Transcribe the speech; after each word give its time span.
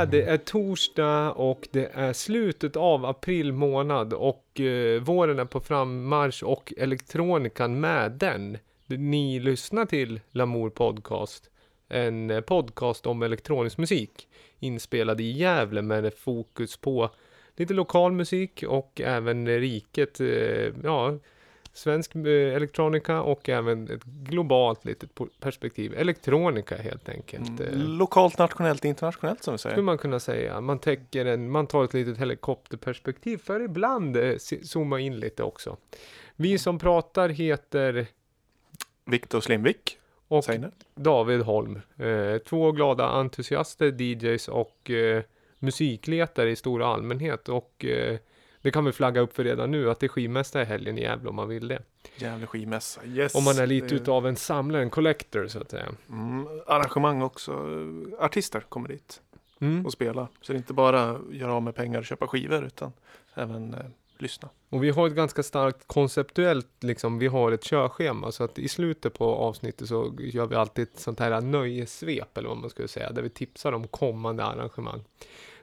är 0.00 0.06
det 0.06 0.22
är 0.22 0.36
torsdag 0.36 1.32
och 1.32 1.68
det 1.70 1.90
är 1.94 2.12
slutet 2.12 2.76
av 2.76 3.04
april 3.04 3.52
månad 3.52 4.12
och 4.12 4.60
eh, 4.60 5.00
våren 5.00 5.38
är 5.38 5.44
på 5.44 5.60
frammarsch 5.60 6.42
och 6.42 6.72
elektronikan 6.76 7.80
med 7.80 8.12
den. 8.12 8.58
Ni 8.86 9.40
lyssnar 9.40 9.86
till 9.86 10.20
Lamour 10.30 10.70
Podcast, 10.70 11.50
en 11.88 12.42
podcast 12.46 13.06
om 13.06 13.22
elektronisk 13.22 13.78
musik 13.78 14.28
inspelad 14.58 15.20
i 15.20 15.30
Gävle 15.30 15.82
med 15.82 16.14
fokus 16.14 16.76
på 16.76 17.10
lite 17.56 17.74
lokal 17.74 18.12
musik 18.12 18.64
och 18.68 19.00
även 19.00 19.48
riket, 19.60 20.20
eh, 20.20 20.72
ja, 20.84 21.18
svensk 21.72 22.14
eh, 22.14 22.24
elektronika 22.56 23.22
och 23.22 23.48
även 23.48 23.90
ett 23.90 24.04
globalt 24.04 24.84
litet 24.84 25.10
perspektiv. 25.40 25.94
Elektronika 25.96 26.76
helt 26.76 27.08
enkelt. 27.08 27.60
Mm, 27.60 27.72
Eh, 27.72 27.78
lokalt, 27.78 28.38
nationellt, 28.38 28.84
internationellt 28.84 29.42
som 29.44 29.54
vi 29.54 29.58
skulle 29.58 29.72
säger. 29.72 29.82
man 29.82 29.98
kunna 29.98 30.20
säga. 30.20 30.60
Man 30.60 30.78
täcker 30.78 31.24
en, 31.24 31.50
man 31.50 31.66
tar 31.66 31.84
ett 31.84 31.94
litet 31.94 32.18
helikopterperspektiv 32.18 33.38
för 33.38 33.60
ibland 33.60 34.16
eh, 34.16 34.36
zooma 34.62 35.00
in 35.00 35.20
lite 35.20 35.42
också. 35.42 35.76
Vi 36.36 36.58
som 36.58 36.78
pratar 36.78 37.28
heter 37.28 38.06
Viktor 39.04 39.40
Slimvik, 39.40 39.98
och 40.30 40.44
Seiner. 40.44 40.70
David 40.94 41.40
Holm. 41.40 41.80
Eh, 41.96 42.38
två 42.38 42.72
glada 42.72 43.04
entusiaster, 43.08 44.02
DJs 44.02 44.48
och 44.48 44.90
eh, 44.90 45.22
musikletare 45.58 46.50
i 46.50 46.56
stora 46.56 46.86
allmänhet. 46.86 47.48
Och 47.48 47.84
eh, 47.84 48.18
det 48.62 48.70
kan 48.70 48.84
vi 48.84 48.92
flagga 48.92 49.20
upp 49.20 49.36
för 49.36 49.44
redan 49.44 49.70
nu 49.70 49.90
att 49.90 50.00
det 50.00 50.06
är 50.06 50.08
skivmästare 50.08 50.62
i 50.62 50.66
helgen 50.66 50.98
i 50.98 51.02
Gävle 51.02 51.28
om 51.28 51.36
man 51.36 51.48
vill 51.48 51.68
det. 51.68 51.82
Gävle 52.16 52.46
skivmässa. 52.46 53.04
Yes. 53.04 53.34
Om 53.34 53.44
man 53.44 53.58
är 53.58 53.66
lite 53.66 53.86
det- 53.86 53.94
utav 53.94 54.26
en 54.26 54.36
samlare, 54.36 54.82
en 54.82 54.90
collector 54.90 55.46
så 55.46 55.60
att 55.60 55.70
säga. 55.70 55.88
Mm, 56.08 56.46
arrangemang 56.66 57.22
också. 57.22 57.52
Artister 58.18 58.60
kommer 58.60 58.88
dit 58.88 59.20
Mm. 59.62 59.86
och 59.86 59.92
spelar. 59.92 60.26
Så 60.42 60.52
det 60.52 60.56
är 60.56 60.58
inte 60.58 60.72
bara 60.72 61.20
göra 61.32 61.54
av 61.54 61.62
med 61.62 61.74
pengar 61.74 61.98
och 61.98 62.04
köpa 62.04 62.26
skivor 62.26 62.64
utan 62.64 62.92
även 63.34 63.74
eh, 63.74 63.80
lyssna. 64.18 64.48
Och 64.68 64.84
vi 64.84 64.90
har 64.90 65.06
ett 65.06 65.12
ganska 65.14 65.42
starkt 65.42 65.86
konceptuellt, 65.86 66.66
liksom, 66.80 67.18
vi 67.18 67.26
har 67.26 67.52
ett 67.52 67.62
körschema. 67.64 68.32
Så 68.32 68.44
att 68.44 68.58
i 68.58 68.68
slutet 68.68 69.14
på 69.18 69.24
avsnittet 69.34 69.88
så 69.88 70.14
gör 70.18 70.46
vi 70.46 70.54
alltid 70.54 70.82
ett 70.82 70.98
sånt 71.00 71.18
här 71.20 71.40
nöjessvep, 71.40 72.38
eller 72.38 72.48
vad 72.48 72.58
man 72.58 72.70
skulle 72.70 72.88
säga, 72.88 73.12
där 73.12 73.22
vi 73.22 73.28
tipsar 73.30 73.72
om 73.72 73.88
kommande 73.88 74.44
arrangemang. 74.44 75.04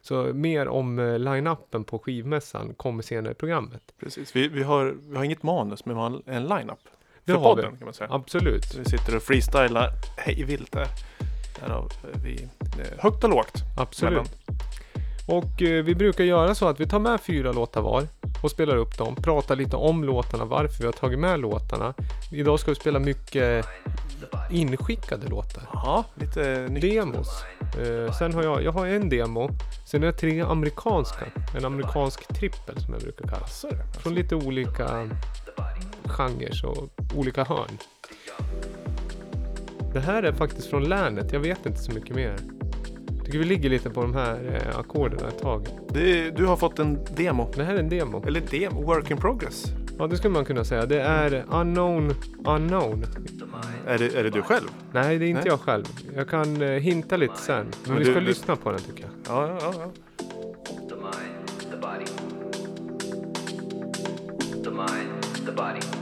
Så 0.08 0.34
mer 0.34 0.68
om 0.68 1.00
eh, 1.00 1.20
line-upen 1.20 1.84
på 1.84 2.00
skivmässan 2.00 2.74
kommer 2.74 3.04
senare 3.04 3.32
i 3.32 3.36
programmet. 3.36 3.82
Precis. 4.00 4.36
Vi, 4.36 4.48
vi, 4.48 4.64
har, 4.64 4.96
vi 5.10 5.18
har 5.18 5.24
inget 5.24 5.44
manus 5.44 5.86
men 5.86 5.96
vi 5.96 6.02
har 6.02 6.22
en 6.26 6.44
line-up. 6.44 6.80
Det 7.24 7.32
För 7.32 7.40
har 7.40 7.56
vi. 7.56 7.62
podden 7.62 7.78
kan 7.78 7.86
man 7.86 7.94
säga. 7.94 8.10
Absolut. 8.12 8.66
Så 8.66 8.80
vi 8.80 8.86
sitter 8.86 9.16
och 9.16 9.24
freestylar 9.24 9.90
hej 10.18 10.44
vilt 10.44 10.72
där. 10.72 10.88
Därav 11.60 11.92
eh, 12.04 12.20
vi 12.24 12.44
eh, 12.80 13.00
högt 13.00 13.24
och 13.24 13.30
lågt. 13.30 13.54
Absolut. 13.78 14.12
mellan. 14.12 14.28
Och 15.28 15.62
eh, 15.62 15.84
vi 15.84 15.96
brukar 15.96 16.24
göra 16.24 16.56
så 16.56 16.68
att 16.68 16.80
vi 16.80 16.88
tar 16.88 17.00
med 17.00 17.22
fyra 17.22 17.52
låtar 17.52 17.82
var 17.82 18.08
och 18.44 18.52
spelar 18.52 18.78
upp 18.78 18.98
dem. 18.98 19.16
Pratar 19.16 19.56
lite 19.56 19.76
om 19.76 20.04
låtarna, 20.04 20.46
varför 20.46 20.80
vi 20.80 20.86
har 20.86 20.94
tagit 20.94 21.20
med 21.20 21.40
låtarna. 21.40 21.94
Idag 22.32 22.60
ska 22.60 22.72
vi 22.72 22.76
spela 22.76 23.00
mycket 23.00 23.66
inskickade 24.52 25.28
låtar. 25.28 25.64
Ja, 25.74 26.06
lite 26.16 26.68
nytt. 26.70 26.82
Demos. 26.82 27.44
Eh, 27.60 28.14
sen 28.14 28.34
har 28.34 28.44
jag, 28.44 28.64
jag 28.64 28.72
har 28.72 28.88
en 28.88 29.10
demo. 29.10 29.50
Sen 29.86 30.02
har 30.02 30.08
jag 30.08 30.18
tre 30.18 30.42
amerikanska. 30.42 31.26
En 31.58 31.66
amerikansk 31.66 32.28
trippel 32.28 32.82
som 32.82 32.94
jag 32.94 33.02
brukar 33.02 33.28
kalla. 33.28 33.46
Det. 33.62 34.00
Från 34.00 34.16
lite 34.16 34.36
olika 34.36 35.10
genrer 36.06 36.66
och 36.66 36.90
olika 37.16 37.44
hörn. 37.44 37.78
Det 39.94 40.00
här 40.00 40.24
är 40.24 40.34
faktiskt 40.34 40.70
från 40.70 40.84
länet. 40.84 41.34
Jag 41.34 41.40
vet 41.40 41.66
inte 41.66 41.80
så 41.80 41.92
mycket 41.92 42.16
mer. 42.16 42.57
Tycker 43.28 43.40
vi 43.40 43.46
ligger 43.46 43.70
lite 43.70 43.90
på 43.90 44.02
de 44.02 44.14
här 44.14 44.62
eh, 44.72 44.80
ackorden 44.80 45.28
ett 45.28 45.40
tag. 45.42 45.68
Det, 45.90 46.30
du 46.32 46.46
har 46.46 46.58
fått 46.58 46.80
en 46.80 47.00
demo. 47.16 47.52
Det 47.56 47.64
här 47.64 47.76
är 47.76 47.80
en 47.80 47.90
demo. 47.90 48.24
Eller 48.28 48.42
demo, 48.52 48.82
work 48.86 49.12
in 49.12 49.18
progress. 49.18 49.64
Ja, 50.00 50.08
det 50.08 50.18
skulle 50.18 50.34
man 50.34 50.46
kunna 50.46 50.64
säga. 50.64 50.86
Det 50.86 51.02
är 51.02 51.46
unknown 51.52 52.14
unknown. 52.46 53.06
Är 53.88 53.98
det, 53.98 54.16
är 54.16 54.24
det 54.24 54.30
du 54.30 54.42
själv? 54.42 54.68
Nej, 54.92 55.18
det 55.18 55.26
är 55.26 55.30
inte 55.30 55.42
Nej. 55.42 55.50
jag 55.50 55.60
själv. 55.60 55.86
Jag 56.16 56.30
kan 56.30 56.62
eh, 56.62 56.70
hinta 56.70 57.18
lite 57.18 57.38
sen. 57.38 57.56
Men 57.84 57.94
Men 57.94 57.98
vi 57.98 58.04
du- 58.04 58.12
ska 58.12 58.20
du- 58.20 58.26
lyssna 58.26 58.56
på 58.56 58.72
den 58.72 58.80
tycker 58.80 59.04
jag. 59.04 59.12
Ja, 59.38 59.48
ja, 59.48 59.58
ja. 59.62 59.74
ja. 59.80 59.92
The 60.90 60.96
mind, 60.96 61.72
the 61.72 61.78
body. 61.78 62.06
The 64.64 64.70
mind, 64.70 65.46
the 65.46 65.52
body. 65.52 65.97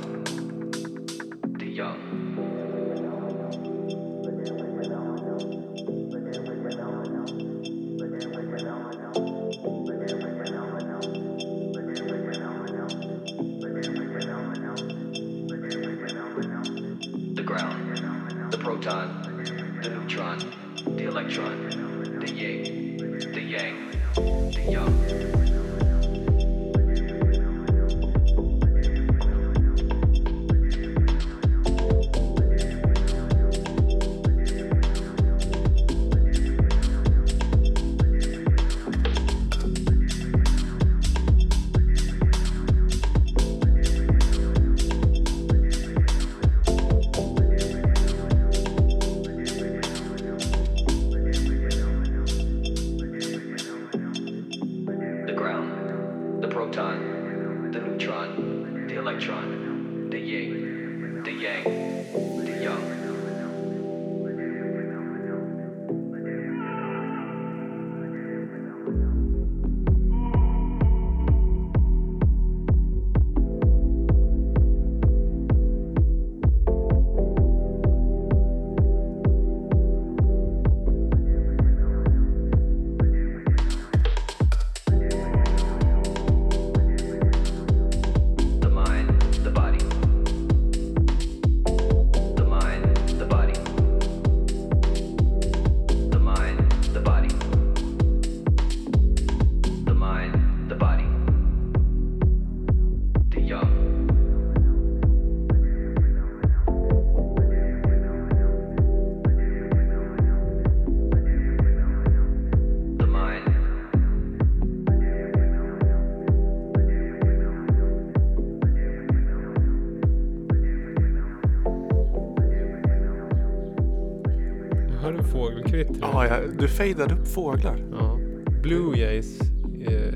Ja 126.30 126.36
ja, 126.36 126.48
du 126.60 126.68
fejdade 126.68 127.14
upp 127.14 127.28
fåglar. 127.28 127.84
Ja. 127.92 128.18
Blue 128.64 128.98
Jays. 128.98 129.42
Eh, 129.88 130.14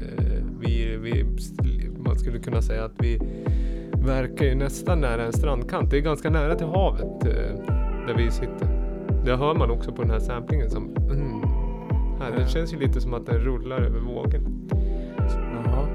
vi, 0.59 0.97
vi, 1.01 1.25
man 2.05 2.19
skulle 2.19 2.39
kunna 2.39 2.61
säga 2.61 2.83
att 2.85 2.95
vi 2.99 3.19
verkar 4.05 4.45
ju 4.45 4.55
nästan 4.55 5.01
nära 5.01 5.25
en 5.25 5.33
strandkant. 5.33 5.91
Det 5.91 5.97
är 5.97 6.01
ganska 6.01 6.29
nära 6.29 6.55
till 6.55 6.67
havet 6.67 7.23
eh, 7.25 7.65
där 8.07 8.13
vi 8.17 8.31
sitter. 8.31 8.67
Det 9.25 9.35
hör 9.35 9.55
man 9.55 9.71
också 9.71 9.91
på 9.91 10.01
den 10.01 10.11
här 10.11 10.19
samplingen 10.19 10.69
som 10.69 10.95
mm, 10.97 11.41
här, 12.19 12.31
Det 12.35 12.41
Ja. 12.41 12.47
känns 12.47 12.73
ju 12.73 12.79
lite 12.79 13.01
som 13.01 13.13
att 13.13 13.25
den 13.25 13.37
rullar 13.39 13.81
över 13.81 13.99
vågen. 13.99 14.69
Jaha. 15.65 15.87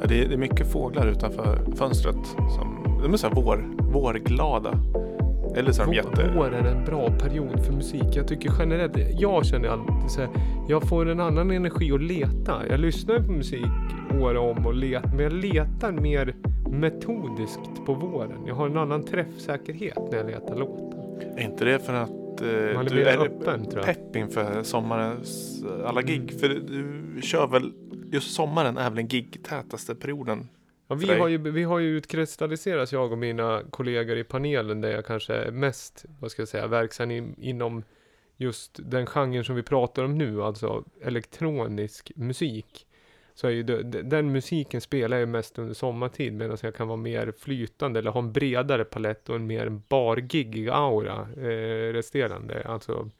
Ja, 0.00 0.06
det, 0.08 0.24
är, 0.24 0.28
det 0.28 0.34
är 0.34 0.38
mycket 0.38 0.72
fåglar 0.72 1.06
utanför 1.06 1.58
fönstret. 1.76 2.26
Som, 2.26 2.98
de 3.02 3.12
är 3.12 3.16
så 3.16 3.26
här 3.28 3.34
vår, 3.34 3.64
vårglada. 3.92 4.78
Eller 5.56 5.72
så 5.72 5.82
är 5.82 5.86
de 5.86 5.94
jätte... 5.94 6.32
vår 6.36 6.54
är 6.54 6.64
en 6.64 6.84
bra 6.84 7.10
period 7.10 7.64
för 7.64 7.72
musik. 7.72 8.04
Jag 8.12 8.28
tycker 8.28 8.52
generellt, 8.58 8.96
jag 9.20 9.46
känner 9.46 9.68
alltid 9.68 10.10
så 10.10 10.20
här, 10.20 10.30
jag 10.68 10.88
får 10.88 11.08
en 11.08 11.20
annan 11.20 11.50
energi 11.50 11.92
att 11.92 12.02
leta. 12.02 12.62
Jag 12.68 12.80
lyssnar 12.80 13.18
på 13.18 13.32
musik 13.32 13.66
år 14.20 14.36
om 14.36 14.66
och 14.66 14.74
letar, 14.74 15.08
men 15.08 15.20
jag 15.20 15.32
letar 15.32 15.92
mer 15.92 16.34
metodiskt 16.70 17.86
på 17.86 17.94
våren. 17.94 18.46
Jag 18.46 18.54
har 18.54 18.66
en 18.66 18.76
annan 18.76 19.04
träffsäkerhet 19.04 19.98
när 20.10 20.18
jag 20.18 20.26
letar 20.26 20.56
låtar. 20.56 20.98
Är 21.36 21.42
inte 21.44 21.64
det 21.64 21.78
för 21.78 21.94
att 21.94 22.10
eh, 22.40 22.46
Man 22.74 22.86
är 22.86 22.90
du 22.90 22.94
mer 22.94 23.06
är 23.06 23.18
öppen 23.18 23.64
tror 23.64 23.76
jag. 23.76 23.84
pepp 23.84 24.16
inför 24.16 24.62
sommarens 24.62 25.62
eh, 25.64 25.88
alla 25.88 26.02
gig? 26.02 26.20
Mm. 26.20 26.38
För 26.38 26.48
du 26.48 27.22
kör 27.22 27.46
väl, 27.46 27.72
just 28.12 28.34
sommaren 28.34 28.78
är 28.78 28.84
väl 28.90 28.96
den 28.96 29.08
gig-tätaste 29.08 29.94
perioden? 29.94 30.48
Ja, 30.88 30.94
vi, 30.94 31.06
har 31.20 31.28
ju, 31.28 31.38
vi 31.38 31.62
har 31.62 31.78
ju 31.78 31.96
utkristalliserats, 31.96 32.92
jag 32.92 33.12
och 33.12 33.18
mina 33.18 33.62
kollegor 33.70 34.16
i 34.16 34.24
panelen, 34.24 34.80
där 34.80 34.90
jag 34.90 35.06
kanske 35.06 35.34
är 35.34 35.50
mest, 35.50 36.04
vad 36.20 36.30
ska 36.30 36.42
jag 36.42 36.48
säga, 36.48 36.66
verksam 36.66 37.10
in, 37.10 37.34
inom 37.38 37.82
just 38.36 38.78
den 38.82 39.06
genren 39.06 39.44
som 39.44 39.56
vi 39.56 39.62
pratar 39.62 40.04
om 40.04 40.18
nu, 40.18 40.42
alltså 40.42 40.84
elektronisk 41.02 42.12
musik. 42.16 42.86
Så 43.34 43.46
är 43.46 43.50
ju 43.50 43.62
det, 43.62 43.82
de- 43.82 44.02
den 44.02 44.32
musiken 44.32 44.80
spelar 44.80 45.16
jag 45.16 45.28
mest 45.28 45.58
under 45.58 45.74
sommartid, 45.74 46.32
medan 46.32 46.56
jag 46.62 46.74
kan 46.74 46.88
vara 46.88 46.96
mer 46.96 47.32
flytande, 47.38 47.98
eller 47.98 48.10
ha 48.10 48.20
en 48.20 48.32
bredare 48.32 48.84
palett 48.84 49.28
och 49.28 49.36
en 49.36 49.46
mer 49.46 49.68
bargiggig 49.88 50.68
aura 50.68 51.28
eh, 51.36 51.92
resterande, 51.92 52.62
alltså 52.64 53.10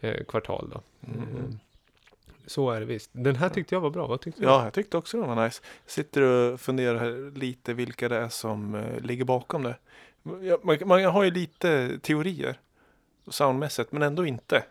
eh, 0.00 0.24
kvartal 0.24 0.70
då. 0.72 0.80
Mm. 1.12 1.28
Mm. 1.28 1.58
Så 2.46 2.70
är 2.70 2.80
det 2.80 2.86
visst. 2.86 3.10
Den 3.12 3.36
här 3.36 3.48
tyckte 3.48 3.74
jag 3.74 3.80
var 3.80 3.90
bra, 3.90 4.06
vad 4.06 4.20
tyckte 4.20 4.40
du? 4.40 4.46
Ja, 4.46 4.64
jag 4.64 4.72
tyckte 4.72 4.96
också 4.96 5.20
det 5.20 5.26
var 5.26 5.44
nice. 5.44 5.62
Sitter 5.86 6.22
och 6.22 6.60
funderar 6.60 7.30
lite 7.38 7.74
vilka 7.74 8.08
det 8.08 8.16
är 8.16 8.28
som 8.28 8.74
eh, 8.74 9.00
ligger 9.00 9.24
bakom 9.24 9.62
det. 9.62 9.76
Man, 10.62 10.78
man 10.84 11.04
har 11.04 11.24
ju 11.24 11.30
lite 11.30 11.98
teorier 12.02 12.60
soundmässigt, 13.28 13.92
men 13.92 14.02
ändå 14.02 14.26
inte. 14.26 14.64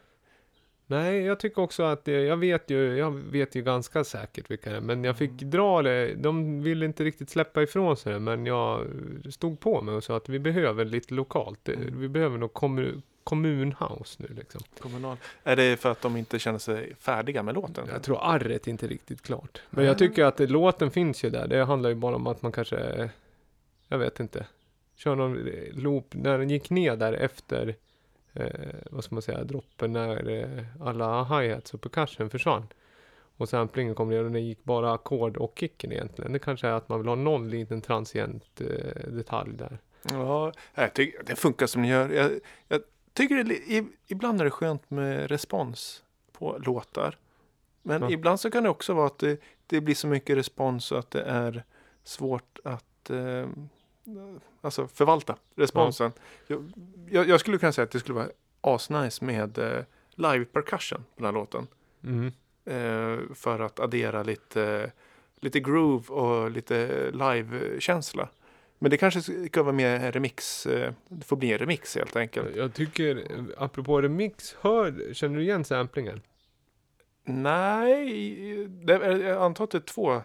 Nej, 0.88 1.22
jag 1.22 1.40
tycker 1.40 1.62
också 1.62 1.84
att 1.84 2.08
jag 2.08 2.38
vet 2.38 2.70
ju, 2.70 2.98
jag 2.98 3.12
vet 3.12 3.56
ju 3.56 3.62
ganska 3.62 4.04
säkert 4.04 4.52
vilka 4.52 4.70
det 4.70 4.76
är, 4.78 4.82
men 4.82 5.04
jag 5.04 5.18
fick 5.18 5.32
dra 5.32 5.82
det, 5.82 6.14
de 6.16 6.62
ville 6.62 6.86
inte 6.86 7.04
riktigt 7.04 7.30
släppa 7.30 7.64
ifrån 7.64 7.98
sig 7.98 8.14
det, 8.14 8.20
men 8.20 8.46
jag 8.46 8.88
stod 9.30 9.60
på 9.60 9.82
mig 9.82 9.96
och 9.96 10.04
sa 10.04 10.18
att 10.18 10.30
vi 10.30 10.40
behöver 10.40 10.86
lite 10.86 11.14
lokalt, 11.14 11.70
Mm. 11.70 12.00
vi 12.00 12.08
behöver 12.10 12.38
nog 12.38 12.54
kommun, 12.54 13.02
kommunhouse 13.26 14.24
nu 14.24 14.36
liksom. 14.36 14.62
Kommunal. 14.80 15.18
Är 15.44 15.56
det 15.56 15.78
för 15.78 15.92
att 15.92 16.02
de 16.02 16.18
inte 16.18 16.40
känner 16.40 16.60
sig 16.60 16.96
färdiga 16.96 17.44
med 17.44 17.56
låten? 17.56 17.88
Jag 17.92 18.04
tror 18.04 18.20
arret 18.22 18.68
inte 18.68 18.88
riktigt 18.88 19.22
klart. 19.22 19.62
Men 19.70 19.86
jag 19.86 19.98
tycker 19.98 20.24
att 20.26 20.40
låten 20.40 20.92
finns 20.92 21.24
ju 21.24 21.30
där, 21.30 21.48
det 21.48 21.66
handlar 21.66 21.90
ju 21.90 21.96
bara 21.96 22.16
om 22.16 22.28
att 22.28 22.42
man 22.42 22.52
kanske, 22.52 23.10
jag 23.88 23.98
vet 23.98 24.20
inte, 24.20 24.46
kör 24.96 25.16
någon 25.16 25.50
loop, 25.72 26.06
när 26.10 26.38
den 26.38 26.50
gick 26.50 26.70
ner 26.70 26.96
där 26.96 27.14
efter, 27.14 27.76
eh, 28.34 28.46
vad 28.92 29.04
ska 29.04 29.16
man 29.16 29.22
säga, 29.22 29.44
droppen 29.44 29.94
när 29.94 30.30
eh, 30.30 30.88
alla 30.88 31.24
hi-hats 31.24 31.74
och 31.74 31.82
percussion 31.82 32.30
försvann. 32.30 32.68
Och 33.38 33.50
samplingen 33.50 33.96
kom 33.96 34.10
ner 34.10 34.24
och 34.24 34.32
det 34.32 34.40
gick 34.40 34.64
bara 34.64 34.94
ackord 34.94 35.38
och 35.38 35.58
kicken 35.60 35.92
egentligen. 35.92 36.34
Det 36.34 36.40
kanske 36.40 36.68
är 36.68 36.72
att 36.72 36.90
man 36.90 37.00
vill 37.00 37.08
ha 37.08 37.16
någon 37.16 37.50
liten 37.50 37.82
transient 37.82 38.62
eh, 38.62 39.12
detalj 39.12 39.58
där. 39.58 39.80
Ja, 40.12 40.54
jag 40.76 40.94
tycker, 40.94 41.24
det 41.24 41.36
funkar 41.36 41.68
som 41.68 41.82
det 41.82 41.88
gör. 41.88 42.10
Jag, 42.10 42.32
jag 42.68 42.82
tycker 43.16 43.44
det, 43.44 43.86
ibland 44.08 44.42
är 44.42 44.46
det 44.46 44.52
skönt 44.52 44.90
med 44.92 45.28
respons 45.32 46.04
på 46.32 46.58
låtar. 46.66 47.18
Men 47.82 48.02
Ja. 48.02 48.10
ibland 48.12 48.40
så 48.40 48.52
kan 48.52 48.64
det 48.64 48.70
också 48.70 48.94
vara 48.94 49.08
att 49.08 49.20
det, 49.20 49.42
det 49.68 49.82
blir 49.82 49.96
så 49.96 50.08
mycket 50.08 50.38
respons 50.38 50.86
så 50.86 50.96
att 50.96 51.12
det 51.12 51.22
är 51.22 51.64
svårt 52.04 52.60
att 52.64 53.10
eh, 53.10 53.48
alltså 54.62 54.88
förvalta 54.88 55.36
responsen. 55.56 56.12
Jag, 56.48 56.72
jag, 57.10 57.28
jag 57.30 57.40
skulle 57.40 57.58
kunna 57.58 57.72
säga 57.72 57.84
att 57.84 57.92
det 57.92 58.00
skulle 58.00 58.16
vara 58.16 58.30
asnice 58.62 59.26
med 59.26 59.58
eh, 59.58 59.84
live 60.16 60.46
percussion 60.46 61.00
på 61.16 61.24
den 61.24 61.26
här 61.26 61.32
låten. 61.32 61.68
Mm. 62.04 62.32
Eh, 62.66 63.34
för 63.36 63.60
att 63.60 63.80
addera 63.80 64.24
lite, 64.24 64.92
lite 65.36 65.60
groove 65.60 66.08
och 66.14 66.52
lite 66.52 67.12
live-känsla. 67.12 68.30
Men 68.80 68.92
det 68.92 68.98
kanske 68.98 69.22
ska 69.48 69.64
vara 69.64 69.74
mer 69.76 70.12
remix. 70.12 70.66
Eh, 70.66 70.94
det 71.10 71.26
får 71.26 71.36
bli 71.38 71.52
en 71.54 71.58
remix 71.58 71.96
helt 71.96 72.16
enkelt. 72.16 72.56
Jag 72.56 72.74
tycker, 72.74 73.24
apropå 73.58 74.02
remix, 74.02 74.56
hör, 74.62 75.14
känner 75.14 75.36
du 75.38 75.44
igen 75.44 75.64
samplingen? 75.64 76.22
Nej, 77.24 78.68
det, 78.68 78.94
jag 79.18 79.42
antar 79.42 79.64
att 79.64 79.72
det 79.72 79.78
är 79.78 79.80
två. 79.80 80.22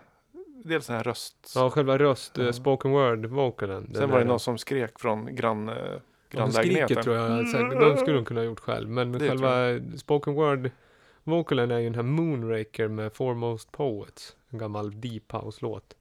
Dels 0.64 0.86
den 0.86 0.96
här 0.96 1.04
röst. 1.04 1.52
Ja, 1.54 1.70
själva 1.70 1.98
röst, 1.98 2.38
Ja. 2.38 2.52
spoken 2.52 2.90
word 2.90 3.26
vocalen. 3.26 3.84
den 3.84 3.94
Sen 3.94 4.10
var 4.10 4.18
det 4.18 4.24
där- 4.24 4.28
någon 4.28 4.40
som 4.40 4.58
skrek 4.58 4.98
från 5.00 5.34
grann, 5.34 5.68
eh, 5.68 5.74
Ja, 5.74 5.80
skriket 5.80 6.30
grannlägenheten. 6.30 7.02
tror 7.02 7.16
jag 7.16 7.48
säkert, 7.48 7.80
de 7.80 7.96
skulle 7.96 8.16
de 8.16 8.24
kunna 8.24 8.40
ha 8.40 8.44
gjort 8.44 8.60
själv. 8.60 8.88
Men 8.88 9.12
Det 9.12 9.28
själva 9.28 9.80
spoken 9.96 10.34
word 10.34 10.70
vocalen 11.24 11.70
är 11.70 11.78
ju 11.78 11.84
den 11.84 11.94
här 11.94 12.02
Moonraker 12.02 12.88
med 12.88 13.12
Foremost 13.12 13.72
Poets. 13.72 14.36
En 14.50 14.58
gammal 14.58 15.00
Deep 15.00 15.32
House-låt. 15.32 15.94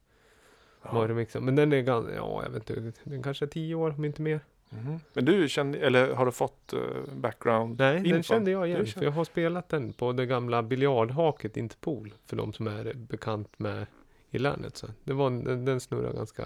Ja. 0.83 1.25
Ja. 1.33 1.39
Men 1.39 1.55
den 1.55 1.73
är 1.73 1.81
ganska, 1.81 2.15
ja 2.15 2.43
jag 2.43 2.49
vet 2.49 2.69
inte, 2.69 2.91
den 3.03 3.23
kanske 3.23 3.45
är 3.45 3.47
tio 3.47 3.75
år 3.75 3.93
om 3.97 4.05
inte 4.05 4.21
mer. 4.21 4.39
Mhm. 4.69 4.99
Men 5.13 5.25
du 5.25 5.49
kände, 5.49 5.77
eller 5.79 6.13
har 6.13 6.25
du 6.25 6.31
fått 6.31 6.73
eh, 6.73 6.79
background 7.15 7.79
Nej, 7.79 7.95
den 7.95 8.05
info? 8.05 8.23
kände 8.23 8.51
jag 8.51 8.67
igen. 8.67 8.85
För 8.85 9.03
jag 9.03 9.11
har 9.11 9.23
spelat 9.23 9.69
den 9.69 9.93
på 9.93 10.11
det 10.11 10.25
gamla 10.25 10.63
biljardhaket 10.63 11.57
Interpol. 11.57 12.13
För 12.25 12.35
de 12.35 12.53
som 12.53 12.67
är 12.67 12.93
bekant 12.93 13.59
med 13.59 13.85
i 14.31 14.37
länet. 14.39 14.77
Så 14.77 14.87
det 15.03 15.13
var, 15.13 15.27
en- 15.27 15.43
den, 15.43 15.65
den 15.65 15.79
snurrar 15.79 16.13
ganska 16.13 16.45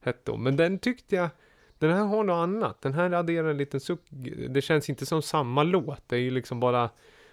hett 0.00 0.24
då. 0.24 0.36
Men 0.36 0.56
den 0.56 0.78
tyckte 0.78 1.16
jag, 1.16 1.28
den 1.78 1.90
här 1.92 2.04
har 2.04 2.24
något 2.24 2.34
annat. 2.42 2.82
Den 2.82 2.92
här 2.94 3.12
adderar 3.12 3.48
en 3.48 3.56
liten 3.56 3.80
suck. 3.80 4.00
Det 4.48 4.62
känns 4.62 4.88
inte 4.90 5.06
som 5.06 5.22
samma 5.22 5.62
låt. 5.62 6.02
Det 6.08 6.16
är 6.16 6.20
ju 6.20 6.30
liksom 6.30 6.60
bara 6.60 6.90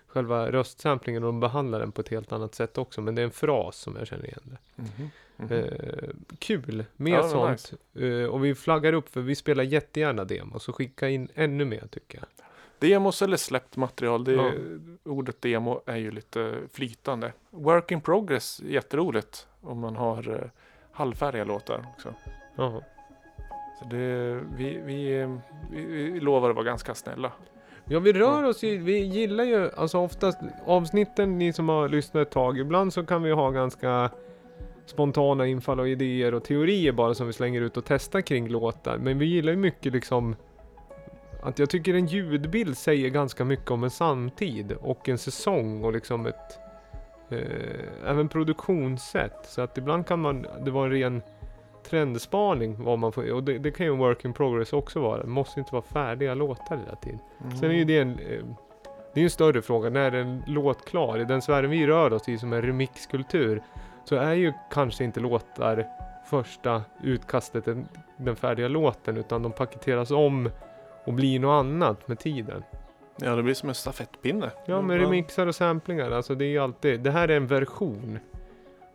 själva 0.07 0.51
röstsamplingen 0.51 1.23
och 1.23 1.27
de 1.27 1.39
behandlar 1.39 1.79
den 1.79 1.91
på 1.91 2.01
ett 2.01 2.09
helt 2.09 2.31
annat 2.31 2.55
sätt 2.55 2.77
också. 2.77 3.01
Men 3.01 3.15
det 3.15 3.21
är 3.21 3.25
en 3.25 3.31
fras 3.31 3.75
som 3.77 3.95
jag 3.95 4.07
känner 4.07 4.25
igen 4.25 4.41
det. 4.43 4.57
Mhm. 4.81 5.09
Mhm. 5.41 5.51
Eh, 5.53 6.09
kul, 6.39 6.85
mer 6.95 7.13
Ja, 7.13 7.23
sånt. 7.23 7.73
Eh, 7.95 8.25
och 8.29 8.45
vi 8.45 8.55
flaggar 8.55 8.93
upp 8.93 9.09
för 9.09 9.21
vi 9.21 9.35
spelar 9.35 9.63
jättegärna 9.63 10.23
demo. 10.23 10.59
Så 10.59 10.73
skicka 10.73 11.09
in 11.09 11.27
ännu 11.35 11.65
mer 11.65 11.83
tycker 11.91 12.17
jag. 12.17 12.27
Demos 12.79 13.21
eller 13.21 13.37
släppt 13.37 13.77
material, 13.77 14.23
det, 14.23 14.31
Ja. 14.33 14.51
ordet 15.03 15.41
demo 15.41 15.81
är 15.85 15.95
ju 15.97 16.11
lite 16.11 16.53
flytande. 16.73 17.33
Work 17.49 17.91
in 17.91 18.01
progress, 18.01 18.61
jätteroligt 18.65 19.47
om 19.61 19.79
man 19.79 19.95
har 19.95 20.29
eh, 20.29 20.49
halvfärdiga 20.91 21.43
låtar 21.43 21.85
också. 21.95 22.13
Jaha. 22.55 22.81
Så 23.79 23.85
det, 23.89 24.39
vi, 24.57 24.81
vi, 24.85 25.27
vi, 25.71 25.85
vi 26.11 26.19
lovar 26.19 26.49
att 26.49 26.55
vara 26.55 26.65
ganska 26.65 26.95
snälla. 26.95 27.31
Ja, 27.85 27.99
vi 27.99 28.13
rör 28.13 28.43
oss 28.43 28.63
ju, 28.63 28.77
vi 28.77 28.97
gillar 28.99 29.43
ju, 29.43 29.71
alltså 29.75 29.97
oftast 29.97 30.37
avsnitten, 30.65 31.37
ni 31.37 31.53
som 31.53 31.69
har 31.69 31.89
lyssnat 31.89 32.27
ett 32.27 32.33
tag, 32.33 32.59
ibland 32.59 32.93
så 32.93 33.05
kan 33.05 33.23
vi 33.23 33.31
ha 33.31 33.49
ganska 33.51 34.11
spontana 34.91 35.47
infall 35.47 35.79
och 35.79 35.89
idéer 35.89 36.33
och 36.33 36.43
teorier 36.43 36.91
bara 36.91 37.13
som 37.13 37.27
vi 37.27 37.33
slänger 37.33 37.61
ut 37.61 37.77
och 37.77 37.85
testar 37.85 38.21
kring 38.21 38.47
låtar. 38.47 38.97
Men 38.97 39.19
vi 39.19 39.25
gillar 39.25 39.51
ju 39.51 39.57
mycket 39.57 39.93
liksom 39.93 40.35
att 41.43 41.59
jag 41.59 41.69
tycker 41.69 41.93
en 41.93 42.05
ljudbild 42.05 42.77
säger 42.77 43.09
ganska 43.09 43.45
mycket 43.45 43.71
om 43.71 43.83
en 43.83 43.89
samtid 43.89 44.71
och 44.71 45.09
en 45.09 45.17
säsong 45.17 45.83
och 45.83 45.93
liksom 45.93 46.25
ett 46.25 46.59
eh, 47.29 48.09
även 48.09 48.29
produktionssätt. 48.29 49.45
Så 49.45 49.61
att 49.61 49.77
ibland 49.77 50.07
kan 50.07 50.21
man, 50.21 50.45
det 50.65 50.71
vara 50.71 50.85
en 50.85 50.91
ren 50.91 51.21
trendspaning 51.89 52.83
vad 52.83 52.99
man 52.99 53.11
får, 53.11 53.31
och 53.31 53.43
det, 53.43 53.57
det 53.57 53.71
kan 53.71 53.85
ju 53.85 53.91
en 53.91 53.99
work 53.99 54.25
in 54.25 54.33
progress 54.33 54.73
också 54.73 54.99
vara. 54.99 55.21
Det 55.21 55.27
måste 55.27 55.59
inte 55.59 55.71
vara 55.71 55.83
färdiga 55.83 56.33
låtar 56.33 56.77
hela 56.77 56.95
tiden. 56.95 57.19
Sen 57.59 57.71
är 57.71 57.75
ju 57.75 57.85
det 57.85 57.99
en, 57.99 58.11
eh, 58.11 58.45
det 59.13 59.19
är 59.19 59.23
en 59.23 59.29
större 59.29 59.61
fråga. 59.61 59.89
När 59.89 60.11
är 60.11 60.21
en 60.21 60.43
låt 60.47 60.85
klar? 60.85 61.19
I 61.19 61.25
den 61.25 61.41
sfären 61.41 61.69
vi 61.69 61.87
rör 61.87 62.13
oss 62.13 62.29
i 62.29 62.37
som 62.37 62.53
är 62.53 62.61
remixkultur 62.61 63.61
så 64.03 64.15
är 64.15 64.33
ju 64.33 64.53
kanske 64.71 65.03
inte 65.03 65.19
låtar 65.19 65.87
första 66.25 66.83
utkastet 67.03 67.65
den, 67.65 67.87
den 68.17 68.35
färdiga 68.35 68.67
låten 68.67 69.17
utan 69.17 69.43
de 69.43 69.51
paketeras 69.51 70.11
om 70.11 70.49
och 71.05 71.13
blir 71.13 71.39
något 71.39 71.59
annat 71.65 72.07
med 72.07 72.19
tiden. 72.19 72.63
Ja, 73.15 73.35
det 73.35 73.43
blir 73.43 73.53
som 73.53 73.69
en 73.69 73.75
stafettpinne. 73.75 74.51
Ja, 74.65 74.81
med 74.81 74.99
remixar 74.99 75.47
och 75.47 75.55
samplingar. 75.55 76.11
Alltså 76.11 76.35
det 76.35 76.45
är 76.45 76.49
ju 76.49 76.59
alltid, 76.59 76.99
det 76.99 77.11
här 77.11 77.27
är 77.27 77.37
en 77.37 77.47
version. 77.47 78.19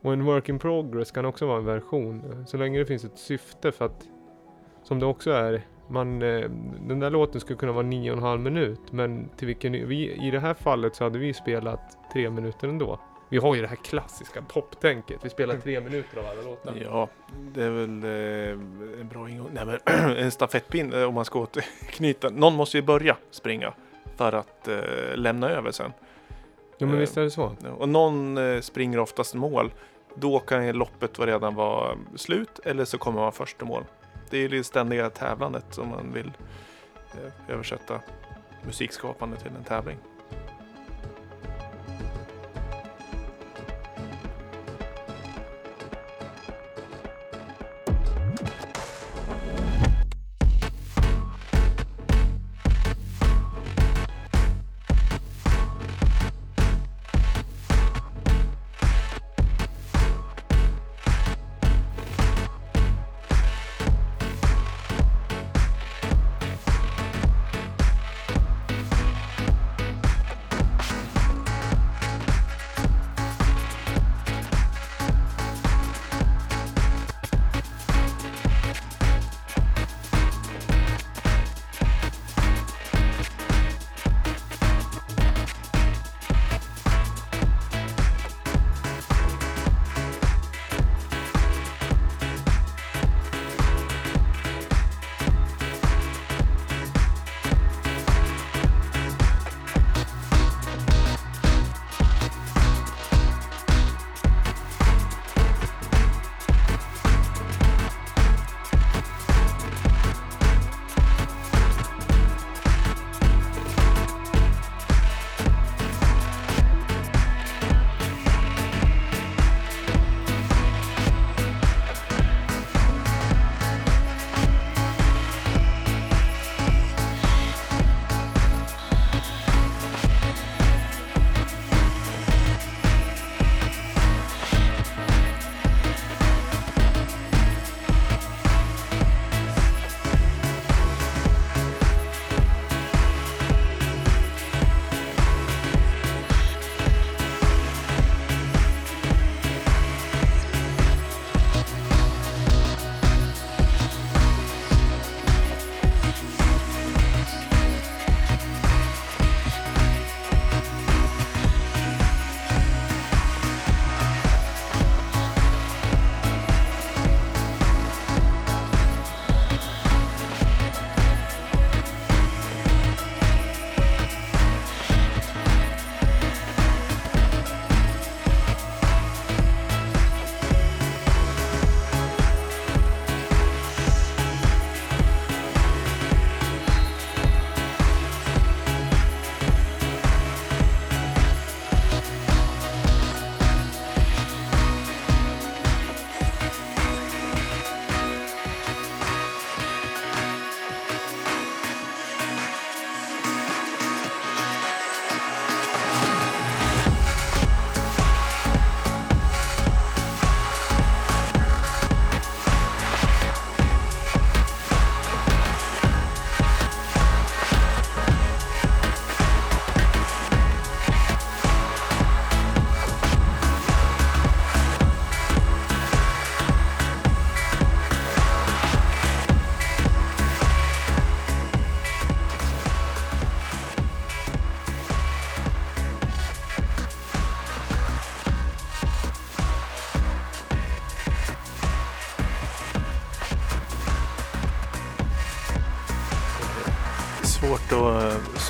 Och 0.02 0.12
en 0.12 0.24
work 0.24 0.48
in 0.48 0.58
progress 0.58 1.10
kan 1.10 1.24
också 1.24 1.46
vara 1.46 1.58
en 1.58 1.64
version. 1.64 2.44
Så 2.46 2.56
länge 2.56 2.78
det 2.78 2.86
finns 2.86 3.04
ett 3.04 3.18
syfte 3.18 3.72
för 3.72 3.84
att, 3.84 4.08
som 4.82 5.00
det 5.00 5.06
också 5.06 5.30
är, 5.30 5.62
man, 5.88 6.22
eh, 6.22 6.50
den 6.88 7.00
där 7.00 7.10
låten 7.10 7.40
skulle 7.40 7.58
kunna 7.58 7.72
vara 7.72 7.86
nio 7.86 8.10
och 8.10 8.16
en 8.16 8.22
halv 8.22 8.40
minut. 8.40 8.92
Men 8.92 9.28
till 9.36 9.46
vilken, 9.46 9.72
vi, 9.72 10.26
i 10.26 10.30
det 10.30 10.40
här 10.40 10.54
fallet 10.54 10.94
så 10.94 11.04
hade 11.04 11.18
vi 11.18 11.34
spelat 11.34 11.98
tre 12.12 12.30
minuter 12.30 12.68
ändå. 12.68 13.00
Vi 13.28 13.38
har 13.38 13.54
ju 13.54 13.62
det 13.62 13.68
här 13.68 13.76
klassiska 13.76 14.42
poptänket. 14.42 15.20
Vi 15.22 15.30
spelar 15.30 15.56
tre 15.56 15.80
minuter 15.80 16.18
av 16.18 16.26
alla 16.26 16.42
låtar. 16.42 16.74
Ja, 16.82 17.08
det 17.54 17.62
är 17.64 17.70
väl 17.70 18.04
eh, 18.04 19.00
en 19.00 19.08
bra 19.08 19.30
ingång. 19.30 19.50
Nej, 19.52 19.66
men 19.66 20.16
en 20.16 20.30
stafettpinne 20.30 21.04
om 21.04 21.14
man 21.14 21.24
ska 21.24 21.38
återknyta. 21.38 22.28
Någon 22.32 22.54
måste 22.54 22.76
ju 22.76 22.82
börja 22.82 23.16
springa 23.30 23.72
för 24.16 24.32
att 24.32 24.68
eh, 24.68 24.78
lämna 25.14 25.50
över 25.50 25.70
sen. 25.70 25.92
Ja 26.78 26.86
men 26.86 26.94
Eh, 26.94 27.00
visst 27.00 27.16
är 27.16 27.22
det 27.22 27.30
så. 27.30 27.56
Och 27.78 27.88
någon 27.88 28.38
eh, 28.38 28.60
springer 28.60 28.98
oftast 28.98 29.34
mål. 29.34 29.72
Då 30.14 30.38
kan 30.38 30.72
loppet 30.72 31.18
redan 31.18 31.54
vara 31.54 31.96
slut 32.14 32.60
eller 32.64 32.84
så 32.84 32.98
kommer 32.98 33.20
man 33.20 33.32
först 33.32 33.62
i 33.62 33.64
mål. 33.64 33.84
Det 34.30 34.38
är 34.38 34.48
det 34.48 34.64
ständiga 34.64 35.10
tävlandet 35.10 35.78
om 35.78 35.88
man 35.88 36.12
vill 36.12 36.32
eh, 37.12 37.54
översätta 37.54 38.00
musikskapande 38.66 39.36
till 39.36 39.50
en 39.58 39.64
tävling. 39.64 39.96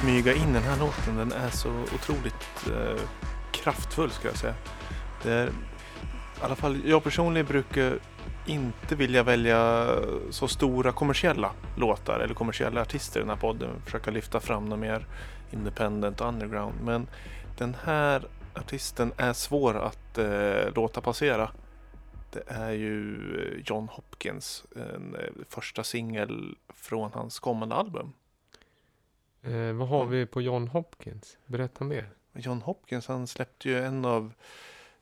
Smyga 0.01 0.35
in 0.35 0.53
den 0.53 0.63
här 0.63 0.79
låten. 0.79 1.17
Den 1.17 1.33
är 1.33 1.51
så 1.51 1.71
otroligt 1.95 2.67
eh, 2.67 3.03
kraftfull 3.53 4.11
ska 4.11 4.29
jag 4.29 4.37
säga. 4.37 4.55
Det 5.23 5.33
är, 5.33 5.47
I 5.47 5.51
alla 6.41 6.55
fall 6.55 6.81
jag 6.85 7.05
personligen 7.05 7.47
brukar 7.47 7.99
inte 8.47 8.95
vilja 8.95 9.23
välja 9.23 9.89
så 10.31 10.49
stora 10.49 10.93
kommersiella 10.93 11.53
låtar 11.77 12.21
eller 12.21 12.35
kommersiella 12.35 12.81
artister 12.81 13.21
i 13.21 13.23
den 13.23 13.31
här 13.31 13.37
podden. 13.37 13.71
Försöka 13.85 14.11
lyfta 14.11 14.41
fram 14.41 14.65
något 14.65 14.79
mer 14.79 15.07
independent 15.51 16.21
och 16.21 16.29
underground. 16.29 16.75
Men 16.85 17.07
den 17.59 17.77
här 17.85 18.29
artisten 18.55 19.13
är 19.17 19.33
svår 19.33 19.77
att 19.77 20.19
eh, 20.19 20.75
låta 20.75 21.01
passera. 21.01 21.51
Det 22.33 22.43
är 22.47 22.71
ju 22.71 23.17
eh, 23.41 23.63
John 23.67 23.89
Hopkins, 23.89 24.65
en 24.77 25.15
eh, 25.15 25.45
första 25.49 25.85
singel 25.85 26.55
från 26.75 27.13
hans 27.13 27.39
kommande 27.39 27.75
album. 27.75 28.13
Eh, 29.47 29.73
vad 29.73 29.89
har 29.89 30.07
vi 30.07 30.27
på 30.27 30.41
John 30.41 30.69
Hopkins? 30.69 31.39
Berätta 31.47 31.85
mer. 31.85 32.09
John 32.33 32.63
Hopkins 32.63 33.07
han 33.07 33.27
släppte 33.27 33.69
ju 33.69 33.79
en 33.79 34.05
av 34.05 34.33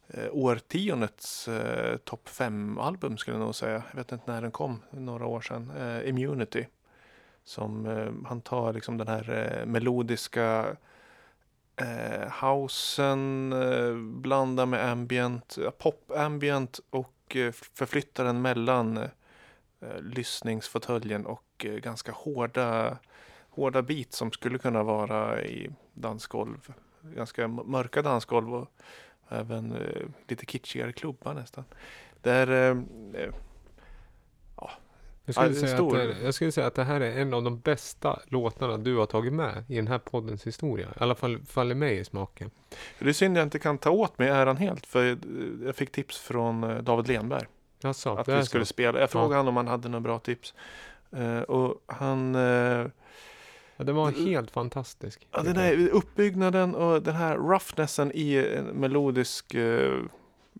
eh, 0.08 0.28
årtiondets 0.32 1.48
eh, 1.48 1.96
topp 1.96 2.28
5-album 2.28 3.16
skulle 3.16 3.36
jag 3.36 3.44
nog 3.44 3.54
säga. 3.54 3.82
Jag 3.90 3.96
vet 3.96 4.12
inte 4.12 4.32
när 4.32 4.42
den 4.42 4.50
kom, 4.50 4.82
några 4.90 5.26
år 5.26 5.40
sedan. 5.40 5.70
Eh, 5.78 6.08
Immunity. 6.08 6.66
Som 7.44 7.86
eh, 7.86 8.28
han 8.28 8.40
tar 8.40 8.72
liksom 8.72 8.98
den 8.98 9.08
här 9.08 9.58
eh, 9.60 9.66
melodiska 9.66 10.76
eh, 11.76 12.28
housen, 12.40 13.52
eh, 13.52 13.94
blandar 13.94 14.66
med 14.66 14.90
ambient, 14.90 15.58
eh, 15.58 15.70
pop-ambient 15.70 16.80
och 16.90 17.36
eh, 17.36 17.52
förflyttar 17.52 18.24
den 18.24 18.42
mellan 18.42 18.96
eh, 18.96 19.08
lyssningsfåtöljen 20.00 21.26
och 21.26 21.64
eh, 21.64 21.72
ganska 21.72 22.12
hårda, 22.12 22.98
hårda 23.54 23.82
beat 23.82 24.12
som 24.12 24.32
skulle 24.32 24.58
kunna 24.58 24.82
vara 24.82 25.42
i 25.42 25.70
dansgolv. 25.94 26.73
Ganska 27.02 27.49
mörka 27.49 28.02
dansgolv 28.02 28.54
och 28.54 28.68
även 29.28 29.73
eh, 29.73 30.02
lite 30.28 30.46
kitschigare 30.46 30.92
klubbar 30.92 31.34
nästan. 31.34 31.64
Det 32.23 32.30
är 32.30 32.50
eh, 32.50 32.78
eh, 33.23 33.30
Jag 35.26 35.34
skulle, 35.34 35.61
Ja, 35.61 35.76
stor. 35.76 35.96
det, 35.96 36.16
jag 36.23 36.34
skulle 36.34 36.52
säga 36.52 36.66
att 36.66 36.75
det 36.75 36.84
här 36.84 37.00
är 37.00 37.20
en 37.20 37.34
av 37.34 37.42
de 37.42 37.58
bästa 37.58 38.20
låtarna 38.26 38.76
du 38.76 38.96
har 38.96 39.06
tagit 39.06 39.32
med 39.32 39.64
i 39.68 39.76
den 39.76 39.87
här 39.88 39.99
poddens 39.99 40.46
historia. 40.46 40.87
I 40.87 41.02
alla 41.02 41.14
fall 41.14 41.38
faller 41.46 41.75
mig 41.75 41.99
i 41.99 42.04
smaken. 42.04 42.50
det 42.99 43.08
är 43.08 43.12
synd 43.12 43.37
jag 43.37 43.42
inte 43.42 43.58
kan 43.58 43.78
ta 43.78 43.90
åt 43.90 44.18
mig 44.18 44.28
äran 44.28 44.56
helt 44.56 44.87
för 44.87 45.11
eh, 45.11 45.16
jag 45.66 45.76
fick 45.76 45.92
tips 45.92 46.18
från 46.18 46.64
eh, 46.64 46.78
David 46.78 47.08
Lenberg. 47.08 47.46
Jaså, 47.80 48.16
att 48.16 48.28
vi 48.28 48.44
skulle 48.44 48.64
så. 48.64 48.68
spela. 48.68 49.00
Jag 49.00 49.11
frågade 49.11 49.37
honom 49.37 49.49
om 49.49 49.56
han 49.56 49.68
hade 49.68 49.88
några 49.88 50.00
bra 50.00 50.18
tips. 50.18 50.54
Eh, 51.12 51.40
och 51.40 51.82
han... 51.87 52.34
eh, 52.34 52.87
Ja, 53.76 53.85
den 53.85 53.95
var 53.95 54.11
helt 54.11 54.50
fantastisk. 54.50 55.28
ja, 55.31 55.43
den 55.43 55.57
här 55.57 55.88
uppbyggnaden 55.88 56.75
och 56.75 57.02
den 57.02 57.14
här 57.14 57.37
roughnessen 57.37 58.12
i 58.14 58.37
en 58.37 58.64
melodisk 58.64 59.54
eh, 59.54 59.93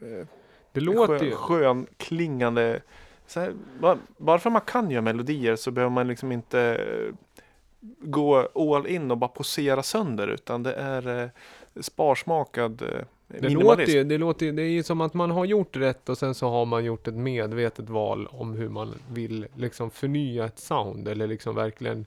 eh, 0.01 0.27
det 0.73 0.81
låter 0.81 1.19
skön, 1.19 1.29
ju... 1.29 1.35
skön 1.35 1.87
klingande... 1.97 2.81
Så 3.27 3.41
här, 3.41 3.55
bara, 3.81 3.99
bara 4.17 4.39
för 4.39 4.51
att 4.51 4.53
man 4.53 4.63
kan 4.63 4.91
göra 4.91 5.03
melodier 5.03 5.57
så 5.57 5.71
behöver 5.71 5.91
man 5.91 6.09
liksom 6.09 6.33
inte 6.33 6.61
eh, 6.61 7.15
gå 8.01 8.49
all 8.55 8.87
in 8.87 9.11
och 9.11 9.19
bara 9.19 9.29
posera 9.29 9.83
sönder 9.83 10.29
utan 10.29 10.63
det 10.63 10.73
är 10.73 11.23
eh, 11.23 11.29
sparsmakad 11.81 12.83
eh, 12.83 13.41
Det 13.41 13.49
låter, 13.49 13.87
ju, 13.87 14.05
det 14.05 14.19
låter 14.19 14.47
ju, 14.47 14.53
det 14.53 14.63
är 14.63 14.69
ju 14.69 14.83
som 14.83 15.01
att 15.01 15.15
man 15.15 15.31
har 15.31 15.45
gjort 15.45 15.77
rätt 15.77 16.09
och 16.09 16.19
sen 16.19 16.35
så 16.35 16.49
har 16.49 16.65
man 16.65 16.85
gjort 16.85 17.09
ett 17.09 17.15
medvetet 17.15 17.89
val 17.89 18.29
om 18.31 18.53
hur 18.55 18.69
man 18.69 18.95
vill 19.13 19.47
liksom 19.57 19.91
förnya 19.91 20.45
ett 20.45 20.59
sound 20.59 21.09
eller 21.09 21.27
liksom 21.27 21.55
verkligen 21.55 22.07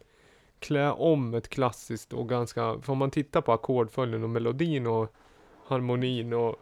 klä 0.60 0.92
om 0.92 1.34
ett 1.34 1.48
klassiskt 1.48 2.14
och 2.14 2.30
ganska, 2.30 2.80
för 2.82 2.92
om 2.92 2.98
man 2.98 3.12
tittar 3.12 3.42
på 3.42 3.52
ackordföljden 3.52 4.24
och 4.24 4.30
melodin 4.30 4.88
och 4.88 5.14
harmonin 5.68 6.34
och 6.34 6.56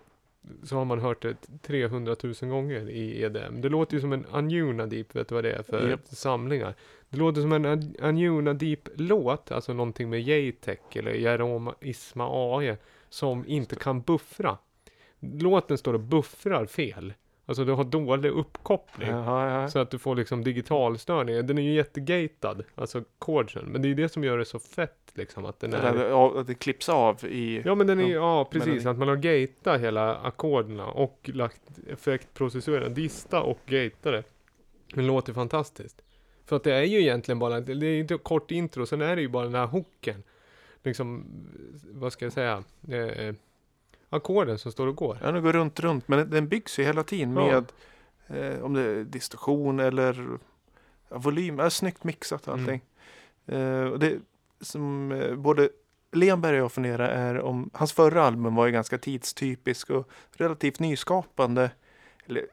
så 0.64 0.76
har 0.76 0.86
man 0.86 1.00
hört 1.00 1.22
det 1.22 1.36
300 1.62 2.16
000 2.24 2.34
gånger 2.52 2.90
i 2.90 3.22
EDM. 3.24 3.62
Det 3.62 3.70
låter 3.70 3.96
ju 3.96 4.02
som 4.02 4.14
en 4.14 4.26
Anjuna 4.32 4.86
Deep, 4.86 5.16
vet 5.16 5.28
du 5.28 5.36
vad 5.36 5.44
det 5.44 5.52
är 5.54 5.64
för 5.64 5.90
Japp. 5.90 6.06
samlingar? 6.06 6.74
Det 7.10 7.18
låter 7.18 7.42
som 7.42 7.52
en 7.54 7.66
An- 7.66 7.96
Anjuna 8.02 8.54
Deep-låt, 8.54 9.52
alltså 9.52 9.74
någonting 9.74 10.10
med 10.10 10.22
Jaytech 10.22 10.80
eller 10.98 11.12
Jerome 11.12 11.74
Isma 11.82 12.28
AE 12.58 12.78
som 13.10 13.44
inte 13.48 13.76
kan 13.76 14.02
buffra. 14.02 14.58
Låten 15.20 15.78
står 15.78 15.94
och 15.94 16.00
buffrar 16.00 16.66
fel. 16.66 17.14
Alltså 17.46 17.66
du 17.66 17.72
har 17.72 17.84
dålig 17.84 18.30
uppkoppling. 18.30 19.10
Jaha, 19.10 19.62
ja. 19.62 19.68
Så 19.70 19.80
att 19.80 19.92
du 19.92 20.00
får 20.00 20.16
liksom 20.16 20.44
digitalstörningar. 20.44 21.42
Den 21.42 21.58
är 21.58 21.62
ju 21.62 21.74
jättegatad, 21.74 22.64
alltså 22.76 23.04
chordsen. 23.20 23.66
Men 23.66 23.82
det 23.82 23.86
är 23.86 23.90
ju 23.90 23.96
det 23.96 24.10
som 24.10 24.24
gör 24.24 24.38
det 24.38 24.46
så 24.46 24.60
fett 24.60 25.12
liksom 25.14 25.46
att 25.46 25.60
den 25.60 25.72
Det, 25.72 25.78
är... 25.78 25.94
där, 25.94 26.40
att 26.40 26.48
det 26.48 26.54
klipps 26.54 26.90
av 26.90 27.26
i... 27.26 27.62
Ja 27.66 27.76
men 27.76 27.88
den 27.88 28.00
är 28.00 28.14
Ja, 28.14 28.46
precis, 28.52 28.68
melodi. 28.68 28.88
att 28.90 28.98
man 28.98 29.08
har 29.08 29.16
gatat 29.16 29.82
hela 29.82 30.16
ackorden 30.16 30.80
och 30.80 31.30
lagt 31.34 31.62
effektprocessorerna, 31.88 32.90
dista 32.90 33.42
och 33.42 33.60
gata 33.66 34.12
det. 34.12 34.24
Det 34.94 35.02
låter 35.02 35.34
fantastiskt. 35.34 36.02
För 36.46 36.56
att 36.56 36.64
det 36.64 36.74
är 36.74 36.84
ju 36.84 37.00
egentligen 37.02 37.40
bara, 37.40 37.60
det 37.60 37.72
är 37.88 37.92
ju 37.92 38.00
inte 38.00 38.18
kort 38.18 38.52
intro, 38.52 38.86
sen 38.86 39.02
är 39.02 39.16
det 39.16 39.22
ju 39.22 39.28
bara 39.28 39.44
den 39.44 39.56
här 39.56 39.66
hooken. 39.68 40.24
Liksom, 40.84 41.26
vad 41.92 42.14
ska 42.14 42.26
jag 42.26 42.34
säga, 42.34 42.64
eh, 42.90 43.36
ackorden 44.16 44.58
som 44.60 44.72
står 44.72 44.88
och 44.88 44.96
går. 44.96 45.18
Ja, 45.24 45.32
den 45.32 45.44
går 45.44 45.54
runt, 45.54 45.80
runt. 45.80 46.08
Men 46.08 46.30
den 46.30 46.48
byggs 46.48 46.80
ju 46.80 46.84
hela 46.84 47.04
tiden 47.04 47.34
med 47.34 47.66
eh, 48.28 48.64
om 48.64 48.74
det 48.74 48.82
är 48.82 49.04
distorsion 49.04 49.80
eller 49.80 50.28
ja, 51.10 51.18
volym. 51.18 51.60
Ja, 51.60 51.70
snyggt 51.70 52.04
mixat 52.04 52.48
Mm. 52.48 52.60
allting. 52.60 52.82
Eh, 53.46 53.84
och 53.84 54.00
det 54.00 54.18
som 54.62 55.12
eh, 55.12 55.36
både 55.36 55.70
Lenberg 56.12 56.58
och 56.58 56.64
jag 56.64 56.72
funderar 56.72 57.10
är 57.10 57.40
om 57.42 57.70
hans 57.74 57.94
förra 57.94 58.24
album 58.24 58.56
var 58.56 58.66
ju 58.66 58.72
ganska 58.72 58.98
tidstypisk 58.98 59.90
och 59.90 60.10
relativt 60.32 60.80
nyskapande. 60.80 61.72
Eller, 62.26 62.46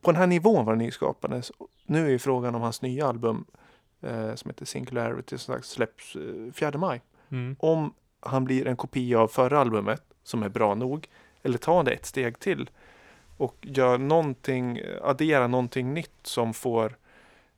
på 0.00 0.12
den 0.12 0.16
här 0.20 0.26
nivån 0.26 0.64
var 0.64 0.72
det 0.72 0.78
nyskapande. 0.78 1.42
Så 1.42 1.54
nu 1.86 2.06
är 2.06 2.10
ju 2.10 2.18
frågan 2.18 2.54
om 2.54 2.62
hans 2.62 2.82
nya 2.82 3.06
album 3.06 3.44
eh, 4.00 4.34
som 4.34 4.50
heter 4.50 4.64
Singularity 4.64 5.38
som 5.38 5.54
sagt 5.54 5.66
släpps 5.66 6.16
eh, 6.16 6.52
4 6.52 6.78
maj 6.78 7.02
Mm. 7.32 7.56
om 7.58 7.94
han 8.20 8.44
blir 8.44 8.66
en 8.66 8.76
kopia 8.76 9.20
av 9.20 9.28
förra 9.28 9.58
albumet 9.58 10.02
som 10.22 10.42
är 10.42 10.48
bra 10.48 10.74
nog 10.74 11.08
eller 11.42 11.58
tar 11.58 11.84
det 11.84 11.90
ett 11.92 12.06
steg 12.06 12.38
till 12.38 12.70
och 13.36 13.56
gör 13.60 13.98
någonting, 13.98 14.80
addera 15.02 15.46
någonting 15.46 15.94
nytt 15.94 16.12
som 16.22 16.54
får 16.54 16.96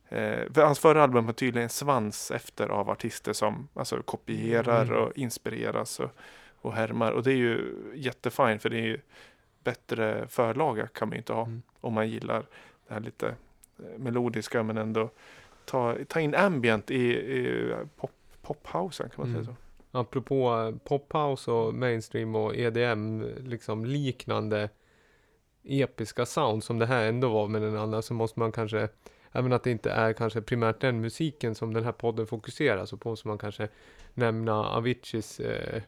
eh, 0.08 0.52
för 0.54 0.62
hans 0.64 0.78
förra 0.78 1.02
album 1.02 1.26
har 1.26 1.32
tydligen 1.32 1.62
en 1.64 1.68
svans 1.70 2.30
efter 2.30 2.68
av 2.68 2.90
artister 2.90 3.32
som 3.32 3.68
alltså 3.74 4.02
kopierar 4.02 4.84
Mm. 4.84 4.96
och 5.02 5.12
inspireras 5.18 6.00
och, 6.00 6.10
och 6.60 6.72
härmar 6.74 7.12
och 7.12 7.22
det 7.22 7.32
är 7.32 7.36
ju 7.36 7.74
jättefint 7.94 8.62
för 8.62 8.70
det 8.70 8.76
är 8.78 8.84
ju 8.86 8.98
bättre 9.64 10.26
förlaga 10.28 10.86
kan 10.86 11.08
man 11.08 11.14
ju 11.14 11.18
inte 11.18 11.32
ha 11.32 11.44
Mm. 11.44 11.62
om 11.80 11.92
man 11.94 12.08
gillar 12.10 12.46
det 12.88 12.94
här 12.94 13.00
lite 13.00 13.26
eh, 13.78 13.98
melodiska 13.98 14.62
men 14.62 14.78
ändå 14.78 15.10
ta, 15.64 15.96
ta 16.08 16.20
in 16.20 16.34
ambient 16.34 16.90
i, 16.90 17.12
i 17.12 17.74
pop, 17.96 18.10
pophousen 18.42 19.08
kan 19.08 19.14
man 19.16 19.30
Mm. 19.30 19.44
säga 19.44 19.56
så. 19.56 19.62
Apropå 19.94 20.52
eh, 20.52 20.88
pophouse 20.88 21.50
och 21.50 21.74
mainstream 21.74 22.34
och 22.34 22.56
EDM, 22.56 23.22
liksom 23.44 23.84
liknande 23.84 24.68
episka 25.64 26.26
sound 26.26 26.64
som 26.64 26.78
det 26.78 26.86
här 26.86 27.08
ändå 27.08 27.28
var 27.28 27.48
med 27.48 27.62
den 27.62 27.76
andra 27.76 28.02
så 28.02 28.14
måste 28.14 28.38
man 28.38 28.52
kanske, 28.52 28.88
även 29.32 29.52
att 29.52 29.64
det 29.64 29.70
inte 29.70 29.90
är 29.90 30.12
kanske 30.12 30.42
primärt 30.42 30.80
den 30.80 31.00
musiken 31.00 31.54
som 31.54 31.74
den 31.74 31.84
här 31.84 31.92
podden 31.92 32.26
fokuserar 32.26 32.84
så 32.84 32.96
på 32.96 33.08
måste 33.08 33.28
man 33.28 33.38
kanske 33.38 33.68
nämna 34.14 34.52
Aviciis 34.52 35.40
eh, 35.40 35.82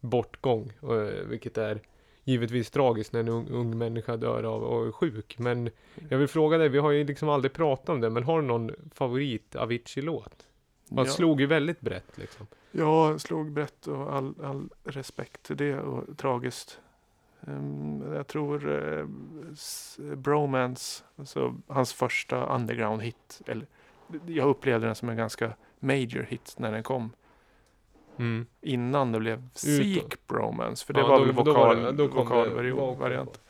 bortgång, 0.00 0.72
eh, 0.82 1.26
vilket 1.26 1.58
är 1.58 1.80
givetvis 2.24 2.70
tragiskt 2.70 3.12
när 3.12 3.20
en 3.20 3.28
ung, 3.28 3.48
ung 3.50 3.78
människa 3.78 4.16
dör 4.16 4.42
av 4.42 4.62
och 4.62 4.86
är 4.86 4.92
sjuk. 4.92 5.38
Men 5.38 5.70
jag 6.08 6.18
vill 6.18 6.28
fråga 6.28 6.58
dig, 6.58 6.68
vi 6.68 6.78
har 6.78 6.90
ju 6.90 7.04
liksom 7.04 7.28
aldrig 7.28 7.52
pratat 7.52 7.88
om 7.88 8.00
det, 8.00 8.10
men 8.10 8.22
har 8.24 8.40
du 8.40 8.46
någon 8.46 8.72
favorit 8.94 9.56
Avicii-låt? 9.56 10.46
Man 10.92 11.04
Ja. 11.04 11.10
slog 11.12 11.40
ju 11.40 11.46
väldigt 11.46 11.80
brett 11.80 12.18
liksom. 12.18 12.46
Jag 12.70 13.20
slog 13.20 13.50
brett 13.52 13.86
och 13.86 14.12
all, 14.16 14.34
all 14.44 14.68
respekt 14.84 15.42
till 15.42 15.56
det 15.56 15.78
och 15.80 16.18
tragiskt. 16.18 16.80
Ehm, 17.46 18.02
jag 18.14 18.26
tror 18.26 18.66
uh, 18.68 19.06
Bromance, 20.16 21.04
alltså 21.16 21.54
hans 21.66 21.92
första 21.92 22.54
underground 22.54 23.02
hit. 23.02 23.40
Eller, 23.46 23.66
jag 24.26 24.48
upplevde 24.48 24.86
den 24.86 24.94
som 24.94 25.08
en 25.08 25.16
ganska 25.16 25.52
major 25.80 26.22
hit 26.28 26.54
när 26.58 26.72
den 26.72 26.82
kom. 26.82 27.10
Mm. 28.16 28.46
Innan 28.60 29.12
det 29.12 29.18
blev 29.20 29.48
Seek 29.54 30.26
Bromance. 30.26 30.86
För 30.86 30.94
det 30.94 31.00
Ja, 31.00 31.06
var 31.08 31.18
då- 31.18 31.24
väl 31.24 31.34
då 31.34 31.42
vokal, 31.44 31.76
var 31.76 31.84
det- 31.84 31.92
då 31.92 32.08
kom 32.08 32.28
det 32.28 32.72
vokalvariant. 32.72 33.40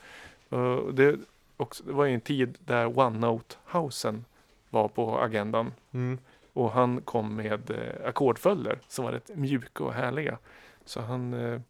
också, 1.57 1.83
det 1.83 1.91
var 1.93 2.05
ju 2.05 2.13
en 2.13 2.21
tid 2.21 2.57
där 2.59 2.99
One 2.99 3.19
Note 3.19 3.55
Housen 3.65 4.25
var 4.69 4.87
på 4.87 5.19
agendan. 5.19 5.73
Mm. 5.91 6.17
Och 6.53 6.71
han 6.71 7.01
kom 7.01 7.35
med 7.35 7.71
eh, 7.71 8.07
ackordföljder 8.07 8.79
som 8.87 9.05
var 9.05 9.11
rätt 9.11 9.29
mjuka 9.35 9.83
och 9.83 9.93
härliga. 9.93 10.37
Så 10.85 11.01
han 11.01 11.33
eh, 11.33 11.61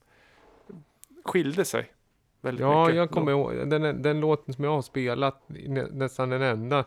skilde 1.25 1.65
sig 1.65 1.91
väldigt 2.41 2.61
Ja, 2.61 2.83
mycket. 2.85 2.95
jag 2.97 3.11
kommer 3.11 3.31
ihåg 3.31 3.69
den, 3.69 4.01
den 4.01 4.19
låten 4.19 4.53
som 4.53 4.63
jag 4.63 4.71
har 4.71 4.81
spelat, 4.81 5.41
nä, 5.47 5.87
nästan 5.91 6.29
den 6.29 6.41
enda 6.41 6.85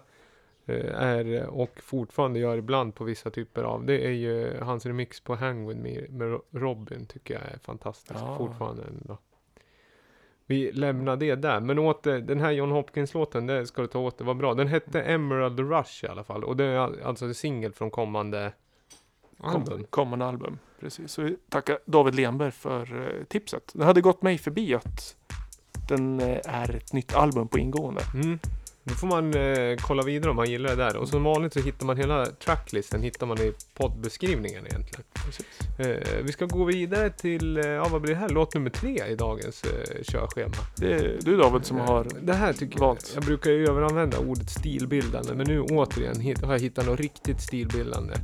eh, 0.66 0.94
är 1.02 1.46
och 1.46 1.80
fortfarande 1.82 2.38
gör 2.38 2.56
ibland 2.56 2.94
på 2.94 3.04
vissa 3.04 3.30
typer 3.30 3.62
av. 3.62 3.84
Det 3.86 4.06
är 4.06 4.10
ju 4.10 4.58
hans 4.62 4.86
remix 4.86 5.20
på 5.20 5.34
Hang 5.34 5.68
With 5.68 5.80
Me 5.80 6.08
med 6.08 6.40
Robin 6.50 7.06
tycker 7.06 7.34
jag 7.34 7.42
är 7.42 7.58
fantastisk 7.58 8.20
Ja. 8.20 8.36
fortfarande. 8.38 8.82
Ändå. 8.82 9.18
Vi 10.46 10.72
lämnar 10.72 11.16
det 11.16 11.34
där, 11.34 11.60
men 11.60 11.78
åter, 11.78 12.18
den 12.18 12.40
här 12.40 12.50
John 12.50 12.70
Hopkins-låten, 12.70 13.46
det 13.46 13.66
ska 13.66 13.82
du 13.82 13.88
ta 13.88 13.98
åt 13.98 14.18
det 14.18 14.24
var 14.24 14.34
bra. 14.34 14.54
Den 14.54 14.68
hette 14.68 15.02
Emerald 15.02 15.60
Rush 15.60 16.04
i 16.04 16.08
alla 16.08 16.24
fall 16.24 16.44
och 16.44 16.56
det 16.56 16.64
är 16.64 16.76
al- 16.76 17.02
alltså 17.04 17.24
en 17.24 17.34
singel 17.34 17.72
från 17.72 17.90
kommande 17.90 18.52
album. 19.40 19.64
Kom, 19.78 19.84
kommande 19.90 20.24
album. 20.26 20.58
Precis. 20.80 21.12
Så 21.12 21.22
vi 21.22 21.36
tackar 21.48 21.78
David 21.86 22.14
Lenberg 22.14 22.50
för 22.50 23.08
eh, 23.18 23.24
tipset. 23.24 23.72
Det 23.74 23.84
hade 23.84 24.00
gått 24.00 24.22
mig 24.22 24.38
förbi 24.38 24.74
att 24.74 25.16
den 25.88 26.20
eh, 26.20 26.38
är 26.44 26.76
ett 26.76 26.92
nytt 26.92 27.14
album 27.14 27.48
på 27.48 27.58
ingående. 27.58 28.00
Mm. 28.14 28.38
Då 28.86 28.94
får 28.94 29.06
man 29.06 29.34
eh, 29.34 29.76
kolla 29.80 30.02
vidare 30.02 30.30
om 30.30 30.36
man 30.36 30.50
gillar 30.50 30.68
det 30.70 30.76
där. 30.84 30.96
Och 30.96 31.08
som 31.08 31.22
vanligt 31.24 31.52
så 31.52 31.60
hittar 31.60 31.86
man 31.86 31.96
hela 31.96 32.26
tracklisten 32.26 33.02
hittar 33.02 33.26
man 33.26 33.38
i 33.38 33.52
poddbeskrivningen 33.74 34.66
egentligen. 34.66 35.04
Eh, 35.78 36.22
vi 36.22 36.32
ska 36.32 36.46
gå 36.46 36.64
vidare 36.64 37.10
till, 37.10 37.56
eh, 37.56 37.64
ja 37.66 37.88
vad 37.88 38.00
blir 38.02 38.14
det 38.14 38.20
här? 38.20 38.28
Låt 38.28 38.54
nummer 38.54 38.70
tre 38.70 39.02
i 39.08 39.14
dagens 39.14 39.62
eh, 39.64 40.02
körschema. 40.02 40.54
Det 40.76 40.92
är 40.94 41.18
du 41.20 41.36
David 41.36 41.64
som 41.64 41.76
har 41.76 42.00
Eh, 42.04 42.06
Det 42.22 42.34
här 42.34 42.52
tycker 42.52 42.78
jag, 42.78 42.86
valt. 42.86 43.12
jag 43.14 43.24
brukar 43.24 43.50
ju 43.50 43.66
överanvända 43.68 44.18
ordet 44.18 44.50
stilbildande, 44.50 45.34
men 45.34 45.46
nu 45.46 45.60
återigen 45.60 46.20
hit, 46.20 46.42
har 46.42 46.52
jag 46.52 46.60
hittat 46.60 46.86
något 46.86 47.00
riktigt 47.00 47.40
stilbildande. 47.40 48.14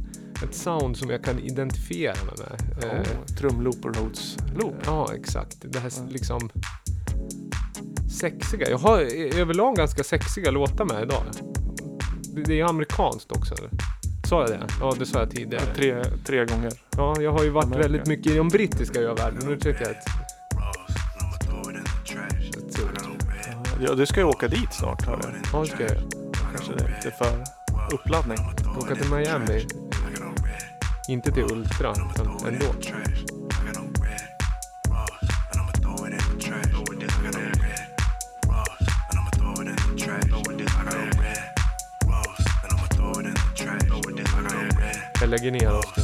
Ett 0.44 0.54
sound 0.54 0.96
som 0.96 1.10
jag 1.10 1.24
kan 1.24 1.38
identifiera 1.38 2.14
mig 2.24 2.34
med. 2.38 2.84
Eh, 2.84 3.00
oh, 3.00 3.24
trumloop 3.38 3.84
och 3.84 3.96
Rhodes 3.96 4.36
loop. 4.56 4.74
Ja, 4.86 5.14
exakt. 5.14 5.56
Det 5.62 5.78
här 5.78 5.92
liksom 6.08 6.50
sexiga. 8.10 8.70
Jag 8.70 8.78
har 8.78 9.00
överlag 9.40 9.76
ganska 9.76 10.04
sexiga 10.04 10.50
låtar 10.50 10.84
med 10.84 11.02
idag. 11.02 11.22
Det 12.34 12.42
det 12.42 12.60
är 12.60 12.64
amerikanskt 12.64 13.32
också. 13.32 13.54
Sa 14.28 14.40
jag 14.40 14.50
det? 14.50 14.66
Ja, 14.80 14.94
det 14.98 15.06
sa 15.06 15.18
jag 15.18 15.30
tidigare. 15.30 15.74
Tre, 15.76 16.04
tre 16.26 16.44
gånger. 16.44 16.72
Ja, 16.96 17.20
jag 17.20 17.32
har 17.32 17.44
ju 17.44 17.50
varit 17.50 17.64
Amerika. 17.64 17.88
väldigt 17.88 18.06
mycket 18.06 18.32
i 18.32 18.36
de 18.36 18.48
brittiska 18.48 19.00
övärlden. 19.00 19.48
Nu 19.48 19.56
tycker 19.56 19.80
jag 19.80 19.90
att... 19.90 20.04
Ja, 23.80 23.94
du 23.94 24.06
ska 24.06 24.20
ju 24.20 24.26
åka 24.26 24.48
dit 24.48 24.72
snart 24.72 25.06
hörru. 25.06 25.22
Ja, 25.52 25.60
det 25.60 25.66
ska 25.66 25.82
jag. 25.82 26.02
Kanske 26.52 26.72
det 26.72 26.84
är 26.84 26.88
lite 26.88 27.16
för 27.18 27.44
uppladdning. 27.94 28.38
Åka 28.78 28.94
till 28.94 29.10
Miami. 29.10 29.66
Inte 31.08 31.32
till 31.32 31.42
Ultra, 31.42 31.90
utan 31.90 32.26
ändå. 32.48 32.66
Lägger 45.30 45.50
ner 45.50 45.78
oss 45.78 45.99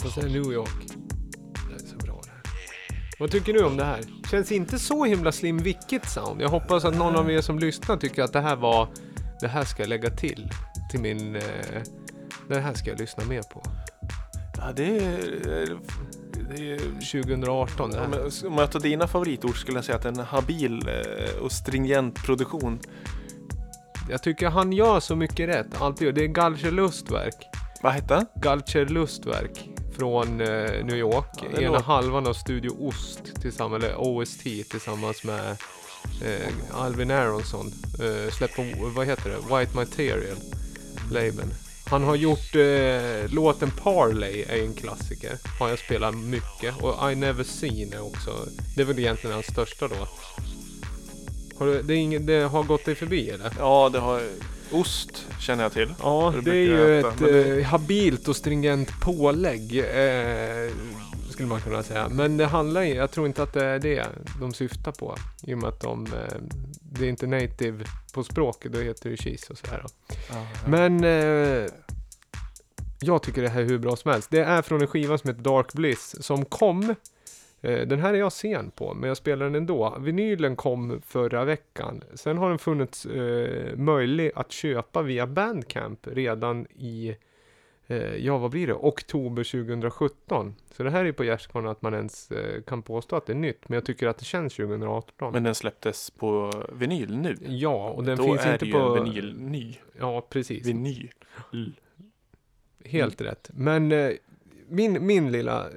Får 0.00 0.08
säga 0.08 0.26
New 0.26 0.52
York. 0.52 0.86
Det 1.68 1.74
är 1.74 1.78
så 1.88 1.96
bra 1.96 2.20
det 2.24 2.30
här. 2.30 2.42
Vad 3.18 3.30
tycker 3.30 3.52
du 3.52 3.64
om 3.64 3.76
det 3.76 3.84
här? 3.84 4.00
Känns 4.30 4.52
inte 4.52 4.78
så 4.78 5.04
himla 5.04 5.32
slim 5.32 5.58
vilket 5.58 6.08
sound. 6.10 6.40
Jag 6.42 6.48
hoppas 6.48 6.84
att 6.84 6.96
någon 6.96 7.16
av 7.16 7.30
er 7.30 7.40
som 7.40 7.58
lyssnar 7.58 7.96
tycker 7.96 8.22
att 8.22 8.32
det 8.32 8.40
här 8.40 8.56
var... 8.56 8.88
Det 9.40 9.48
här 9.48 9.64
ska 9.64 9.82
jag 9.82 9.88
lägga 9.88 10.10
till. 10.10 10.50
Till 10.90 11.00
min... 11.00 11.36
Eh, 11.36 11.42
det 12.48 12.60
här 12.60 12.74
ska 12.74 12.90
jag 12.90 13.00
lyssna 13.00 13.24
mer 13.24 13.42
på. 13.42 13.62
Ja, 14.58 14.72
det 14.76 14.98
är... 14.98 15.78
Det 16.56 16.72
är 16.72 16.78
2018 16.78 17.90
det 17.90 17.96
Ja, 17.96 18.02
här. 18.02 18.08
men 18.08 18.52
Om 18.52 18.58
jag 18.58 18.70
tar 18.72 18.80
dina 18.80 19.08
favoritord 19.08 19.56
skulle 19.60 19.78
jag 19.78 19.84
säga 19.84 19.96
att 19.96 20.02
det 20.02 20.08
är 20.08 20.12
en 20.12 20.18
habil 20.20 20.88
eh, 20.88 21.42
och 21.42 21.52
stringent 21.52 22.14
produktion. 22.24 22.78
Jag 24.10 24.22
tycker 24.22 24.48
han 24.48 24.72
gör 24.72 25.00
så 25.00 25.16
mycket 25.16 25.48
rätt. 25.48 25.80
Alltid. 25.80 26.14
Det 26.14 26.24
är 26.24 26.28
Galcher 26.28 26.70
Lustverk. 26.70 27.34
Vad 27.82 27.92
hette 27.92 28.14
han? 28.14 28.26
Galcher 28.34 28.86
Lustverk 28.86 29.68
från 29.98 30.40
eh, 30.40 30.84
New 30.84 30.96
York. 30.96 31.26
Ja, 31.52 31.60
Ena 31.60 31.70
låter- 31.72 31.84
halvan 31.84 32.26
av 32.26 32.32
Studio 32.34 32.88
Ost 32.88 33.20
tillsammans, 33.42 33.84
eller 33.84 33.94
OST 33.98 34.42
tillsammans 34.70 35.24
med 35.24 35.50
eh, 36.24 36.52
Alvin 36.74 37.10
Aronson. 37.10 37.72
Eh, 38.00 38.32
släpper, 38.32 38.90
vad 38.94 39.06
heter 39.06 39.30
det? 39.30 39.58
White 39.58 39.76
Material 39.76 40.36
labeln. 41.12 41.50
Han 41.86 42.02
har 42.04 42.16
gjort 42.16 42.54
eh, 42.54 43.30
låten 43.34 43.70
Parley 43.82 44.42
är 44.48 44.62
en 44.64 44.74
klassiker. 44.74 45.38
Har 45.58 45.68
jag 45.68 45.78
spelat 45.78 46.14
mycket. 46.14 46.74
Och 46.82 47.12
I 47.12 47.14
Never 47.14 47.44
Seen 47.44 47.92
är 47.92 48.02
också. 48.06 48.30
Det 48.76 48.82
är 48.82 48.86
väl 48.86 48.98
egentligen 48.98 49.34
hans 49.34 49.46
största 49.46 49.88
då. 49.88 50.08
Har 51.58 51.66
du, 51.66 51.82
det, 51.82 51.94
ingen, 51.94 52.26
det 52.26 52.40
har 52.42 52.62
gått 52.62 52.84
dig 52.84 52.94
förbi 52.94 53.30
eller? 53.30 53.52
Ja, 53.58 53.90
det 53.92 53.98
har... 53.98 54.22
Ost 54.72 55.26
känner 55.40 55.62
jag 55.62 55.72
till. 55.72 55.94
Ja, 56.02 56.32
Det 56.36 56.40
det 56.50 56.50
är 56.50 56.54
ju 56.54 56.98
äta, 56.98 57.08
ett 57.08 57.18
det- 57.18 57.60
eh, 57.60 57.64
habilt 57.66 58.28
och 58.28 58.36
stringent 58.36 59.00
pålägg. 59.00 59.78
Eh, 59.78 60.70
skulle 61.30 61.48
man 61.48 61.60
kunna 61.60 61.82
säga. 61.82 62.08
Men 62.08 62.36
det 62.36 62.46
handlar 62.46 62.82
ju, 62.82 62.94
jag 62.94 63.10
tror 63.10 63.26
inte 63.26 63.42
att 63.42 63.52
det 63.52 63.64
är 63.64 63.78
det 63.78 64.06
de 64.40 64.54
syftar 64.54 64.92
på. 64.92 65.16
I 65.42 65.54
och 65.54 65.58
med 65.58 65.68
att 65.68 65.80
de, 65.80 66.06
eh, 66.06 66.12
det 66.80 67.04
är 67.04 67.08
inte 67.08 67.26
native 67.26 67.84
på 68.14 68.24
språket, 68.24 68.72
då 68.72 68.78
heter 68.80 69.10
det 69.10 69.16
cheese 69.16 69.46
och 69.52 69.58
sådär. 69.58 69.84
Ja, 70.30 70.46
Men 70.66 71.04
eh, 71.04 71.66
jag 73.00 73.22
tycker 73.22 73.42
det 73.42 73.48
här 73.48 73.60
är 73.60 73.64
hur 73.64 73.78
bra 73.78 73.96
som 73.96 74.10
helst. 74.10 74.30
Det 74.30 74.40
är 74.44 74.62
från 74.62 74.80
en 74.80 74.86
skiva 74.88 75.18
som 75.18 75.30
heter 75.30 75.42
Dark 75.42 75.72
Bliss 75.72 76.14
som 76.20 76.44
kom. 76.44 76.94
Eh, 77.62 77.86
den 77.86 78.00
här 78.00 78.14
är 78.14 78.18
jag 78.18 78.32
sen 78.32 78.70
på, 78.70 78.94
men 78.94 79.08
jag 79.08 79.16
spelar 79.16 79.46
den 79.46 79.54
ändå. 79.54 79.96
Vinylen 80.00 80.56
kom 80.56 81.02
förra 81.06 81.44
veckan. 81.44 82.02
Sen 82.14 82.38
har 82.38 82.48
den 82.48 82.58
funnits 82.58 83.06
eh, 83.06 83.76
möjlig 83.76 84.30
att 84.34 84.52
köpa 84.52 85.02
via 85.02 85.26
Bandcamp 85.26 86.06
redan 86.06 86.66
i 86.74 87.16
eh, 87.86 88.16
ja 88.16 88.38
vad 88.38 88.50
blir 88.50 88.66
det, 88.66 88.74
oktober 88.74 89.44
2017. 89.44 90.54
Så 90.70 90.82
det 90.82 90.90
här 90.90 91.04
är 91.04 91.12
på 91.12 91.24
gärdsgården 91.24 91.70
att 91.70 91.82
man 91.82 91.94
ens 91.94 92.30
eh, 92.30 92.62
kan 92.62 92.82
påstå 92.82 93.16
att 93.16 93.26
det 93.26 93.32
är 93.32 93.36
nytt, 93.36 93.68
men 93.68 93.74
jag 93.74 93.84
tycker 93.84 94.06
att 94.06 94.18
det 94.18 94.24
känns 94.24 94.54
2018. 94.54 95.32
Men 95.32 95.42
den 95.42 95.54
släpptes 95.54 96.10
på 96.10 96.52
vinyl 96.72 97.18
nu. 97.18 97.36
ja, 97.40 97.90
och 97.90 98.04
den 98.04 98.16
Då 98.16 98.24
finns 98.24 98.46
är 98.46 98.52
inte 98.52 98.66
på... 98.66 98.78
en 98.78 99.04
vinyl 99.04 99.40
ny. 99.40 99.76
Ja, 99.98 100.26
precis. 100.30 100.66
Vinyl. 100.66 101.10
Helt 102.84 103.20
rätt. 103.20 103.50
Men 103.54 103.92
eh, 103.92 104.10
min, 104.72 105.06
min 105.06 105.32
lilla 105.32 105.60
eh, 105.60 105.70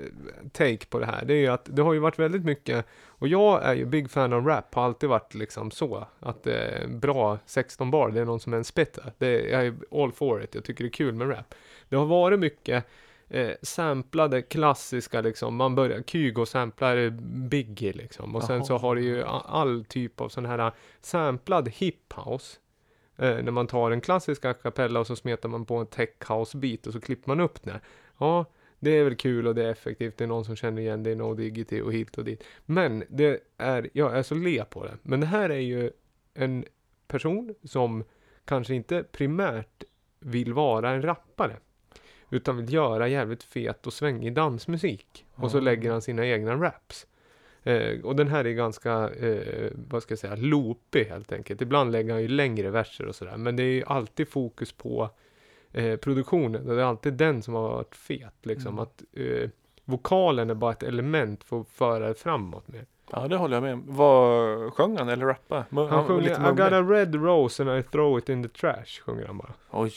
take 0.52 0.86
på 0.86 1.00
det 1.00 1.06
här, 1.06 1.26
det 1.26 1.34
är 1.34 1.38
ju 1.38 1.48
att 1.48 1.70
det 1.72 1.82
har 1.82 1.94
ju 1.94 2.00
varit 2.00 2.20
väldigt 2.20 2.46
mycket, 2.46 2.86
och 3.08 3.28
jag 3.28 3.64
är 3.64 3.74
ju 3.74 3.86
big 3.86 4.10
fan 4.12 4.34
av 4.34 4.48
rap, 4.48 4.76
har 4.76 4.84
alltid 4.84 5.10
varit 5.10 5.34
liksom 5.34 5.72
så, 5.72 6.08
att 6.20 6.48
är 6.48 6.88
bra 6.88 7.40
16 7.46 7.92
bar, 7.92 8.10
det 8.10 8.22
är 8.22 8.26
någon 8.26 8.40
som 8.40 8.54
är 8.54 8.58
en 8.58 8.64
spitter. 8.64 9.14
Det 9.18 9.28
är, 9.28 9.52
jag 9.52 9.66
är 9.66 10.04
all 10.04 10.12
for 10.12 10.44
it, 10.44 10.56
jag 10.56 10.64
tycker 10.64 10.84
det 10.84 10.88
är 10.88 10.92
kul 10.92 11.14
med 11.14 11.30
rap. 11.30 11.56
Det 11.90 11.96
har 11.96 12.06
varit 12.06 12.40
mycket 12.40 12.86
eh, 13.30 13.52
samplade 13.62 14.42
klassiska 14.42 15.22
liksom, 15.22 15.56
man 15.56 15.76
börjar, 15.76 16.02
Kygo 16.02 16.46
samplar 16.46 17.10
Biggie 17.50 17.94
liksom, 17.94 18.36
och 18.36 18.44
sen 18.44 18.56
Jaha. 18.56 18.66
så 18.66 18.78
har 18.78 18.96
det 18.96 19.02
ju 19.02 19.24
all 19.46 19.86
typ 19.86 20.22
av 20.22 20.30
sån 20.30 20.46
här 20.46 20.72
samplad 21.02 21.70
hiphouse. 21.70 22.58
Eh, 23.18 23.44
när 23.44 23.52
man 23.52 23.68
tar 23.68 23.92
en 23.92 24.02
klassisk 24.02 24.46
a 24.46 24.54
cappella 24.54 25.00
och 25.00 25.08
så 25.08 25.16
smetar 25.16 25.50
man 25.50 25.66
på 25.66 25.76
en 25.76 25.86
tech 25.86 26.10
house 26.28 26.58
bit 26.58 26.88
och 26.88 26.94
så 26.94 27.02
klipper 27.02 27.30
man 27.30 27.40
upp 27.40 27.64
det. 27.64 27.80
Ja, 28.18 28.46
det 28.86 28.92
är 28.92 29.04
väl 29.04 29.16
kul 29.16 29.48
och 29.48 29.56
det 29.56 29.66
är 29.66 29.72
effektivt, 29.72 30.18
det 30.18 30.24
är 30.24 30.28
någon 30.28 30.46
som 30.46 30.56
känner 30.56 30.82
igen 30.82 31.04
det, 31.04 31.12
är 31.12 31.16
no 31.16 31.34
diggity 31.34 31.82
och 31.82 31.94
hit 31.94 32.18
och 32.18 32.26
dit. 32.26 32.44
Men 32.66 33.04
det 33.10 33.40
är, 33.58 33.90
jag 33.94 34.18
är 34.18 34.24
så 34.24 34.36
le 34.36 34.66
på 34.66 34.84
det. 34.86 34.98
Men 35.02 35.20
det 35.20 35.26
här 35.28 35.50
är 35.50 35.60
ju 35.60 35.92
en 36.34 36.66
person 37.08 37.56
som 37.64 38.04
kanske 38.46 38.74
inte 38.76 39.04
primärt 39.04 39.84
vill 40.20 40.54
vara 40.54 40.90
en 40.90 41.02
rappare. 41.02 41.58
Utan 42.30 42.58
vill 42.58 42.74
göra 42.74 43.08
jävligt 43.08 43.44
fet 43.44 43.88
och 43.88 43.94
svängig 43.94 44.34
dansmusik. 44.34 45.26
Och 45.36 45.52
så 45.52 45.58
Ja. 45.58 45.62
lägger 45.62 45.92
han 45.92 46.02
sina 46.02 46.26
egna 46.26 46.56
raps. 46.56 47.08
Eh, 47.64 48.00
och 48.04 48.16
den 48.16 48.28
här 48.28 48.46
är 48.46 48.52
ganska, 48.52 49.10
eh, 49.10 49.72
vad 49.90 50.04
ska 50.04 50.12
jag 50.12 50.20
säga, 50.20 50.36
loopig 50.36 51.06
helt 51.06 51.32
enkelt. 51.32 51.62
Ibland 51.62 51.92
lägger 51.92 52.12
han 52.14 52.22
ju 52.22 52.28
längre 52.28 52.70
verser 52.70 53.06
och 53.06 53.16
sådär. 53.16 53.38
Men 53.38 53.56
det 53.56 53.64
är 53.64 53.74
ju 53.74 53.84
alltid 53.86 54.28
fokus 54.28 54.72
på 54.72 55.10
eh, 55.84 55.96
produktionen. 55.98 56.66
Det 56.68 56.74
är 56.82 56.86
alltid 56.86 57.14
den 57.14 57.42
som 57.42 57.54
har 57.54 57.62
varit 57.62 57.96
fet. 57.96 58.34
Liksom. 58.42 58.72
Mm. 58.74 58.80
Att 58.84 59.04
eh, 59.14 59.50
vokalen 59.86 60.50
är 60.50 60.54
bara 60.54 60.72
ett 60.72 60.84
element 60.84 61.44
för 61.44 61.62
att 61.62 61.68
föra 61.70 62.08
det 62.08 62.14
framåt 62.16 62.68
med. 62.68 62.86
Ja, 63.12 63.28
det 63.28 63.36
håller 63.38 63.56
jag 63.56 63.64
med 63.64 63.74
om. 63.74 63.84
Vad 63.88 64.74
sjöng 64.74 64.98
han 64.98 65.10
eller 65.10 65.26
rappa? 65.26 65.66
Mu- 65.70 65.88
Han 65.88 66.18
lite 66.22 66.34
I 66.42 66.52
got 66.52 66.72
a 66.74 66.82
red 66.82 67.16
rose 67.16 67.64
and 67.64 67.80
I 67.80 67.84
throw 67.84 68.18
it 68.20 68.30
in 68.30 68.44
the 68.44 68.50
trash. 68.50 68.86
Sjunger 69.06 69.26
han 69.26 69.38
bara. 69.38 69.54
Oj. 69.72 69.92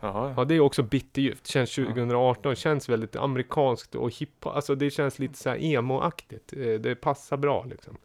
Jaha, 0.00 0.34
Ja, 0.36 0.44
det 0.44 0.54
är 0.54 0.60
också 0.60 0.82
bitterljuvt. 0.82 1.46
Känns 1.46 1.74
2018, 1.74 2.54
känns 2.54 2.88
väldigt 2.88 3.16
amerikanskt 3.16 3.94
och 3.94 4.10
hiphop. 4.14 4.46
Alltså 4.46 4.74
det 4.74 4.90
känns 4.90 5.18
lite 5.18 5.38
så 5.38 5.50
här 5.50 5.56
emo-aktigt. 5.56 6.52
Eh, 6.56 6.80
Det 6.80 6.94
passar 6.94 7.36
bra 7.36 7.64
liksom. 7.64 7.96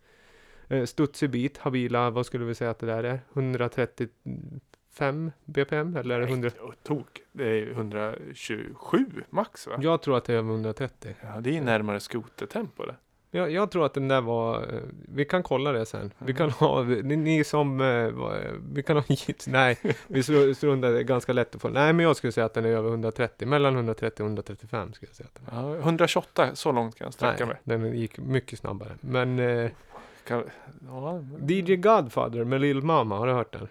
Eh, 0.68 0.86
Studsig 0.86 1.30
beat, 1.30 1.58
habila, 1.58 2.10
vad 2.10 2.26
skulle 2.26 2.46
vi 2.46 2.56
säga 2.56 2.72
att 2.72 2.80
det 2.80 2.86
där 2.86 3.04
är? 3.04 3.20
135 4.98 5.32
BPM? 5.46 5.96
Eller 5.98 6.16
är 6.16 6.20
det 6.20 6.28
100? 6.28 6.50
Nej, 6.64 6.72
tok. 6.84 7.22
Det 7.32 7.44
är 7.46 7.72
127 7.72 9.06
max 9.30 9.68
va? 9.68 9.74
Jag 9.82 10.02
tror 10.02 10.18
att 10.18 10.26
det 10.26 10.34
är 10.34 10.38
över 10.38 10.50
130. 10.52 11.16
Ja, 11.22 11.42
det 11.42 11.58
är 11.58 11.62
närmare 11.62 12.00
skotertempo 12.00 12.86
det. 12.86 12.96
Jag, 13.32 13.52
jag 13.52 13.72
tror 13.72 13.86
att 13.86 13.94
den 13.94 14.08
där 14.08 14.22
var, 14.22 14.62
eh, 14.62 14.80
vi 15.14 15.26
kan 15.26 15.44
kolla 15.44 15.72
det 15.72 15.86
sen. 15.86 16.14
Vi 16.18 16.34
kan 16.34 16.50
ha, 16.50 16.84
ni, 16.84 17.16
ni 17.16 17.44
som, 17.44 17.82
eh, 17.82 18.10
vad- 18.10 18.38
vi 18.74 18.84
kan 18.84 18.96
ha 18.98 19.04
hit, 19.08 19.46
nej, 19.50 19.78
vi 20.08 20.22
stru- 20.22 20.54
struntar, 20.54 20.92
det 20.92 21.00
är 21.00 21.04
ganska 21.04 21.34
lätt 21.34 21.56
att 21.56 21.62
få. 21.62 21.70
Nej, 21.70 21.94
men 21.94 22.04
jag 22.06 22.16
skulle 22.16 22.32
säga 22.34 22.46
att 22.46 22.54
den 22.54 22.66
är 22.66 22.70
över 22.70 22.90
130, 22.90 23.48
mellan 23.48 23.76
130 23.76 24.24
och 24.24 24.28
135 24.28 24.94
skulle 24.94 25.10
jag 25.10 25.16
säga. 25.16 25.28
Att 25.36 25.46
den 25.46 25.60
är. 25.66 25.70
Ja, 25.76 25.78
128, 25.78 26.56
så 26.56 26.72
långt 26.72 26.96
kan 26.96 27.06
jag 27.06 27.14
sträcka 27.14 27.46
mig. 27.46 27.56
Den 27.64 27.98
gick 27.98 28.18
mycket 28.18 28.60
snabbare. 28.60 28.92
Men 29.02 29.40
eh, 29.40 29.72
Kan, 30.28 30.44
ja, 30.88 31.22
DJ 31.48 31.76
Godfather 31.76 32.44
med 32.44 32.62
Lil 32.62 32.82
Mama, 32.82 33.18
har 33.18 33.28
du 33.28 33.34
hört 33.34 33.54
den? 33.54 33.68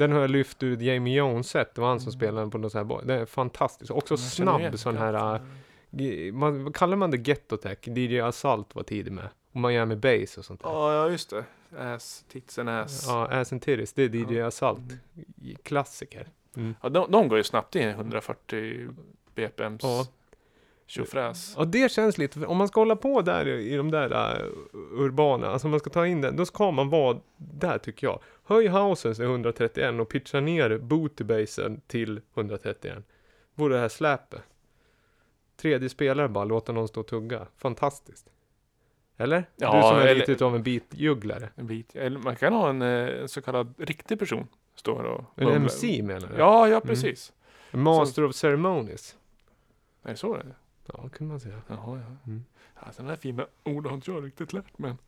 Den 0.00 0.12
har 0.12 0.20
jag 0.20 0.30
lyft 0.30 0.62
ur 0.62 0.76
Jamie 0.82 1.16
Jones 1.18 1.48
set, 1.50 1.74
det 1.74 1.80
var 1.80 1.88
han 1.88 2.00
som 2.00 2.08
Mm. 2.08 2.18
spelade 2.18 2.40
den 2.40 2.50
på 2.50 2.58
något 2.58 2.72
så 2.72 2.78
här 2.78 2.84
bo- 2.84 3.00
Den 3.00 3.20
är 3.20 3.26
fantastisk. 3.26 3.90
Också 3.92 4.16
snabb 4.16 4.78
sån 4.78 4.94
det. 4.94 5.00
här, 5.00 5.34
äh, 5.34 6.32
man, 6.32 6.72
kallar 6.72 6.96
man 6.96 7.10
det 7.10 7.16
Ghetto 7.16 7.56
Tech? 7.56 7.78
DJ 7.88 8.20
Assault 8.20 8.74
var 8.74 8.82
tidig 8.82 9.12
med. 9.12 9.28
Och 9.52 9.60
Miami 9.60 9.96
Bass 9.96 10.38
och 10.38 10.44
sånt 10.44 10.62
där. 10.62 10.70
Ja, 10.70 10.94
ja, 10.94 11.10
just 11.10 11.30
det. 11.30 11.44
Ass, 11.78 12.24
tits 12.28 12.58
and 12.58 12.68
ass. 12.68 13.04
Ja. 13.08 13.28
Ja, 13.30 13.40
Ass 13.40 13.52
and 13.52 13.62
Titties, 13.62 13.92
det 13.92 14.02
är 14.02 14.08
DJ 14.14 14.34
Ja. 14.38 14.46
Assault. 14.46 14.80
Klassiker. 15.62 16.28
Mm. 16.56 16.74
de, 16.82 17.10
de 17.10 17.28
går 17.28 17.38
ju 17.38 17.44
snabbt 17.44 17.76
i 17.76 17.82
140 17.82 18.88
BPMs 19.34 19.80
Ja. 19.82 20.06
tjofräs. 20.86 21.54
Ja, 21.58 21.64
det 21.64 21.90
känns 21.92 22.18
lite, 22.18 22.46
om 22.46 22.56
man 22.56 22.68
ska 22.68 22.80
hålla 22.80 22.96
på 22.96 23.22
där 23.22 23.48
i 23.48 23.72
i 23.72 23.76
de 23.76 23.90
där 23.90 24.40
uh, 24.42 24.46
urbana, 24.74 25.46
alltså 25.48 25.66
om 25.66 25.70
man 25.70 25.80
ska 25.80 25.90
ta 25.90 26.06
in 26.06 26.20
den, 26.20 26.36
då 26.36 26.46
ska 26.46 26.70
man 26.70 26.88
vara 26.90 27.18
där 27.36 27.78
tycker 27.78 28.06
jag. 28.06 28.20
Höj 28.50 28.68
housen 28.68 29.14
till 29.14 29.24
131 29.24 30.00
och 30.00 30.08
pitcha 30.08 30.40
ner 30.40 30.78
bootybasen 30.78 31.80
till 31.86 32.20
131. 32.34 33.04
Vore 33.54 33.74
det 33.74 33.80
här 33.80 33.88
släpet. 33.88 34.42
Tredje 35.56 35.88
spelare 35.88 36.28
bara, 36.28 36.44
låta 36.44 36.72
någon 36.72 36.88
stå 36.88 37.00
och 37.00 37.06
tugga. 37.06 37.46
Fantastiskt. 37.56 38.26
Eller? 39.16 39.44
Ja, 39.56 39.76
du 39.76 39.82
som 39.82 39.96
är 39.98 40.06
eller- 40.06 40.26
lite 40.26 40.44
av 40.44 40.54
en 40.56 40.62
beatjugglare. 40.62 41.48
En 41.54 41.66
bit. 41.66 41.96
Eller 41.96 42.18
man 42.18 42.36
kan 42.36 42.52
ha 42.52 42.70
en 42.70 42.82
eh, 42.82 43.26
så 43.26 43.42
kallad 43.42 43.74
riktig 43.78 44.18
person. 44.18 44.46
Står 44.74 45.02
och 45.02 45.24
En 45.36 45.44
mumlar. 45.44 45.56
MC 45.60 46.02
menar 46.02 46.28
du? 46.28 46.34
Ja, 46.38 46.68
ja 46.68 46.80
precis. 46.80 47.32
En 47.70 47.82
Master 47.82 48.24
of 48.24 48.34
Ceremonies. 48.34 49.16
Är 50.02 50.10
det 50.10 50.16
så 50.16 50.34
det 50.36 50.40
är? 50.42 50.54
Ja, 50.86 51.08
kan 51.08 51.26
man 51.26 51.40
säga. 51.40 51.62
Jaha, 51.68 52.00
ja. 52.08 52.16
Mm. 52.26 52.44
ja. 52.74 52.92
Sådana 52.92 53.10
där 53.10 53.16
fina 53.20 53.46
ord 53.64 53.86
har 53.86 53.94
inte 53.94 54.10
jag 54.10 54.24
riktigt 54.24 54.52
lärt 54.52 54.78
men. 54.78 54.98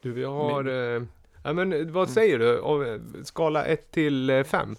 Du, 0.00 0.12
vi 0.12 0.24
har... 0.24 0.62
Men- 0.62 1.02
Eh, 1.02 1.08
ja, 1.46 1.52
men 1.52 1.72
eh, 1.72 1.78
vad 1.78 2.02
Mm. 2.04 2.14
säger 2.14 2.38
du? 2.38 2.60
Av, 2.60 2.84
eh, 2.86 3.00
skala 3.24 3.64
1 3.64 3.90
till 3.90 4.44
5? 4.46 4.76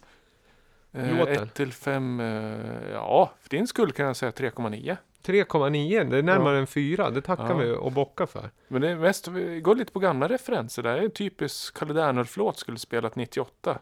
Eh, 0.94 1.18
Låten? 1.20 1.44
1 1.44 1.54
till 1.54 1.72
5, 1.74 2.20
eh, 2.20 2.92
ja 2.94 3.32
för 3.42 3.50
din 3.50 3.68
skull 3.68 3.92
kan 3.92 4.06
jag 4.06 4.16
säga 4.16 4.32
3,9. 4.32 4.98
3,9, 5.24 6.04
det 6.10 6.18
är 6.18 6.24
närmare 6.24 6.58
en 6.58 6.68
4. 6.68 7.10
Det 7.10 7.22
tackar 7.22 7.50
Ja. 7.50 7.56
vi 7.58 7.72
och 7.72 7.92
bockar 7.92 8.26
för. 8.26 8.50
Men 8.68 8.82
det 8.82 8.90
är 8.90 8.96
mest, 8.96 9.28
vi 9.28 9.62
går 9.62 9.76
lite 9.76 9.92
på 9.92 10.00
gamla 10.00 10.28
referenser 10.28 10.84
där. 10.84 10.94
Det 10.94 11.00
är 11.00 11.04
en 11.04 11.12
typisk 11.12 11.78
Kalle 11.78 11.94
Dernulf-låt 11.94 12.58
skulle 12.60 12.78
spelat 12.78 13.16
98. 13.16 13.80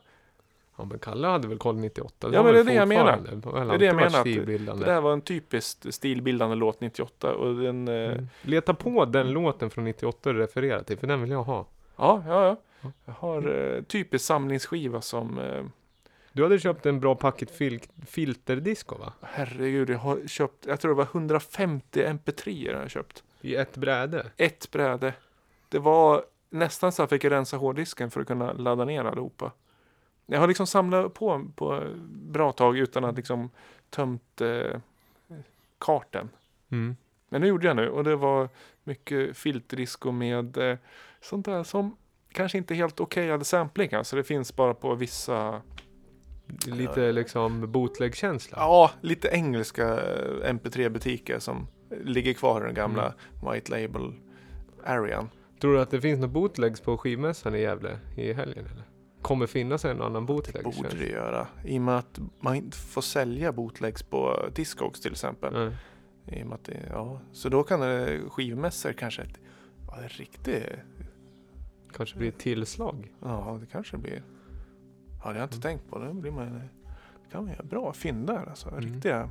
Ja, 0.77 0.85
men 0.85 0.99
Kalle 0.99 1.27
hade 1.27 1.47
väl 1.47 1.57
koll 1.57 1.75
98? 1.75 2.29
Ja, 2.33 2.37
har 2.39 2.43
men 2.43 2.53
det 2.53 2.59
är 2.59 2.63
det 2.63 2.73
jag 2.73 2.87
menar. 2.87 3.17
Det 3.17 3.73
är 3.75 3.77
det 3.77 3.85
jag 3.85 3.95
menar, 3.95 4.23
det-. 4.23 4.73
Det 4.79 4.85
där 4.85 5.01
var 5.01 5.13
en 5.13 5.21
typiskt 5.21 5.93
stilbildande 5.93 6.55
låt 6.55 6.81
98 6.81 7.33
och 7.35 7.55
den, 7.55 7.87
Mm. 7.87 8.27
Leta 8.41 8.73
på 8.73 9.05
den 9.05 9.31
låten 9.31 9.69
från 9.69 9.83
98 9.83 10.33
du 10.33 10.39
refererar 10.39 10.83
till, 10.83 10.97
för 10.97 11.07
den 11.07 11.21
vill 11.21 11.31
jag 11.31 11.43
ha. 11.43 11.65
ja, 11.97 12.23
ja, 12.27 12.45
ja. 12.45 12.55
Ja. 12.85 12.91
Jag 13.05 13.13
har 13.13 13.75
eh, 13.75 13.81
typisk 13.81 14.25
samlingsskiva 14.25 15.01
som, 15.01 15.39
eh, 15.39 15.63
Du 16.31 16.43
hade 16.43 16.59
köpt 16.59 16.85
en 16.85 16.99
bra 16.99 17.15
packet 17.15 17.51
fil 17.51 17.79
filterdisco 18.05 18.97
va? 18.97 19.13
herregud, 19.21 19.89
jag 19.89 19.97
har 19.97 20.27
köpt, 20.27 20.65
jag 20.65 20.79
tror 20.79 20.91
det 20.91 20.97
var 20.97 21.07
150 21.11 22.03
MP3 22.03 22.71
jag 22.71 22.79
har 22.79 22.87
köpt. 22.87 23.23
I 23.41 23.55
ett 23.55 23.77
bräde. 23.77 24.31
Ett 24.37 24.71
bräde. 24.71 25.13
Det 25.69 25.79
var 25.79 26.25
nästan 26.49 26.91
så 26.91 27.03
att 27.03 27.11
jag 27.11 27.21
fick 27.21 27.31
rensa 27.31 27.57
hårddisken 27.57 28.11
för 28.11 28.21
att 28.21 28.27
kunna 28.27 28.53
ladda 28.53 28.85
ner 28.85 29.05
allihopa. 29.05 29.51
Jag 30.25 30.39
har 30.39 30.47
liksom 30.47 30.67
samlat 30.67 31.13
på 31.13 31.45
på 31.55 31.83
bra 32.09 32.51
tag 32.51 32.77
utan 32.77 33.05
att 33.05 33.15
liksom 33.15 33.49
tömt 33.89 34.41
eh, 34.41 34.79
karten. 35.77 36.29
Mm. 36.69 36.95
Men 37.29 37.41
det 37.41 37.47
gjorde 37.47 37.67
jag 37.67 37.75
nu 37.75 37.89
och 37.89 38.03
det 38.03 38.15
var 38.15 38.49
mycket 38.83 39.37
filterdisco 39.37 40.11
med 40.11 40.57
eh, 40.57 40.77
sånt 41.21 41.45
där 41.45 41.63
som 41.63 41.97
kanske 42.35 42.57
inte 42.57 42.75
helt 42.75 42.99
okejade 42.99 43.45
samplingar. 43.45 44.03
Så 44.03 44.15
det 44.15 44.23
finns 44.23 44.55
bara 44.55 44.73
på 44.73 44.95
vissa, 44.95 45.61
Lite 46.65 47.11
liksom 47.11 47.71
bootleg-känsla. 47.71 48.57
ja, 48.59 48.91
lite 49.01 49.27
engelska 49.27 49.87
eh, 49.93 50.53
MP3-butiker 50.53 51.39
som 51.39 51.67
ligger 52.03 52.33
kvar 52.33 52.61
i 52.61 52.65
den 52.65 52.73
gamla 52.73 53.13
White 53.51 53.71
Label 53.81 54.13
arean. 54.83 55.29
Tror 55.61 55.73
du 55.73 55.81
att 55.81 55.91
det 55.91 56.01
finns 56.01 56.19
några 56.19 56.33
bootlegs 56.33 56.81
på 56.81 56.97
skivmässan 56.97 57.55
i 57.55 57.61
Gävle 57.61 57.99
i 58.17 58.33
helgen 58.33 58.65
eller? 58.71 58.83
Kommer 59.21 59.47
finnas 59.47 59.85
en 59.85 60.01
annan 60.01 60.25
bootleg? 60.25 60.63
Borde 60.63 60.75
känns- 60.77 60.93
det 60.93 61.09
göra. 61.09 61.47
I 61.65 61.77
och 61.77 61.81
med 61.81 61.97
att 61.97 62.19
man 62.39 62.55
inte 62.55 62.77
får 62.77 63.01
sälja 63.01 63.51
bootlegs 63.51 64.03
på 64.03 64.49
Discogs 64.55 65.01
till 65.01 65.11
exempel. 65.11 65.53
Nej. 65.53 65.75
I 66.39 66.43
och 66.43 66.47
med 66.47 66.55
att 66.55 66.63
det, 66.65 66.77
ja, 66.89 67.21
så 67.31 67.49
då 67.49 67.63
kan 67.63 67.79
det 67.79 68.19
skivmässor 68.29 68.91
kanske 68.93 69.21
ett, 69.21 69.39
ja, 69.87 69.97
en 70.03 70.09
riktig, 70.09 70.63
Kanske 71.95 72.17
blir 72.17 72.27
ett 72.27 72.37
tillslag. 72.39 73.13
ja 73.21 73.57
det 73.61 73.65
kanske 73.65 73.97
blir. 73.97 74.13
Det 74.13 75.21
har 75.21 75.35
jag 75.35 75.43
inte 75.43 75.55
Mm. 75.55 75.61
tänkt 75.61 75.89
på. 75.89 75.99
Det 75.99 76.13
blir 76.13 76.31
man, 76.31 76.45
det 76.53 77.31
kan 77.31 77.43
man 77.43 77.53
göra 77.53 77.63
bra 77.63 77.93
fynd 77.93 78.27
där 78.27 78.45
alltså. 78.49 78.69
Mm. 78.69 78.81
Riktiga. 78.81 79.29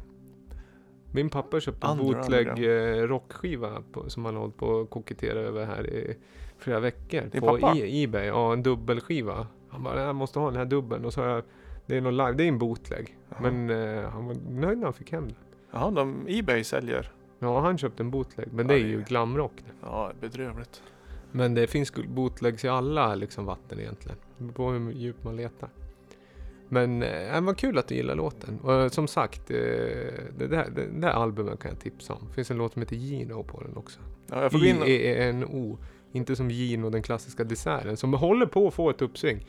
Min 1.12 1.30
pappa 1.30 1.60
köpte 1.60 1.86
en 1.86 1.98
bootleg 1.98 2.48
eh, 2.48 3.02
rockskiva 3.02 3.82
på, 3.92 4.10
som 4.10 4.24
han 4.24 4.36
hållit 4.36 4.56
på 4.56 4.80
att 4.80 4.90
koketera 4.90 5.38
över 5.38 5.66
här 5.66 5.86
i 5.90 6.16
flera 6.58 6.80
veckor. 6.80 7.20
Din 7.32 7.40
på 7.40 7.46
pappa? 7.58 7.76
E- 7.78 8.02
Ebay. 8.04 8.26
Ja, 8.26 8.52
en 8.52 8.62
dubbelskiva. 8.62 9.46
Han 9.68 9.82
bara, 9.82 10.02
jag 10.02 10.14
måste 10.16 10.38
ha 10.38 10.46
den 10.50 10.56
här 10.56 10.64
dubbeln. 10.64 11.04
Och 11.04 11.12
så 11.12 11.20
har 11.22 11.28
jag 11.28 11.44
Det 11.86 11.96
är 11.96 12.00
någon 12.00 12.16
live, 12.16 12.32
det 12.32 12.44
är 12.44 12.48
en 12.48 12.58
bootleg. 12.58 13.16
Jaha. 13.28 13.38
Men 13.50 13.70
eh, 13.70 14.08
han 14.10 14.26
var 14.26 14.34
nöjd 14.50 14.78
när 14.78 14.84
han 14.84 14.92
fick 14.94 15.12
hem 15.12 15.24
den. 15.28 15.36
Jaha, 15.70 15.90
de, 15.90 16.24
Ebay 16.28 16.64
säljer. 16.64 17.12
Ja, 17.38 17.60
han 17.60 17.78
köpte 17.78 18.02
en 18.02 18.10
bootleg. 18.10 18.48
Men 18.52 18.66
Ja, 18.68 18.74
det 18.74 18.80
är 18.80 18.86
ju 18.86 19.02
glamrock. 19.02 19.52
Ja, 19.82 20.12
bedrövligt. 20.20 20.82
Men 21.36 21.54
det 21.54 21.66
finns 21.66 21.92
bootlegs 21.94 22.64
i 22.64 22.68
alla 22.68 23.14
liksom, 23.14 23.44
vatten 23.44 23.80
egentligen. 23.80 24.18
Det 24.38 24.44
beror 24.44 24.52
på 24.54 24.70
hur 24.70 24.92
djupt 24.92 25.24
man 25.24 25.36
letar. 25.36 25.68
Men 26.68 27.00
det 27.00 27.40
var 27.42 27.54
kul 27.54 27.78
att 27.78 27.88
du 27.88 27.94
gillar 27.94 28.14
låten. 28.14 28.58
Och 28.62 28.74
eh, 28.74 28.88
som 28.88 29.08
sagt, 29.08 29.50
eh, 29.50 29.56
det, 30.38 30.46
där, 30.48 30.70
det 30.74 30.86
där 31.00 31.08
albumet 31.08 31.60
kan 31.60 31.70
jag 31.70 31.80
tipsa 31.80 32.12
om. 32.14 32.26
Det 32.28 32.34
finns 32.34 32.50
en 32.50 32.56
låt 32.56 32.72
som 32.72 32.82
heter 32.82 32.96
Gino 32.96 33.42
på 33.42 33.60
den 33.60 33.76
också. 33.76 34.00
Ja, 34.30 34.42
jag 34.42 34.52
får 34.52 34.58
gå 34.58 34.64
in 34.64 34.80
och... 34.80 34.88
I-E-N-O. 34.88 35.78
Inte 36.12 36.36
som 36.36 36.50
Gino, 36.50 36.90
den 36.90 37.02
klassiska 37.02 37.44
desserten. 37.44 37.96
Som 37.96 38.14
håller 38.14 38.46
på 38.46 38.68
att 38.68 38.74
få 38.74 38.90
ett 38.90 39.02
uppsving. 39.02 39.46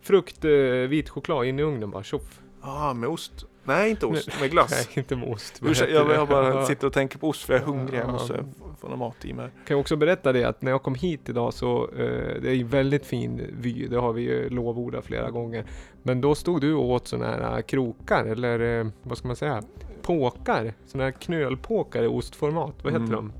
Frukt, 0.00 0.44
vit 0.88 1.08
choklad 1.08 1.46
in 1.46 1.58
i 1.58 1.62
ugnen 1.62 1.90
bara, 1.90 2.02
tjoff. 2.02 2.40
Ja, 2.62 2.94
med 2.94 3.08
ost. 3.08 3.46
Nej, 3.64 3.90
inte 3.90 4.06
ost. 4.06 4.40
Med 4.40 4.50
glass. 4.50 4.70
Nej, 4.88 4.98
inte 4.98 5.16
med 5.16 5.28
ost. 5.28 5.62
Vad 5.62 5.70
Ursäkta, 5.70 5.94
jag, 5.94 6.10
jag 6.10 6.28
bara 6.28 6.66
sitter 6.66 6.86
och 6.86 6.92
tänker 6.92 7.18
på 7.18 7.28
ost 7.28 7.42
för 7.42 7.52
jag 7.52 7.62
är 7.62 7.66
hungrig. 7.66 7.98
Jag 8.00 8.06
Ja. 8.08 8.12
måste 8.12 8.44
få, 8.84 8.90
få 8.90 8.90
någon 8.90 8.98
mat 8.98 9.24
i 9.24 9.32
mig. 9.32 9.48
Kan 9.66 9.74
jag 9.74 9.80
också 9.80 9.96
berätta 9.96 10.32
det 10.32 10.44
att 10.44 10.62
när 10.62 10.70
jag 10.70 10.82
kom 10.82 10.94
hit 10.94 11.28
idag 11.28 11.54
så 11.54 11.82
eh, 11.84 12.42
det 12.42 12.48
är 12.50 12.54
ju 12.54 12.64
väldigt 12.64 13.06
fin 13.06 13.40
vy. 13.60 13.86
Det 13.86 13.96
har 13.96 14.12
vi 14.12 14.22
ju 14.22 14.48
lovordat 14.48 15.04
flera 15.04 15.30
gånger. 15.30 15.64
Men 16.02 16.20
då 16.20 16.34
stod 16.34 16.60
du 16.60 16.74
och 16.74 16.90
åt 16.90 17.08
sådana 17.08 17.26
här 17.46 17.62
krokar 17.62 18.24
eller 18.24 18.80
eh, 18.80 18.86
vad 19.02 19.18
ska 19.18 19.26
man 19.28 19.36
säga? 19.36 19.62
Påkar. 20.02 20.72
Sådana 20.86 21.04
här 21.04 21.10
knölpåkar 21.12 22.02
i 22.02 22.06
ostformat. 22.06 22.74
Vad 22.84 22.92
heter 22.92 23.04
Mm. 23.06 23.16
de? 23.16 23.32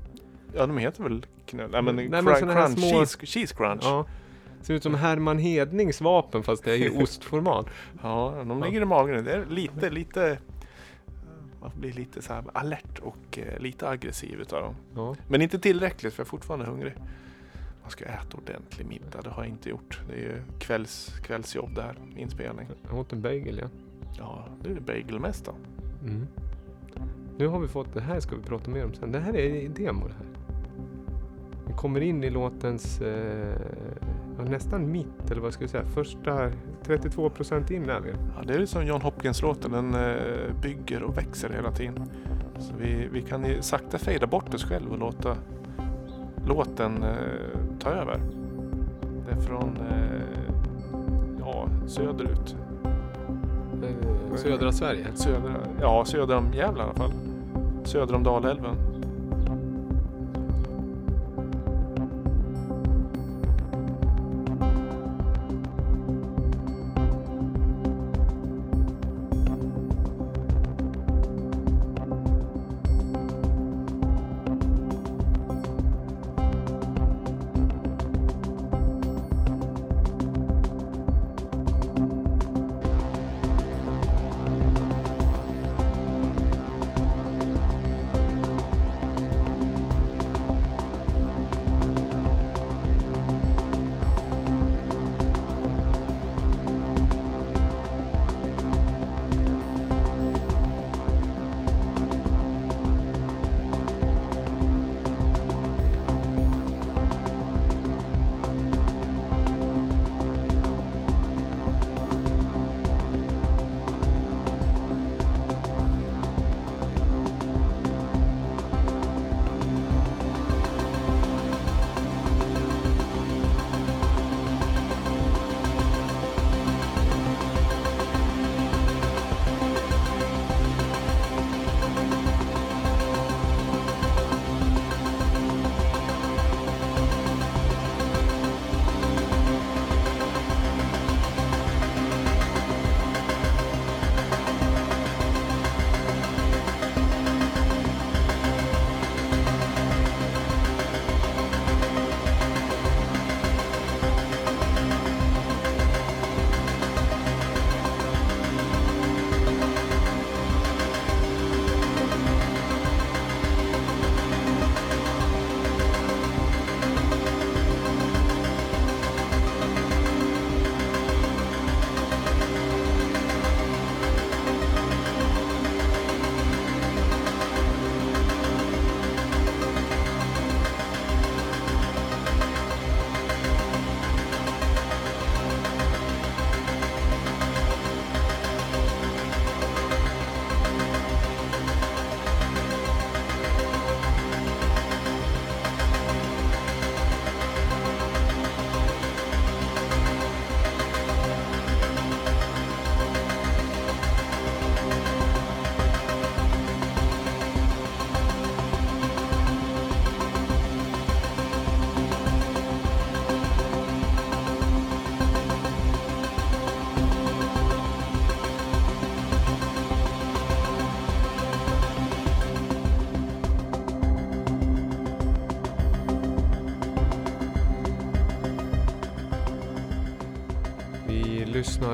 Ja, 0.57 0.67
de 0.67 0.77
heter 0.77 1.03
väl 1.03 1.25
knöl? 1.45 1.69
Nej, 1.71 1.81
men, 1.81 1.95
Nej, 1.95 2.09
men 2.09 2.23
crunch, 2.25 2.53
här 2.53 2.67
små- 2.67 2.81
cheese, 2.99 3.25
cheese 3.25 3.55
crunch. 3.55 3.81
Ja, 3.83 3.89
Ja. 3.89 4.05
Ser 4.61 4.73
ut 4.73 4.83
som 4.83 4.95
Herman 4.95 5.37
Hednings 5.39 6.01
vapen 6.01 6.43
fast 6.43 6.63
det 6.63 6.71
är 6.71 6.77
i 6.77 6.89
ostformat. 7.03 7.65
de 8.47 8.63
ligger 8.65 8.81
i 8.81 8.85
magen. 8.85 9.23
Det 9.23 9.31
är 9.31 9.45
lite, 9.49 9.89
lite... 9.89 10.37
Man 11.61 11.71
blir 11.75 11.93
lite 11.93 12.21
så 12.21 12.33
här 12.33 12.43
alert 12.53 12.99
och 12.99 13.39
eh, 13.39 13.59
lite 13.59 13.89
aggressiv 13.89 14.41
utav 14.41 14.61
dem. 14.61 14.75
Ja. 14.95 15.15
Men 15.27 15.41
inte 15.41 15.59
tillräckligt 15.59 16.13
för 16.13 16.21
jag 16.21 16.25
är 16.25 16.29
fortfarande 16.29 16.65
hungrig. 16.65 16.93
Man 17.81 17.91
ska 17.91 18.05
äta 18.05 18.37
ordentlig 18.37 18.85
middag, 18.87 19.21
det 19.23 19.29
har 19.29 19.43
jag 19.43 19.51
inte 19.51 19.69
gjort. 19.69 20.01
Det 20.07 20.13
är 20.13 20.19
ju 20.19 20.41
kvälls, 20.59 21.13
kvällsjobb 21.23 21.75
där, 21.75 21.95
inspelning. 22.17 22.67
Jag 22.89 22.99
åt 22.99 23.13
en 23.13 23.21
bagel 23.21 23.57
ja. 23.57 23.69
Ja, 24.17 24.47
nu 24.63 24.71
är 24.71 24.75
det 24.75 24.81
bagelmästa. 24.81 25.51
Mm. 26.01 26.27
Nu 27.37 27.47
har 27.47 27.59
vi 27.59 27.67
fått, 27.67 27.93
det 27.93 28.01
här 28.01 28.19
ska 28.19 28.35
vi 28.35 28.41
prata 28.41 28.71
mer 28.71 28.85
om 28.85 28.93
sen. 28.93 29.11
Det 29.11 29.19
här 29.19 29.35
är 29.35 29.69
demo 29.69 30.07
det 30.07 30.13
här. 30.13 30.27
Vi 31.67 31.73
kommer 31.73 32.01
in 32.01 32.23
i 32.23 32.29
låtens 32.29 33.01
eh, 33.01 33.59
nästan 34.49 34.91
mitt, 34.91 35.31
eller 35.31 35.41
vad 35.41 35.53
ska 35.53 35.63
jag 35.63 35.69
säga, 35.69 35.85
första 35.85 36.51
32% 36.87 37.71
in 37.71 37.89
är 37.89 37.99
vi. 37.99 38.09
Ja, 38.09 38.43
det 38.47 38.53
är 38.53 38.65
som 38.65 38.85
John 38.87 39.01
Hopkins-låten, 39.01 39.71
den 39.71 39.93
eh, 39.93 40.53
bygger 40.61 41.03
och 41.03 41.17
växer 41.17 41.49
hela 41.49 41.71
tiden. 41.71 42.09
Så 42.59 42.73
vi, 42.79 43.07
vi 43.11 43.21
kan 43.21 43.45
ju 43.45 43.61
sakta 43.61 43.97
fejda 43.97 44.27
bort 44.27 44.53
oss 44.53 44.63
själv 44.63 44.91
och 44.91 44.97
låta 44.97 45.37
låten 46.47 47.03
eh, 47.03 47.79
ta 47.79 47.89
över. 47.89 48.19
Det 49.25 49.31
är 49.31 49.41
från 49.41 49.77
eh, 49.91 50.21
ja, 51.39 51.67
söderut. 51.87 52.55
Eh, 53.83 54.35
södra 54.35 54.71
Sverige. 54.71 55.07
Södra, 55.13 55.53
ja, 55.81 56.05
söder 56.05 56.37
om 56.37 56.53
Gävle 56.53 56.81
i 56.81 56.83
alla 56.83 56.93
fall. 56.93 57.11
Söder 57.83 58.15
om 58.15 58.23
Dalälven. 58.23 58.94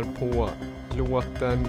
Lyssnar 0.02 0.14
på 0.20 0.50
låten 0.98 1.68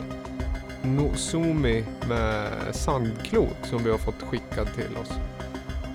Nozumi 0.82 1.84
med 2.08 2.50
Sandklot 2.74 3.56
som 3.62 3.84
vi 3.84 3.90
har 3.90 3.98
fått 3.98 4.22
skickad 4.22 4.74
till 4.74 4.96
oss. 4.96 5.10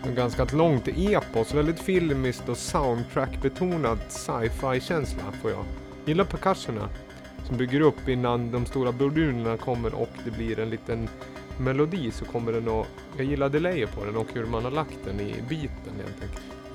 En 0.03 0.15
ganska 0.15 0.45
långt 0.45 0.87
epos, 0.87 1.53
väldigt 1.53 1.79
filmiskt 1.79 2.49
och 2.49 2.57
soundtrack-betonad 2.57 3.97
sci-fi-känsla 4.09 5.23
får 5.41 5.51
jag. 5.51 5.65
Gillar 6.05 6.23
percussionerna. 6.23 6.89
som 7.47 7.57
bygger 7.57 7.81
upp 7.81 8.09
innan 8.09 8.51
de 8.51 8.65
stora 8.65 8.91
bordunerna 8.91 9.57
kommer 9.57 9.93
och 9.93 10.09
det 10.25 10.31
blir 10.31 10.59
en 10.59 10.69
liten 10.69 11.09
melodi 11.59 12.11
så 12.11 12.25
kommer 12.25 12.51
den 12.51 12.67
att... 12.67 12.87
Jag 13.17 13.25
gillar 13.25 13.49
delayer 13.49 13.87
på 13.87 14.05
den 14.05 14.17
och 14.17 14.27
hur 14.33 14.45
man 14.45 14.63
har 14.63 14.71
lagt 14.71 14.97
den 15.05 15.19
i 15.19 15.35
beaten 15.49 15.93
helt 15.97 16.21
enkelt. 16.21 16.26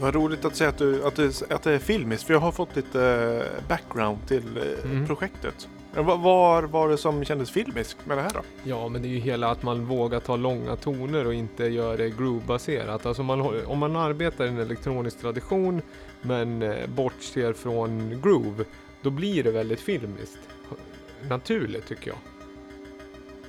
Vad 0.03 0.15
roligt 0.15 0.45
att 0.45 0.57
säga 0.57 0.71
att, 0.71 0.79
du, 0.79 1.05
att, 1.05 1.17
det, 1.17 1.43
att 1.53 1.63
det 1.63 1.73
är 1.73 1.79
filmiskt, 1.79 2.25
för 2.27 2.35
jag 2.35 2.41
har 2.41 2.53
fått 2.53 2.77
lite 2.77 3.03
eh, 3.05 3.69
background 3.69 4.19
till 4.29 4.57
eh, 4.57 4.91
Mm. 4.91 5.07
projektet. 5.07 5.69
Vad 5.95 6.21
var, 6.21 6.63
var 6.63 6.89
det 6.89 6.97
som 6.97 7.25
kändes 7.25 7.51
filmiskt 7.51 8.07
med 8.07 8.19
det 8.19 8.23
här 8.23 8.31
då? 8.35 8.41
Ja, 8.65 8.89
men 8.89 9.03
det 9.03 9.09
är 9.09 9.11
ju 9.11 9.19
hela 9.19 9.51
att 9.51 9.63
man 9.63 9.85
vågar 9.87 10.21
ta 10.21 10.37
långa 10.37 10.77
toner 10.77 11.27
och 11.27 11.35
inte 11.35 11.65
gör 11.65 11.97
det 11.97 12.09
groove-baserat. 12.11 13.07
Alltså 13.07 13.23
man, 13.23 13.65
om 13.67 13.79
man 13.79 13.97
arbetar 13.97 14.45
i 14.45 14.49
en 14.49 14.59
elektronisk 14.59 15.21
tradition 15.21 15.83
men 16.23 16.63
eh, 16.63 16.87
bortser 16.87 17.53
från 17.53 18.21
groove, 18.23 18.65
då 19.03 19.11
blir 19.11 19.43
det 19.43 19.51
väldigt 19.51 19.81
filmiskt. 19.81 20.39
Naturligt 21.29 21.87
tycker 21.87 22.09
jag. 22.11 22.19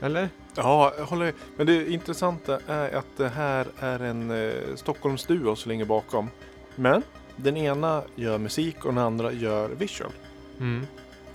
Eller? 0.02 0.30
Ja, 0.56 0.94
jag 0.98 1.06
håller 1.06 1.34
Men 1.58 1.68
det 1.68 1.92
intressanta 1.92 2.60
är 2.68 2.96
att 2.96 3.18
det 3.18 3.30
här 3.30 3.68
är 3.80 4.00
en 4.00 4.32
eh, 4.32 4.76
Stockholmsduo 4.76 5.56
som 5.56 5.72
ligger 5.72 5.86
bakom. 5.86 6.30
Men 6.76 7.04
den 7.36 7.58
ena 7.58 8.04
gör 8.16 8.38
musik 8.38 8.86
och 8.86 8.94
den 8.94 9.04
andra 9.04 9.32
gör 9.32 9.70
visual. 9.70 10.12
Mm. 10.60 10.86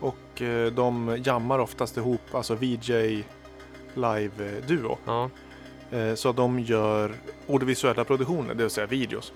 Och 0.01 0.43
eh, 0.43 0.73
de 0.73 1.19
jammar 1.25 1.59
oftast 1.59 1.97
ihop, 1.97 2.35
alltså 2.35 2.55
VJ 2.55 3.25
live-duo. 3.95 4.99
Ja. 5.05 5.31
Eh, 5.91 6.15
så 6.15 6.33
de 6.33 6.61
gör 6.61 7.15
audiovisuella 7.49 8.05
produktioner, 8.05 8.55
det 8.55 8.63
vill 8.63 8.71
säga 8.71 8.87
videos. 8.87 9.33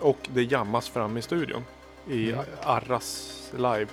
Och 0.00 0.28
det 0.34 0.42
jammas 0.42 0.88
fram 0.88 1.16
i 1.16 1.22
studion. 1.22 1.64
I 2.08 2.32
Mm. 2.32 2.44
Arras 2.62 3.38
live. 3.56 3.86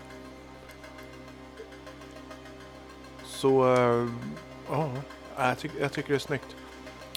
Så, 3.26 3.76
eh, 3.76 4.08
ja. 4.70 4.92
Jag, 5.48 5.58
tycker- 5.58 5.82
jag 5.82 5.92
tycker 5.94 6.10
det 6.10 6.16
är 6.16 6.20
snyggt. 6.20 6.56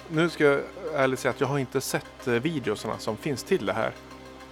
Nu 0.09 0.31
ska 0.31 0.45
jag 0.45 0.61
ärligt 0.95 1.18
säga 1.20 1.31
att 1.31 1.41
jag 1.41 1.47
har 1.49 1.59
inte 1.59 1.81
sett 1.81 2.27
eh, 2.29 2.35
videosarna 2.35 2.99
som 2.99 3.16
finns 3.16 3.43
till 3.45 3.66
det 3.66 3.73
här. 3.73 3.93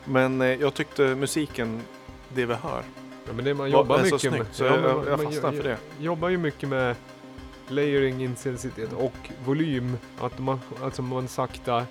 Men 0.05 0.41
eh, 0.43 0.49
jag 0.49 0.75
tyckte 0.75 1.03
musiken, 1.15 1.83
det 2.29 2.47
vi 2.47 2.55
hör, 2.55 2.83
ja, 3.27 3.33
men 3.33 3.45
det 3.45 3.55
man 3.55 3.71
jobbar 3.71 3.99
så 3.99 4.05
mycket 4.05 4.23
med. 4.31 4.41
snyggt. 4.41 4.55
Så 4.55 4.65
jag, 4.65 4.83
man- 4.83 5.07
jag 5.07 5.19
man 5.23 5.33
fastnar 5.33 5.53
för 5.53 5.63
det. 5.63 5.77
jobbar 6.01 6.29
ju 6.29 6.39
mycket 6.39 6.69
med 6.69 6.97
layering, 7.69 8.23
intensitet 8.25 8.93
och 8.93 9.15
volym. 9.45 9.97
Att 10.21 10.39
man, 10.39 10.61
alltså 10.83 11.03
man 11.03 11.29
sakta... 11.29 11.87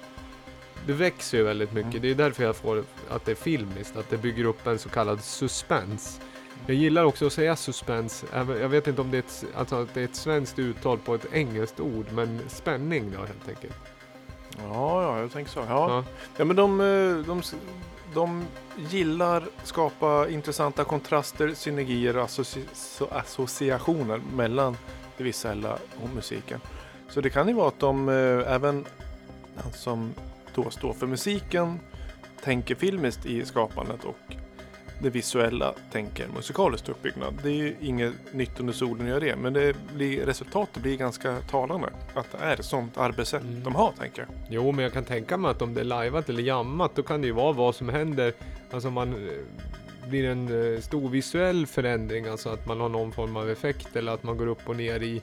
Det 0.86 0.94
växer 0.94 1.38
ju 1.38 1.44
väldigt 1.44 1.74
mycket. 1.74 1.92
Mm. 1.92 2.02
Det 2.02 2.10
är 2.12 2.16
därför 2.16 2.44
jag 2.44 2.56
får 2.56 2.84
att 3.10 3.26
det 3.26 3.32
är 3.32 3.36
filmiskt. 3.36 3.98
Att 3.98 4.10
det 4.10 4.18
bygger 4.18 4.46
upp 4.46 4.68
en 4.68 4.80
så 4.80 4.90
kallad 4.90 5.24
suspens. 5.24 6.22
Jag 6.66 6.76
gillar 6.76 7.04
också 7.04 7.26
att 7.26 7.34
säga 7.34 7.56
suspens. 7.56 8.26
även- 8.34 8.62
Jag 8.62 8.70
vet 8.70 8.88
inte 8.88 9.02
om 9.02 9.12
det 9.12 9.18
är 9.18 9.20
ett, 9.20 9.46
alltså 9.56 9.88
det 9.94 10.00
är 10.02 10.06
ett 10.06 10.16
svenskt 10.16 10.60
uttal 10.60 10.98
på 10.98 11.16
ett 11.16 11.26
engelskt 11.34 11.80
ord. 11.80 12.06
Men 12.14 12.40
spänning 12.48 13.12
då 13.12 13.18
helt 13.18 13.50
enkelt. 13.50 13.74
Ja, 14.58 15.04
ja, 15.04 15.20
jag 15.20 15.32
tänker 15.32 15.52
så. 15.52 15.60
Ja. 15.60 15.66
Ja. 15.90 16.04
Ja 16.38 16.46
men 16.46 16.56
de, 16.56 16.82
eh, 16.82 17.26
de, 17.28 17.42
de 18.14 18.46
gillar 18.90 19.44
skapa 19.64 20.30
intressanta 20.30 20.84
kontraster, 20.84 21.54
synergier 21.54 22.18
och 22.18 22.24
associ 22.24 22.64
associationer 23.12 24.22
mellan 24.36 24.78
det 25.18 25.24
visuella 25.24 25.78
och 26.04 26.10
musiken. 26.16 26.60
Så 27.10 27.22
det 27.22 27.30
kan 27.30 27.48
ju 27.48 27.54
vara 27.54 27.68
att 27.68 27.80
de 27.80 28.10
eh, 28.10 28.54
även 28.54 28.86
han 29.56 29.74
som 29.74 30.14
då 30.56 30.70
står 30.70 30.94
för 30.94 31.08
musiken 31.08 31.80
tänker 32.44 32.76
filmiskt 32.76 33.26
i 33.26 33.46
skapandet 33.46 34.04
och 34.04 34.36
det 35.02 35.10
visuella 35.10 35.74
tänker 35.92 36.28
musikaliskt 36.28 36.90
uppbyggnad. 36.90 37.34
Det 37.44 37.50
är 37.50 37.54
ju 37.54 37.76
inget 37.82 38.14
nytt 38.34 38.60
under 38.60 38.74
solen 38.74 39.02
att 39.02 39.10
göra 39.10 39.20
det 39.20 39.36
men 39.36 39.54
det 39.54 39.76
blir, 39.96 40.26
resultatet 40.26 40.84
blir 40.84 40.98
ganska 40.98 41.36
talande. 41.40 41.90
Att 42.14 42.32
det 42.32 42.38
är 42.38 42.54
ett 42.54 42.66
sånt 42.66 42.98
arbetssätt 42.98 43.44
Mm. 43.44 43.64
de 43.64 43.76
har 43.76 43.92
tänker 43.92 44.22
jag. 44.22 44.30
Jo, 44.50 44.72
men 44.72 44.84
jag 44.84 44.94
kan 44.94 45.04
tänka 45.04 45.38
mig 45.38 45.52
att 45.52 45.62
om 45.62 45.74
det 45.74 45.82
är 45.82 45.86
lajvat 45.86 46.30
eller 46.30 46.44
jammat, 46.44 46.92
då 46.96 47.04
kan 47.04 47.22
det 47.22 47.28
ju 47.28 47.34
vara 47.34 47.52
vad 47.54 47.76
som 47.76 47.90
händer. 47.90 48.34
Alltså 48.72 48.90
man 48.90 49.14
eh, 49.14 50.10
blir 50.10 50.30
en 50.30 50.74
eh, 50.74 50.80
stor 50.82 51.10
visuell 51.10 51.68
förändring, 51.68 52.28
alltså 52.28 52.50
att 52.50 52.68
man 52.68 52.80
har 52.80 52.90
någon 52.90 53.12
form 53.12 53.36
av 53.38 53.50
effekt 53.50 53.96
eller 53.96 54.12
att 54.12 54.24
man 54.24 54.38
går 54.38 54.48
upp 54.48 54.70
och 54.70 54.76
ner 54.76 55.04
i 55.04 55.22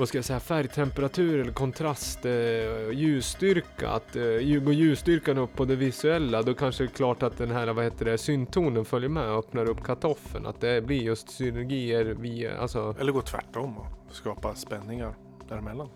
vad 0.00 0.08
ska 0.08 0.18
jag 0.18 0.24
säga, 0.24 0.40
färgtemperatur 0.40 1.40
eller 1.40 1.52
kontrast, 1.52 2.24
eh, 2.24 2.90
ljusstyrka. 2.92 3.90
Att 3.90 4.16
eh, 4.16 4.22
går 4.62 4.74
ljusstyrkan 4.74 5.38
upp 5.38 5.56
på 5.56 5.64
det 5.64 5.76
visuella, 5.76 6.42
då 6.42 6.54
kanske 6.54 6.84
det 6.84 6.88
är 6.90 6.94
klart 6.94 7.22
att 7.22 7.36
den 7.38 7.50
här, 7.50 7.72
vad 7.72 7.84
heter 7.84 8.04
det, 8.04 8.18
syntonen 8.18 8.84
följer 8.84 9.08
med 9.08 9.30
och 9.30 9.38
öppnar 9.38 9.70
upp 9.70 9.82
kartoffeln. 9.82 10.46
Att 10.46 10.60
det 10.60 10.86
blir 10.86 11.02
just 11.02 11.30
synergier 11.30 12.04
via, 12.04 12.58
alltså, 12.58 12.94
Eller 13.00 13.12
gå 13.12 13.22
tvärtom 13.22 13.78
och 13.78 13.86
skapa 14.10 14.54
spänningar 14.54 15.14
däremellan. 15.48 15.88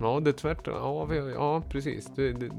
ja 0.00 0.20
det 0.20 0.30
är 0.30 0.32
tvärtom. 0.32 0.74
Ja, 0.74 1.04
vi- 1.04 1.32
ja 1.34 1.62
precis. 1.68 2.06
Det, 2.16 2.32
det, 2.32 2.46
mm, 2.46 2.58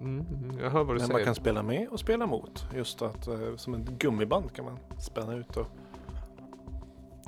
mm, 0.00 0.58
jag 0.62 0.70
hör 0.70 0.84
vad 0.84 0.96
du 0.96 0.98
Men 0.98 1.00
säger. 1.00 1.12
man 1.12 1.24
kan 1.24 1.34
spela 1.34 1.62
med 1.62 1.88
och 1.88 2.00
spela 2.00 2.26
mot. 2.26 2.66
Just 2.76 3.02
att 3.02 3.26
eh, 3.28 3.56
som 3.56 3.74
ett 3.74 3.88
gummiband 3.98 4.52
kan 4.52 4.64
man 4.64 4.78
spänna 4.98 5.34
ut 5.36 5.56
och 5.56 5.66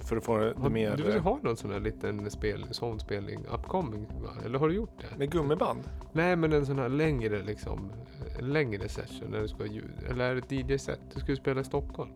för 0.09 0.17
att 0.17 0.25
få 0.25 0.39
det 0.39 0.71
mer 0.71 0.97
du 0.97 1.13
eh, 1.13 1.23
har 1.23 1.39
någon 1.43 1.57
sån 1.57 1.73
här 1.73 1.81
liten 1.81 2.31
spel, 2.31 2.67
sån 2.71 3.01
spelning 3.01 3.47
upcoming 3.55 4.07
va? 4.23 4.31
Eller 4.45 4.59
har 4.59 4.69
du 4.69 4.75
gjort 4.75 4.99
det? 5.01 5.19
med 5.19 5.31
gummiband. 5.31 5.81
Nej 6.13 6.37
men 6.37 6.53
en 6.53 6.67
sån 6.67 6.79
här 6.79 6.89
längre 6.89 7.43
liksom, 7.43 7.93
längre 8.41 8.89
session 8.89 9.29
när 9.31 9.41
du 9.41 9.49
ska 9.49 9.59
ha 9.59 9.67
ljud. 9.67 9.95
Eller 10.11 10.25
är 10.25 10.35
det 10.35 10.39
ett 10.41 10.53
DJ-set? 10.71 11.01
Du 11.15 11.21
ska 11.21 11.31
ju 11.31 11.37
spela 11.37 11.61
i 11.61 11.65
Stockholm. 11.65 12.11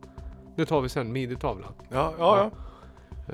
Det 0.56 0.66
tar 0.66 0.80
vi 0.80 0.88
sen, 0.88 1.12
midi-tavlan. 1.12 1.72
Ja, 1.88 2.14
ja, 2.18 2.38
ja. 2.38 2.50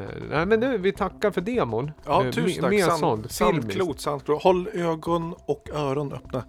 Eh, 0.01 0.09
nej 0.31 0.47
men 0.47 0.61
nu, 0.61 0.79
vi 0.79 0.93
tackar 0.93 1.31
för 1.31 1.41
demon. 1.41 1.91
Ja, 2.05 2.25
Eh, 2.25 2.31
tusen 2.31 2.63
tack. 2.63 2.71
Mer 2.71 2.85
Sand, 2.85 2.99
sånt, 2.99 3.31
sandklot, 3.33 4.01
sandklot. 4.01 4.43
Håll 4.43 4.69
ögon 4.69 5.35
och 5.47 5.69
öron 5.73 6.13
öppna. 6.13 6.45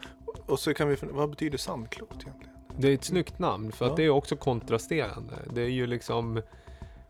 Och 0.46 0.60
så 0.60 0.74
kan 0.74 0.90
vi 0.90 0.96
vad 1.02 1.30
betyder 1.30 1.58
sandklot 1.58 2.10
egentligen? 2.22 2.54
Det 2.78 2.88
är 2.90 2.94
ett 2.94 3.04
snyggt 3.04 3.40
namn 3.40 3.72
för 3.72 3.86
Ja. 3.86 3.92
att 3.92 3.98
det 3.98 4.04
är 4.04 4.10
också 4.10 4.36
kontrasterande. 4.36 5.34
Det 5.54 5.62
är 5.62 5.70
ju 5.70 5.88
liksom 5.88 6.42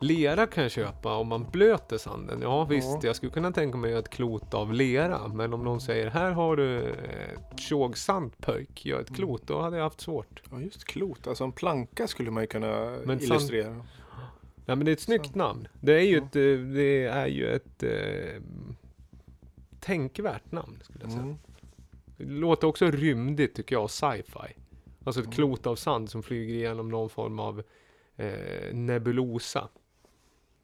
Lera 0.02 0.47
kan 0.47 0.64
jag 0.64 0.72
köpa 0.72 1.16
om 1.16 1.28
man 1.28 1.45
blöter 1.52 1.97
sanden. 1.97 2.41
Ja 2.41 2.64
visst, 2.66 2.88
Ja. 2.88 3.00
jag 3.04 3.16
skulle 3.16 3.32
kunna 3.32 3.52
tänka 3.52 3.78
mig 3.78 3.93
ett 3.93 4.10
klot 4.10 4.54
av 4.54 4.74
lera. 4.74 5.28
Men 5.28 5.54
om 5.54 5.64
någon 5.64 5.82
säger 5.82 6.10
här 6.10 6.32
har 6.32 6.56
du 6.56 6.80
ett 6.80 7.60
tjogsand 7.60 8.38
pöjk, 8.38 8.86
gör 8.86 8.95
Mm. 8.97 9.06
ett 9.06 9.16
klot. 9.16 9.47
Då 9.47 9.62
hade 9.62 9.78
jag 9.78 9.84
haft 9.84 10.02
svårt. 10.02 10.41
Ja, 10.52 10.62
just 10.62 10.84
klot. 10.86 11.28
Alltså 11.28 11.43
en 11.43 11.52
planka 11.52 12.08
skulle 12.08 12.32
man 12.32 12.43
ju 12.43 12.47
kunna 12.47 12.68
Men 13.06 13.20
sand- 13.20 13.22
illustrera. 13.24 13.70
Nej 14.66 14.76
men 14.76 14.86
det 14.86 14.91
är 14.91 14.93
ett 14.93 15.00
snyggt 15.00 15.24
Sant. 15.26 15.36
namn. 15.36 15.68
Det 15.82 15.93
är 15.93 16.02
ju 16.04 16.16
Ja. 16.18 16.24
ett, 16.24 16.36
eh, 16.36 16.74
det 16.76 17.06
är 17.06 17.28
ju 17.28 17.47
ett 17.47 17.84
eh, 17.84 18.41
tänkvärt 19.80 20.52
namn 20.52 20.80
skulle 20.82 21.00
jag 21.04 21.12
säga. 21.12 21.24
Mm. 21.24 21.36
Det 22.18 22.24
låter 22.26 22.68
också 22.68 22.86
rymdigt 22.91 23.56
tycker 23.56 23.76
jag, 23.76 23.89
sci-fi. 23.89 24.56
Alltså 25.04 25.22
ett 25.22 25.26
Mm. 25.26 25.36
klot 25.36 25.68
av 25.68 25.76
sand 25.76 26.10
som 26.10 26.24
flyger 26.24 26.54
igenom 26.54 26.89
någon 26.89 27.10
form 27.10 27.39
av 27.39 27.64
eh, 28.18 28.74
nebulosa. 28.74 29.68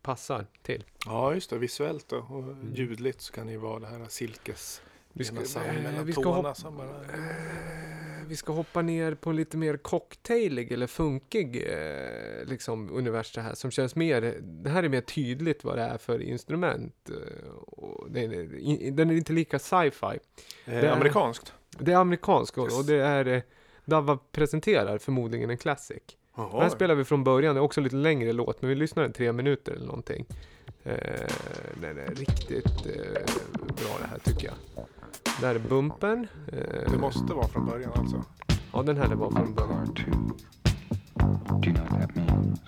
Passar 0.06 0.46
till. 0.62 0.84
Ja, 1.06 1.34
just 1.34 1.50
det. 1.50 1.58
Visuellt 1.58 2.08
då. 2.08 2.18
Och 2.18 2.44
ljudligt 2.74 3.22
så 3.22 3.34
kan 3.34 3.46
det 3.46 3.52
ju 3.52 3.60
vara 3.60 3.80
det 3.80 3.88
här 3.88 4.06
silkes... 4.08 4.82
Vi 5.18 5.24
ska, 5.24 5.34
mellan 5.34 6.06
vi, 6.06 6.14
ska 6.14 6.30
hoppa, 6.30 6.54
bara... 6.72 6.90
eh, 6.90 8.26
vi 8.28 8.36
ska 8.36 8.54
hoppa 8.54 8.82
ner 8.82 9.14
på 9.16 9.30
en 9.30 9.36
lite 9.36 9.58
mer 9.58 9.78
cocktailig 9.78 10.72
eller 10.72 10.88
funkig 10.88 11.64
eh, 11.70 12.46
liksom 12.46 12.90
universum 12.92 13.44
här 13.44 13.54
som 13.54 13.72
känns 13.72 13.96
mer, 13.96 14.22
det 14.42 14.70
här 14.70 14.84
är 14.84 14.90
mer 14.90 15.02
tydligt 15.02 15.64
vad 15.64 15.78
det 15.78 15.82
är 15.84 15.98
för 15.98 16.22
instrument. 16.22 17.10
eh, 17.10 17.50
och 17.56 18.12
det 18.12 18.28
den 18.92 19.10
är 19.10 19.14
inte 19.16 19.34
lika 19.34 19.60
sci-fi. 19.60 20.06
Eh, 20.06 20.20
Det 20.66 20.72
är- 20.88 20.92
amerikanskt. 20.92 21.54
Det 21.80 21.92
är 21.92 21.98
amerikanskt 21.98 22.58
och, 22.58 22.66
Yes. 22.66 22.80
och 22.80 22.86
det 22.86 22.96
är 23.02 23.26
eh, 23.28 23.42
Dava 23.86 24.20
presenterar 24.32 24.98
förmodligen 24.98 25.50
en 25.50 25.58
classic. 25.58 26.04
Aha. 26.36 26.62
Den 26.62 26.72
spelar 26.72 26.96
vi 26.96 27.04
från 27.04 27.24
början, 27.24 27.56
det 27.56 27.60
är 27.60 27.64
också 27.64 27.80
en 27.80 27.84
lite 27.84 27.96
längre 27.96 28.34
låt, 28.34 28.62
men 28.62 28.70
vi 28.70 28.76
lyssnar 28.76 29.10
i 29.10 29.12
tre 29.12 29.32
minuter 29.32 29.72
eller 29.72 29.86
någonting. 29.86 30.26
Eh, 30.84 30.94
den 31.82 31.98
är 31.98 32.16
riktigt 32.16 32.86
eh, 32.86 33.24
bra 33.58 33.98
det 34.02 34.08
här 34.08 34.20
tycker 34.24 34.48
jag. 34.48 34.86
Där 35.42 35.56
är 35.56 35.60
bumpen. 35.60 36.28
Eh, 36.48 36.92
det 36.92 36.98
måste 36.98 37.34
vara 37.34 37.48
från 37.48 37.66
början 37.66 37.92
alltså? 37.96 38.24
Ja, 38.74 38.84
den 38.84 38.98
här 38.98 39.12
är 39.12 39.16
bara 39.16 39.32
från 39.32 39.54
början. 39.54 39.94
Do 39.94 41.70
you 41.70 41.76
know 41.76 41.88
what 41.90 42.02
that 42.02 42.16
means? 42.16 42.60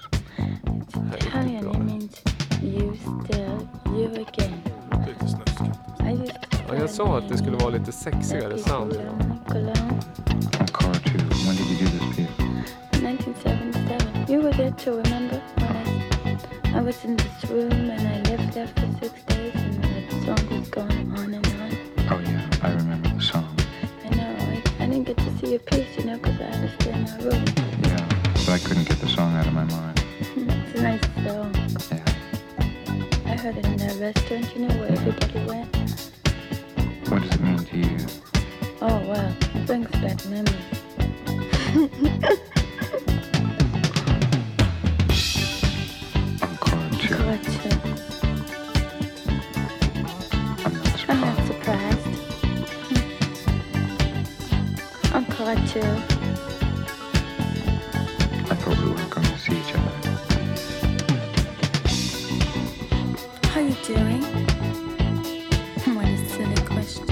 Italian, 1.17 1.71
it 1.71 1.79
means 1.79 2.23
you 2.63 2.93
still, 2.95 3.67
you 3.95 4.11
again. 4.11 4.53
Lite 5.07 5.27
snuskigt. 5.27 5.79
Ja, 6.69 6.75
jag 6.75 6.89
sa 6.89 7.17
att 7.17 7.29
det 7.29 7.37
skulle 7.37 7.57
vara 7.57 7.69
lite 7.69 7.91
sexigare 7.91 8.57
sound. 8.57 8.93
Cologne. 9.47 11.36
1977. 14.47 14.47
You 14.47 14.53
were 14.53 14.57
there 14.57 14.71
too, 14.71 14.95
remember? 15.03 15.41
When 15.59 15.75
I, 16.73 16.77
I 16.77 16.81
was 16.81 17.03
in 17.03 17.17
this 17.17 17.45
room 17.49 17.71
and 17.71 18.07
I 18.07 18.21
lived 18.31 18.53
there 18.53 18.67
for 18.67 18.87
six 19.03 19.21
days 19.23 19.53
and 19.55 19.83
the 19.83 20.25
song 20.25 20.59
was 20.59 20.69
going 20.69 21.11
on 21.17 21.33
and 21.33 21.47
on. 21.47 21.77
Oh 22.09 22.19
yeah, 22.19 22.49
I 22.61 22.71
remember 22.71 23.09
the 23.09 23.19
song. 23.19 23.53
I 24.05 24.09
know, 24.15 24.35
I, 24.39 24.63
I 24.83 24.87
didn't 24.87 25.03
get 25.03 25.17
to 25.17 25.37
see 25.39 25.51
your 25.51 25.59
piece, 25.59 25.97
you 25.97 26.05
know, 26.05 26.17
because 26.17 26.39
I 26.39 26.43
had 26.45 26.61
to 26.61 26.69
stay 26.81 26.93
in 26.93 27.03
my 27.03 27.17
room. 27.17 27.43
Yeah, 27.83 28.07
but 28.45 28.49
I 28.49 28.59
couldn't 28.59 28.87
get 28.87 28.99
the 28.99 29.09
song 29.09 29.35
out 29.35 29.47
of 29.47 29.53
my 29.53 29.65
mind. 29.65 30.01
it's 30.21 30.79
a 30.79 30.81
nice 30.81 31.01
song. 31.25 31.53
Yeah. 31.91 32.05
I 33.25 33.35
heard 33.35 33.57
it 33.57 33.65
in 33.65 33.77
that 33.77 33.97
restaurant, 33.99 34.55
you 34.55 34.61
know, 34.65 34.73
where 34.79 34.91
everybody 34.91 35.45
went. 35.45 35.75
What 37.09 37.21
does 37.21 37.33
it 37.33 37.41
mean 37.41 37.57
to 37.65 37.77
you? 37.77 37.97
Oh, 38.81 38.99
wow. 39.09 39.33
It 39.55 39.65
brings 39.65 39.91
back 39.91 40.25
memories. 40.27 40.77
Two. 55.67 55.81
I 58.49 58.55
thought 58.55 58.77
we 58.77 58.89
weren't 58.89 59.09
going 59.09 59.27
to 59.27 59.37
see 59.37 59.57
each 59.57 59.73
other. 59.75 59.93
How 63.49 63.59
you 63.59 63.75
doing? 63.83 64.23
What 65.93 66.07
a 66.07 66.17
silly 66.29 66.61
question. 66.65 67.07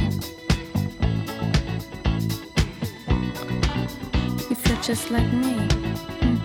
You 4.49 4.55
feel 4.55 4.81
just 4.81 5.11
like 5.11 5.31
me. 5.33 5.55
Hmm. 6.21 6.37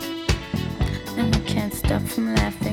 And 1.16 1.36
I 1.36 1.40
can't 1.46 1.72
stop 1.72 2.02
from 2.02 2.34
laughing. 2.34 2.69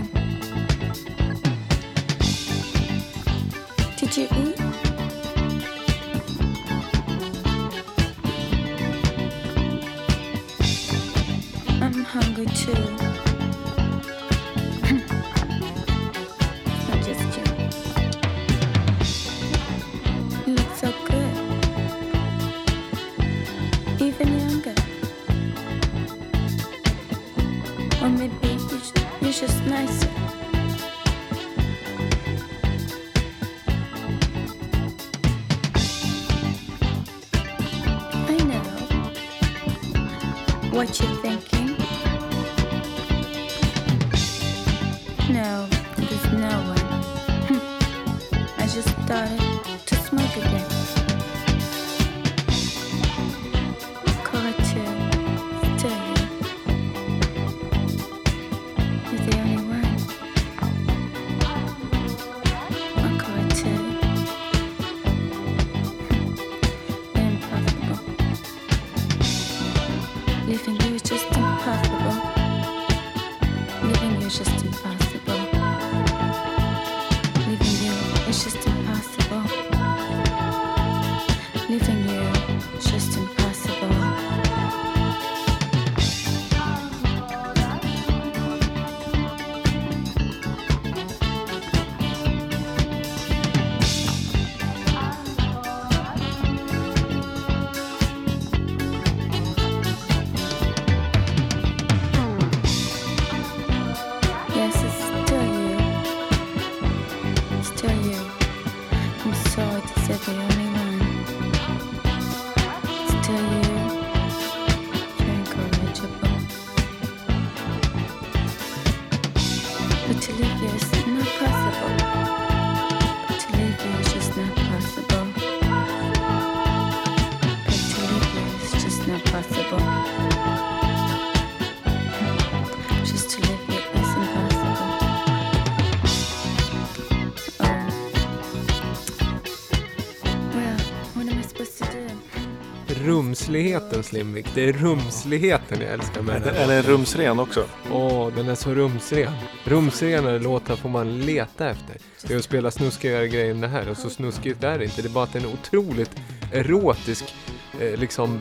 Rumsligheten 143.97 144.03
Slimvik, 144.03 144.47
det 144.55 144.69
är 144.69 144.73
rumsligheten 144.73 145.81
jag 145.81 145.91
älskar 145.91 146.21
med 146.21 146.41
den. 146.41 146.55
Eller 146.55 146.77
en 146.77 146.83
rumsren 146.83 147.39
också. 147.39 147.65
Åh, 147.91 148.29
den 148.35 148.49
är 148.49 148.55
så 148.55 148.73
rumsren. 148.73 149.33
Rumsrenare 149.63 150.39
låtar 150.39 150.75
får 150.75 150.89
man 150.89 151.19
leta 151.19 151.69
efter. 151.69 151.97
Det 152.27 152.33
är 152.33 152.37
att 152.37 152.43
spela 152.43 152.71
snuskigare 152.71 153.27
grejer 153.27 153.51
än 153.51 153.61
det 153.61 153.67
här 153.67 153.89
och 153.89 153.97
så 153.97 154.09
snuskigt 154.09 154.63
är 154.63 154.79
det 154.79 154.85
inte. 154.85 155.01
Det 155.01 155.07
är 155.07 155.09
bara 155.13 155.23
att 155.23 155.33
det 155.33 155.39
är 155.39 155.43
en 155.43 155.53
otroligt 155.53 156.11
erotisk 156.53 157.35
eh, 157.81 157.99
liksom 157.99 158.39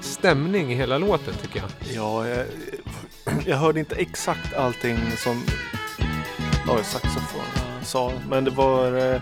stämning 0.00 0.72
i 0.72 0.74
hela 0.74 0.98
låten 0.98 1.34
tycker 1.42 1.60
jag. 1.60 1.70
Ja, 1.94 2.28
jag, 2.28 2.46
jag 3.46 3.56
hörde 3.56 3.80
inte 3.80 3.94
exakt 3.94 4.54
allting 4.54 4.98
som 5.16 5.42
ja, 6.66 6.82
saxofon 6.82 7.84
sa. 7.84 8.12
Men 8.28 8.44
det 8.44 8.50
var 8.50 8.96
eh, 8.96 9.20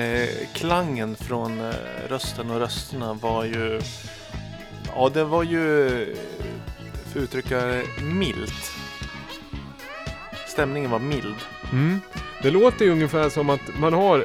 eh, 0.00 0.28
klangen 0.54 1.16
från 1.16 1.60
eh, 1.60 1.74
rösten 2.08 2.50
och 2.50 2.60
rösterna 2.60 3.14
var 3.14 3.44
ju 3.44 3.80
Ja, 4.94 5.08
det 5.14 5.24
var 5.24 5.42
ju 5.42 5.88
för 7.12 7.18
att 7.18 7.24
uttrycka 7.24 7.60
det, 7.66 7.82
milt. 8.02 8.72
Stämningen 10.48 10.90
var 10.90 10.98
mild. 10.98 11.34
Mm. 11.72 12.00
Det 12.42 12.50
låter 12.50 12.84
ju 12.84 12.90
ungefär 12.90 13.28
som 13.28 13.50
att 13.50 13.60
man 13.78 13.92
har 13.92 14.24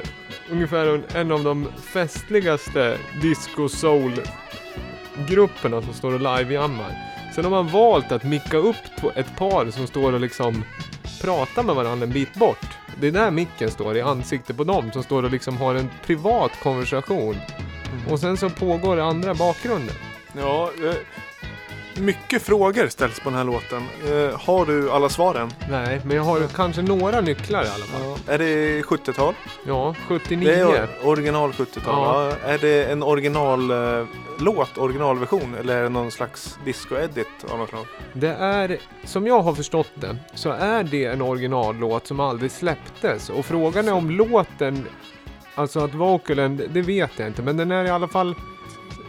ungefär 0.50 0.86
en- 0.86 1.04
en 1.14 1.32
av 1.32 1.44
de 1.44 1.66
festligaste 1.92 2.98
disco 3.22 3.68
soul 3.68 4.20
grupperna 5.28 5.82
som 5.82 5.92
står 5.94 6.12
och 6.14 6.20
live-jammar. 6.20 6.94
Sen 7.34 7.44
har 7.44 7.50
man 7.50 7.68
valt 7.68 8.12
att 8.12 8.24
micka 8.24 8.56
upp 8.56 8.76
ett 9.16 9.36
par 9.36 9.70
som 9.70 9.86
står 9.86 10.12
och 10.12 10.20
liksom 10.20 10.64
pratar 11.22 11.62
med 11.62 11.74
varandra 11.74 12.06
en 12.06 12.12
bit 12.12 12.34
bort. 12.34 12.66
Det 13.00 13.06
är 13.06 13.10
där 13.12 13.30
micken 13.30 13.70
står, 13.70 13.96
i 13.96 14.00
ansiktet 14.00 14.56
på 14.56 14.64
dem 14.64 14.92
som 14.92 15.02
står 15.02 15.22
och 15.22 15.30
liksom 15.30 15.56
har 15.56 15.74
en 15.74 15.90
privat 16.06 16.52
konversation. 16.62 17.36
Och 18.10 18.20
sen 18.20 18.36
så 18.36 18.50
pågår 18.50 18.96
det 18.96 19.04
andra 19.04 19.34
bakgrunden. 19.34 19.94
Ja, 20.36 20.70
eh, 20.84 20.94
mycket 22.02 22.42
frågor 22.42 22.88
ställs 22.88 23.20
på 23.20 23.30
den 23.30 23.38
här 23.38 23.44
låten. 23.44 23.82
Eh, 24.06 24.40
har 24.40 24.66
du 24.66 24.90
alla 24.90 25.08
svaren? 25.08 25.50
Nej, 25.70 26.00
men 26.04 26.16
jag 26.16 26.22
har 26.22 26.48
kanske 26.54 26.82
några 26.82 27.20
nycklar 27.20 27.64
i 27.64 27.68
alla 27.68 27.84
fall. 27.84 28.34
Är 28.34 28.38
det 28.38 28.82
70-tal? 28.82 29.34
Ja, 29.66 29.94
79. 30.08 30.48
Det 30.48 30.60
är 30.60 30.88
original 31.04 31.52
70-tal. 31.52 31.82
Ja. 31.86 32.32
Ja. 32.42 32.48
Är 32.52 32.58
det 32.58 32.84
en 32.84 33.02
original 33.02 33.70
eh, 33.70 34.06
originalversion 34.76 35.54
eller 35.60 35.76
är 35.76 35.82
det 35.82 35.88
någon 35.88 36.10
slags 36.10 36.58
disco-edit 36.64 37.44
av 37.50 37.58
något 37.58 37.68
slag? 37.68 37.86
Det 38.12 38.34
är, 38.34 38.78
som 39.04 39.26
jag 39.26 39.40
har 39.40 39.54
förstått 39.54 39.90
det, 39.94 40.16
så 40.34 40.50
är 40.50 40.82
det 40.84 41.04
en 41.04 41.22
originallåt 41.22 42.06
som 42.06 42.20
aldrig 42.20 42.50
släpptes. 42.50 43.30
Och 43.30 43.46
frågan 43.46 43.88
är 43.88 43.94
om 43.94 44.10
låten, 44.10 44.86
alltså 45.54 45.80
att 45.80 45.94
vocalen, 45.94 46.62
det 46.72 46.82
vet 46.82 47.10
jag 47.16 47.26
inte, 47.26 47.42
men 47.42 47.56
den 47.56 47.70
är 47.70 47.84
i 47.84 47.90
alla 47.90 48.08
fall 48.08 48.34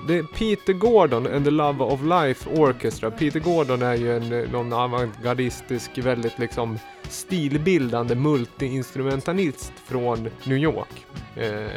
det 0.07 0.17
är 0.17 0.23
Peter 0.23 0.73
Gordon 0.73 1.27
and 1.27 1.45
the 1.45 1.51
Love 1.51 1.83
of 1.83 2.01
Life 2.03 2.49
Orchestra. 2.49 3.11
Peter 3.11 3.39
Gordon 3.39 3.81
är 3.81 3.95
ju 3.95 4.17
en, 4.17 4.33
eh, 4.33 4.51
någon 4.51 4.73
avantgardistisk, 4.73 5.97
väldigt 5.97 6.39
liksom 6.39 6.79
stilbildande 7.03 8.15
multiinstrumentalist 8.15 9.73
från 9.85 10.29
New 10.43 10.57
York. 10.57 11.05
Eh, 11.35 11.67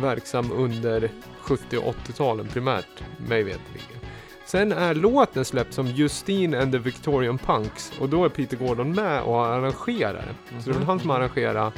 verksam 0.00 0.52
under 0.52 1.10
70 1.40 1.78
och 1.78 1.84
80-talen 1.88 2.48
primärt, 2.48 3.02
mig 3.28 3.42
veterligen. 3.42 3.98
Sen 4.46 4.72
är 4.72 4.94
låten 4.94 5.44
släppt 5.44 5.74
som 5.74 5.86
Justine 5.86 6.62
and 6.62 6.72
the 6.72 6.78
Victorian 6.78 7.38
Punks 7.38 7.92
och 8.00 8.08
då 8.08 8.24
är 8.24 8.28
Peter 8.28 8.56
Gordon 8.56 8.94
med 8.94 9.22
och 9.22 9.46
arrangerar 9.46 10.24
det. 10.26 10.62
Så 10.62 10.70
det 10.70 10.74
är 10.74 10.78
väl 10.78 10.86
han 10.86 11.00
som 11.00 11.10
arrangerar 11.10 11.72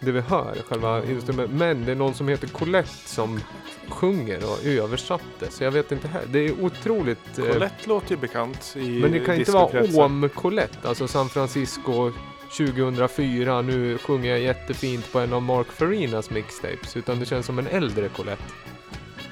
det 0.00 0.12
vi 0.12 0.20
hör, 0.20 0.56
själva 0.68 1.04
instrumentet. 1.04 1.56
Men 1.56 1.84
det 1.84 1.92
är 1.92 1.96
någon 1.96 2.14
som 2.14 2.28
heter 2.28 2.48
Colette 2.48 3.08
som 3.08 3.40
sjunger 3.88 4.44
och 4.44 4.64
översatte. 4.66 5.50
Så 5.50 5.64
jag 5.64 5.70
vet 5.70 5.92
inte 5.92 6.08
här. 6.08 6.22
Det 6.26 6.38
är 6.38 6.64
otroligt... 6.64 7.38
eh, 7.38 7.52
Colette 7.52 7.88
låter 7.88 8.10
ju 8.10 8.16
bekant 8.16 8.74
i 8.76 9.00
men 9.00 9.12
det 9.12 9.20
kan 9.20 9.34
inte 9.34 9.52
vara 9.52 10.04
om 10.04 10.30
Colette, 10.34 10.88
alltså 10.88 11.08
San 11.08 11.28
Francisco 11.28 12.12
2004, 12.56 13.62
nu 13.62 13.98
sjunger 13.98 14.30
jag 14.30 14.40
jättefint 14.40 15.12
på 15.12 15.18
en 15.18 15.32
av 15.32 15.42
Mark 15.42 15.66
Farinas 15.66 16.30
mixtapes, 16.30 16.96
utan 16.96 17.20
det 17.20 17.26
känns 17.26 17.46
som 17.46 17.58
en 17.58 17.66
äldre 17.66 18.08
Colette. 18.08 18.42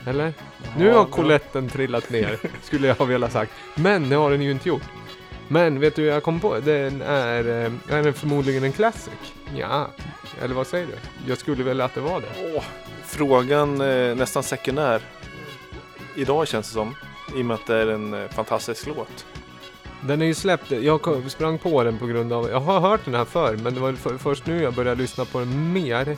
Eller? 0.07 0.33
nu 0.79 0.93
har 0.93 1.05
Coletten 1.05 1.69
trillat 1.69 2.11
ner, 2.11 2.39
skulle 2.63 2.89
jag 2.89 2.95
ha 2.95 3.05
velat 3.05 3.33
sagt. 3.33 3.53
Men 3.75 4.09
det 4.09 4.17
har 4.17 4.31
den 4.31 4.43
ju 4.43 4.51
inte 4.51 4.69
gjort. 4.69 4.83
Men 5.49 5.81
vet 5.81 5.97
du 5.97 6.05
jag 6.05 6.23
kom 6.23 6.41
på? 6.41 6.61
Den 6.61 7.03
är, 7.03 7.49
eh, 7.49 7.97
är 7.97 8.03
den 8.03 8.15
förmodligen 8.15 8.65
en 8.65 8.73
classic. 8.73 9.15
Ja, 9.57 9.91
eller 10.43 10.55
vad 10.55 10.67
säger 10.67 10.87
du? 10.87 10.93
Jag 11.29 11.39
skulle 11.39 11.65
väl 11.65 11.81
att 11.81 11.95
det 11.95 12.01
var 12.01 12.21
det. 12.21 12.55
Åh, 12.55 12.65
frågan 13.05 13.81
eh, 13.81 14.17
nästan 14.17 14.43
sekundär. 14.43 15.03
Idag 16.17 16.49
känns 16.49 16.69
det 16.69 16.75
som. 16.75 16.95
I 17.37 17.43
och 17.43 17.45
med 17.45 17.55
att 17.55 17.67
det 17.67 17.77
är 17.77 17.87
en 17.87 18.15
eh, 18.15 18.29
fantastisk 18.29 18.87
låt. 18.87 19.27
Den 20.01 20.23
är 20.23 20.27
ju 20.27 20.35
släppt, 20.35 20.71
jag 20.71 21.31
sprang 21.31 21.59
på 21.59 21.83
den 21.83 21.99
på 21.99 22.07
grund 22.07 22.33
av, 22.33 22.51
jag 22.51 22.61
har 22.61 22.81
hört 22.81 23.05
den 23.05 23.15
här 23.15 23.25
förr 23.25 23.57
men 23.57 23.75
det 23.75 23.81
var 23.81 23.93
för, 23.93 24.19
först 24.19 24.47
nu 24.47 24.63
jag 24.63 24.75
började 24.75 25.03
lyssna 25.03 25.25
på 25.25 25.39
den 25.39 25.73
mer. 25.73 26.17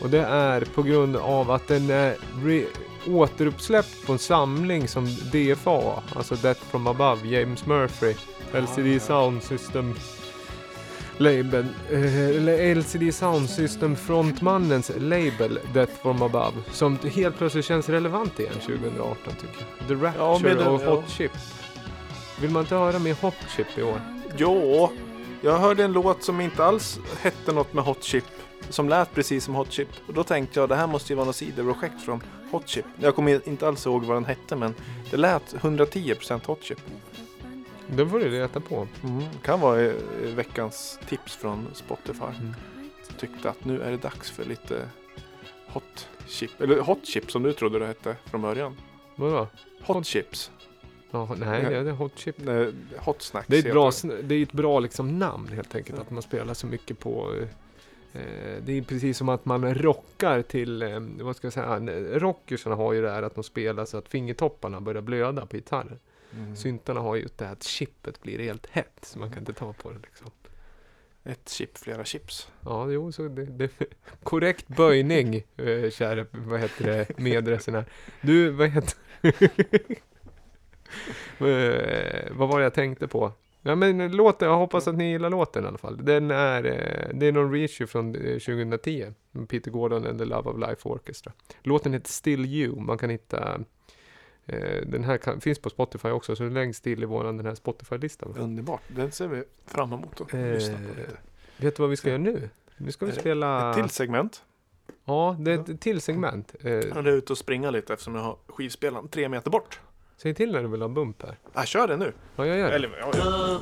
Och 0.00 0.10
det 0.10 0.22
är 0.22 0.60
på 0.60 0.82
grund 0.82 1.16
av 1.16 1.50
att 1.50 1.68
den 1.68 1.90
är 1.90 2.16
re, 2.44 2.64
återuppsläppt 3.06 4.06
på 4.06 4.12
en 4.12 4.18
samling 4.18 4.88
som 4.88 5.06
DFA, 5.06 6.02
alltså 6.16 6.34
Death 6.34 6.60
from 6.70 6.86
Above, 6.86 7.28
James 7.28 7.66
Murphy, 7.66 8.14
LCD 8.54 9.00
Sound 9.00 9.42
System 9.42 9.94
label, 11.16 11.66
eh, 11.90 12.28
eller 12.28 12.74
LCD 12.74 13.12
Sound 13.12 13.50
System 13.50 13.96
frontmannens 13.96 14.92
label 14.98 15.58
Death 15.74 15.92
from 16.02 16.22
Above 16.22 16.52
som 16.72 16.98
helt 17.14 17.38
plötsligt 17.38 17.64
känns 17.64 17.88
relevant 17.88 18.40
igen 18.40 18.54
2018 18.54 19.16
tycker 19.40 19.66
jag. 19.78 19.88
The 19.88 19.94
Rapture 19.94 20.62
Ja, 20.62 20.70
och 20.70 20.82
ja. 20.82 20.94
Hot 20.94 21.10
Chip. 21.10 21.32
Vill 22.40 22.50
man 22.50 22.62
inte 22.62 22.74
höra 22.74 22.98
mer 22.98 23.16
Hot 23.22 23.34
Chip 23.56 23.78
i 23.78 23.82
år? 23.82 24.00
Jo, 24.36 24.90
jag 25.42 25.58
hörde 25.58 25.84
en 25.84 25.92
låt 25.92 26.22
som 26.22 26.40
inte 26.40 26.64
alls 26.64 26.98
hette 27.20 27.52
något 27.52 27.72
med 27.72 27.84
Hot 27.84 28.02
Chip. 28.02 28.24
Som 28.68 28.88
lät 28.88 29.14
precis 29.14 29.44
som 29.44 29.54
Hot 29.54 29.72
Chip. 29.72 29.88
Och 30.06 30.14
då 30.14 30.24
tänkte 30.24 30.60
jag 30.60 30.68
det 30.68 30.76
här 30.76 30.86
måste 30.86 31.12
ju 31.12 31.16
vara 31.16 31.26
något 31.26 31.36
sidoprojekt 31.36 32.02
från 32.02 32.22
Hot 32.50 32.68
Chip. 32.68 32.84
Jag 33.00 33.14
kommer 33.14 33.48
inte 33.48 33.68
alls 33.68 33.86
ihåg 33.86 34.04
vad 34.04 34.16
den 34.16 34.24
hette 34.24 34.56
men 34.56 34.74
det 35.10 35.16
lät 35.16 35.54
110% 35.54 36.46
Hot 36.46 36.62
Chip. 36.62 36.80
Den 37.86 38.10
får 38.10 38.18
du 38.18 38.30
leta 38.30 38.60
på. 38.60 38.88
Kan 39.42 39.60
vara 39.60 39.92
veckans 40.34 40.98
tips 41.08 41.36
från 41.36 41.66
Spotify. 41.74 42.24
Mm. 42.24 42.54
Tyckte 43.18 43.50
att 43.50 43.64
nu 43.64 43.82
är 43.82 43.90
det 43.90 43.96
dags 43.96 44.30
för 44.30 44.44
lite 44.44 44.88
Hot 45.68 46.08
Chip. 46.26 46.60
Eller 46.60 46.80
Hot 46.80 47.06
Chip 47.06 47.30
som 47.30 47.42
du 47.42 47.52
trodde 47.52 47.78
det 47.78 47.86
hette 47.86 48.16
från 48.24 48.42
början. 48.42 48.76
Vadå? 49.16 49.48
Hot 49.82 50.06
Chips. 50.06 50.50
Ja, 51.10 51.34
nej, 51.38 51.62
Ja. 51.62 51.82
det 51.82 51.90
är 51.90 51.94
Hot 51.94 52.18
Chip. 52.18 52.36
Nej, 52.38 52.72
Hot 52.98 53.22
Snacks 53.22 53.46
Det 53.48 53.56
är 53.56 53.66
ett 53.66 53.72
bra, 53.72 53.90
det 54.22 54.34
är 54.34 54.42
ett 54.42 54.52
bra 54.52 54.80
liksom 54.80 55.18
namn 55.18 55.48
helt 55.48 55.74
enkelt. 55.74 55.98
Att 55.98 56.10
man 56.10 56.22
spelar 56.22 56.54
så 56.54 56.66
mycket 56.66 56.98
på 56.98 57.32
eh, 57.34 58.22
eh, 58.22 58.62
det 58.64 58.78
är 58.78 58.82
precis 58.82 59.18
som 59.18 59.28
att 59.28 59.44
man 59.44 59.74
rockar 59.74 60.42
till, 60.42 60.82
eh, 60.82 61.00
vad 61.20 61.36
ska 61.36 61.46
jag 61.46 61.52
säga, 61.52 61.78
rockersarna 62.18 62.76
har 62.76 62.92
ju 62.92 63.02
det 63.02 63.10
här 63.10 63.22
att 63.22 63.34
de 63.34 63.44
spelar 63.44 63.84
så 63.84 63.96
att 63.96 64.08
fingertopparna 64.08 64.80
börjar 64.80 65.02
blöda 65.02 65.46
på 65.46 65.56
gitarren. 65.56 65.98
Mm. 66.38 66.56
Syntarna 66.56 67.00
har 67.00 67.16
ju 67.16 67.28
det 67.36 67.44
här 67.44 67.52
att 67.52 67.62
chippet 67.62 68.22
blir 68.22 68.38
helt 68.38 68.66
hett 68.66 68.98
så 69.02 69.18
man 69.18 69.30
kan 69.30 69.38
inte 69.38 69.52
ta 69.52 69.72
på 69.72 69.90
det 69.90 69.98
liksom. 69.98 70.30
Ett 71.24 71.48
chip, 71.48 71.78
flera 71.78 72.04
chips. 72.04 72.48
Ja, 72.60 72.90
jo, 72.90 73.12
så 73.12 73.28
det, 73.28 73.44
det 73.44 73.70
korrekt 74.22 74.68
böjning, 74.68 75.34
eh, 75.56 75.90
kära, 75.90 76.26
vad 76.30 76.60
heter 76.60 76.84
det, 76.84 77.18
medresenär. 77.18 77.84
Du, 78.20 78.50
vad 78.50 78.68
heter 78.68 78.94
eh, 81.38 82.32
Vad 82.32 82.48
var 82.48 82.58
det 82.58 82.64
jag 82.64 82.74
tänkte 82.74 83.08
på? 83.08 83.32
Ja 83.66 83.74
men 83.74 84.12
låten, 84.12 84.48
jag 84.48 84.56
hoppas 84.56 84.88
att 84.88 84.94
ni 84.94 85.10
gillar 85.10 85.30
låten 85.30 85.64
i 85.64 85.66
alla 85.66 85.78
fall. 85.78 86.04
Den 86.04 86.30
är, 86.30 86.64
eh, 86.64 87.14
det 87.14 87.26
är 87.26 87.32
någon 87.32 87.52
reissue 87.52 87.86
från 87.86 88.14
eh, 88.14 88.38
2010. 88.38 89.12
med 89.30 89.48
Peter 89.48 89.70
Gordon 89.70 90.06
and 90.06 90.18
the 90.18 90.24
Love 90.24 90.50
of 90.50 90.58
Life 90.58 90.88
Orchestra. 90.88 91.32
Låten 91.62 91.92
heter 91.92 92.10
Still 92.10 92.44
You, 92.44 92.80
man 92.80 92.98
kan 92.98 93.10
hitta 93.10 93.54
eh, 93.54 93.60
den 94.86 95.04
här 95.04 95.16
kan, 95.16 95.40
finns 95.40 95.58
på 95.58 95.70
Spotify 95.70 96.08
också, 96.08 96.36
så 96.36 96.44
längst 96.44 96.84
till 96.84 97.02
i 97.02 97.06
våran 97.06 97.36
den 97.36 97.46
här 97.46 97.54
Spotify-listan. 97.54 98.34
Underbart. 98.38 98.82
Den 98.88 99.12
ser 99.12 99.28
vi 99.28 99.44
fram 99.66 99.92
emot 99.92 100.20
att 100.20 100.34
Eh, 100.34 100.40
lyssna 100.40 100.74
på 100.76 101.00
lite. 101.00 101.10
Vet 101.56 101.76
du 101.76 101.82
vad 101.82 101.90
vi 101.90 101.96
ska 101.96 102.08
göra 102.08 102.18
nu? 102.18 102.50
Nu 102.76 102.92
ska 102.92 103.06
vi 103.06 103.12
Eh, 103.12 103.18
spela... 103.18 103.70
Ett 103.70 103.76
till 103.76 103.90
segment. 103.90 104.42
Ja, 105.04 105.36
det 105.40 105.52
är 105.52 105.58
ett 105.70 105.80
till 105.80 106.00
segment. 106.00 106.54
Eh, 106.60 106.70
Jag 106.72 106.96
är 106.96 107.06
ute 107.06 107.32
och 107.32 107.38
springa 107.38 107.70
lite 107.70 107.92
eftersom 107.92 108.14
jag 108.14 108.22
har 108.22 108.36
skivspelaren 108.46 109.08
tre 109.08 109.28
meter 109.28 109.50
bort. 109.50 109.80
säg 110.16 110.34
till 110.34 110.52
när 110.52 110.62
du 110.62 110.68
vill 110.68 110.80
ha 110.82 110.88
bump 110.88 111.22
här. 111.22 111.36
Jag 111.54 111.66
kör 111.66 111.88
det 111.88 111.96
nu. 111.96 112.12
Ja, 112.36 112.46
jag 112.46 112.58
gör 112.58 112.68
det. 112.68 112.74
Eller, 112.74 112.90
ja, 113.00 113.12
ja. 113.14 113.60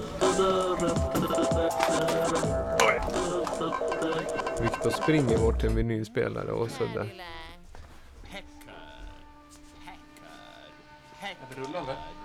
Viktor 4.63 4.91
springer 4.91 5.39
bort 5.39 5.61
till 5.61 5.69
en 5.69 5.75
vinylspelare 5.77 6.53
och 6.53 6.71
sådär. 6.71 7.15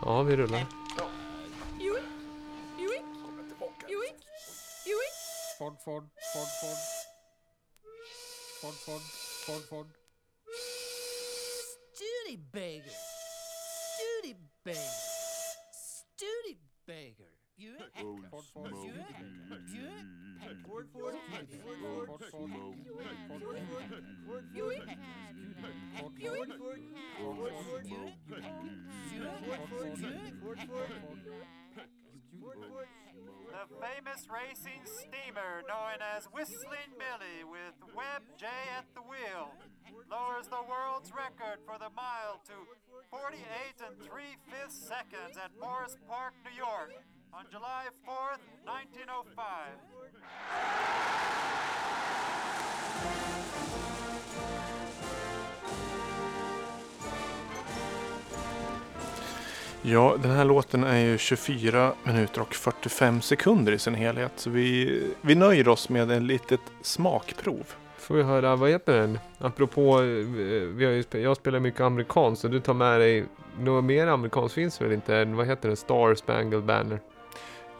Ja, 0.05 0.23
vi 0.23 0.35
rullar. 0.35 0.65
Ford, 5.57 5.75
Ford, 5.83 6.09
Ford, 6.33 6.47
Ford. 6.61 6.77
Ford, 8.61 8.75
Ford, 8.85 9.01
Ford, 9.45 9.63
Ford. 9.69 9.87
Studebaker. 11.93 12.91
Studebaker. 13.95 14.79
Studebaker. 15.73 17.36
The 17.57 17.73
famous 33.81 34.27
racing 34.29 34.85
steamer 34.85 35.63
known 35.67 35.97
as 36.15 36.25
Whistling 36.31 36.93
Billy 36.99 37.43
with 37.43 37.73
Webb 37.95 38.21
J 38.37 38.45
at 38.77 38.85
the 38.93 39.01
wheel 39.01 39.49
lowers 40.11 40.47
the 40.47 40.61
world's 40.69 41.11
record 41.11 41.57
for 41.65 41.79
the 41.79 41.89
mile 41.95 42.39
to 42.45 42.53
48 43.09 43.41
and 43.87 43.97
3 43.99 44.23
fifths 44.45 44.87
seconds 44.87 45.37
at 45.43 45.49
Morris 45.59 45.97
Park, 46.07 46.33
New 46.45 46.55
York 46.55 46.93
on 47.33 47.45
July 47.51 47.89
4th, 48.05 48.41
1905. 48.63 50.77
ja, 59.81 60.15
den 60.23 60.31
här 60.31 60.45
låten 60.45 60.83
är 60.83 60.97
ju 60.99 61.17
24 61.17 61.93
minuter 62.03 62.41
och 62.41 62.55
45 62.55 63.21
sekunder 63.21 63.71
i 63.71 63.79
sin 63.79 63.95
helhet. 63.95 64.31
Så 64.35 64.49
vi, 64.49 65.01
vi 65.21 65.35
nöjer 65.35 65.67
oss 65.67 65.89
med 65.89 66.11
en 66.11 66.27
litet 66.27 66.59
smakprov. 66.81 67.73
Får 67.97 68.15
vi 68.15 68.23
höra, 68.23 68.55
vad 68.55 68.69
heter 68.69 68.97
den? 68.97 69.19
Apropå, 69.39 69.97
eh, 69.97 70.03
vi 70.75 70.85
har 70.85 70.91
ju, 70.91 71.01
spe- 71.01 71.17
jag 71.19 71.37
spelar 71.37 71.59
mycket 71.59 71.81
amerikanskt 71.81 72.41
så 72.41 72.47
du 72.47 72.59
tar 72.59 72.73
med 72.73 72.99
dig 72.99 73.25
något 73.59 73.83
mer 73.83 74.07
amerikanskt 74.07 74.55
finns 74.55 74.81
väl 74.81 74.91
inte? 74.91 75.17
än, 75.17 75.35
Vad 75.35 75.47
heter 75.47 75.67
den? 75.67 75.77
Star 75.77 76.15
Spangled 76.15 76.63
Banner? 76.63 76.99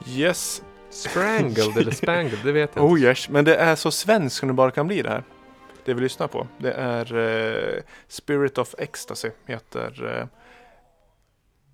Yes, 0.06 0.62
Strangled 0.90 1.78
eller 1.78 1.92
Spangled, 2.04 2.40
det 2.44 2.52
vet 2.52 2.72
jag 2.76 2.86
oh 2.86 2.92
inte. 2.92 3.08
yes, 3.08 3.30
men 3.30 3.46
det 3.46 3.56
är 3.56 3.76
så 3.76 3.92
svenskt 3.92 4.36
som 4.36 4.48
det 4.48 4.54
bara 4.54 4.72
kan 4.72 4.88
bli 4.88 5.02
det 5.02 5.10
här. 5.10 5.24
Det 5.86 5.94
vi 5.94 6.02
lyssnar 6.02 6.28
på. 6.28 6.48
Det 6.58 6.72
är 6.72 7.18
eh, 7.18 7.84
Spirit 8.08 8.58
of 8.58 8.76
Ecstasy 8.78 9.30
heter 9.46 10.20
eh, 10.20 10.28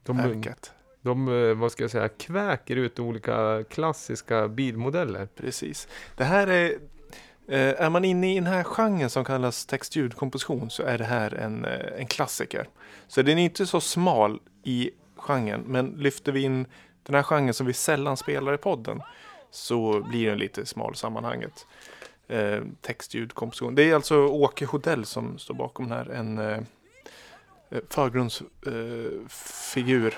De, 0.03 0.17
verket. 0.17 0.71
de, 1.01 1.27
eh, 1.27 1.53
vad 1.55 1.71
ska 1.71 1.83
jag 1.83 1.91
säga, 1.91 2.09
kväker 2.09 2.75
ut 2.75 2.99
olika 2.99 3.63
klassiska 3.69 4.47
bilmodeller. 4.47 5.27
Precis. 5.35 5.87
Det 6.17 6.23
här 6.23 6.47
är, 6.47 6.69
eh, 7.47 7.81
är 7.85 7.89
man 7.89 8.05
inne 8.05 8.31
i 8.31 8.35
den 8.35 8.47
här 8.47 8.63
genren 8.63 9.09
som 9.09 9.25
kallas 9.25 9.65
text-ljudkomposition 9.65 10.69
så 10.69 10.83
är 10.83 10.97
det 10.97 11.03
här 11.05 11.33
en, 11.33 11.65
en 11.97 12.07
klassiker. 12.07 12.69
Så 13.07 13.21
den 13.21 13.37
är 13.37 13.43
inte 13.43 13.65
så 13.65 13.81
smal 13.81 14.39
i 14.63 14.91
genren, 15.17 15.63
men 15.67 15.85
lyfter 15.87 16.31
vi 16.31 16.41
in 16.41 16.65
den 17.03 17.15
här 17.15 17.23
genren 17.23 17.53
som 17.53 17.65
vi 17.65 17.73
sällan 17.73 18.17
spelar 18.17 18.53
i 18.53 18.57
podden 18.57 19.01
så 19.51 19.99
blir 19.99 20.29
den 20.29 20.37
lite 20.37 20.65
smal 20.65 20.93
i 20.93 20.95
sammanhanget. 20.95 21.67
Eh, 22.27 22.61
text-ljudkomposition. 22.81 23.75
Det 23.75 23.83
är 23.83 23.95
alltså 23.95 24.27
Åke 24.27 24.65
Hodell 24.65 25.05
som 25.05 25.37
står 25.37 25.53
bakom 25.53 25.89
den 25.89 25.97
här. 25.97 26.09
En, 26.09 26.37
eh, 26.37 26.59
eh, 27.69 27.79
förgrundsfigur 27.89 30.07
eh, 30.07 30.13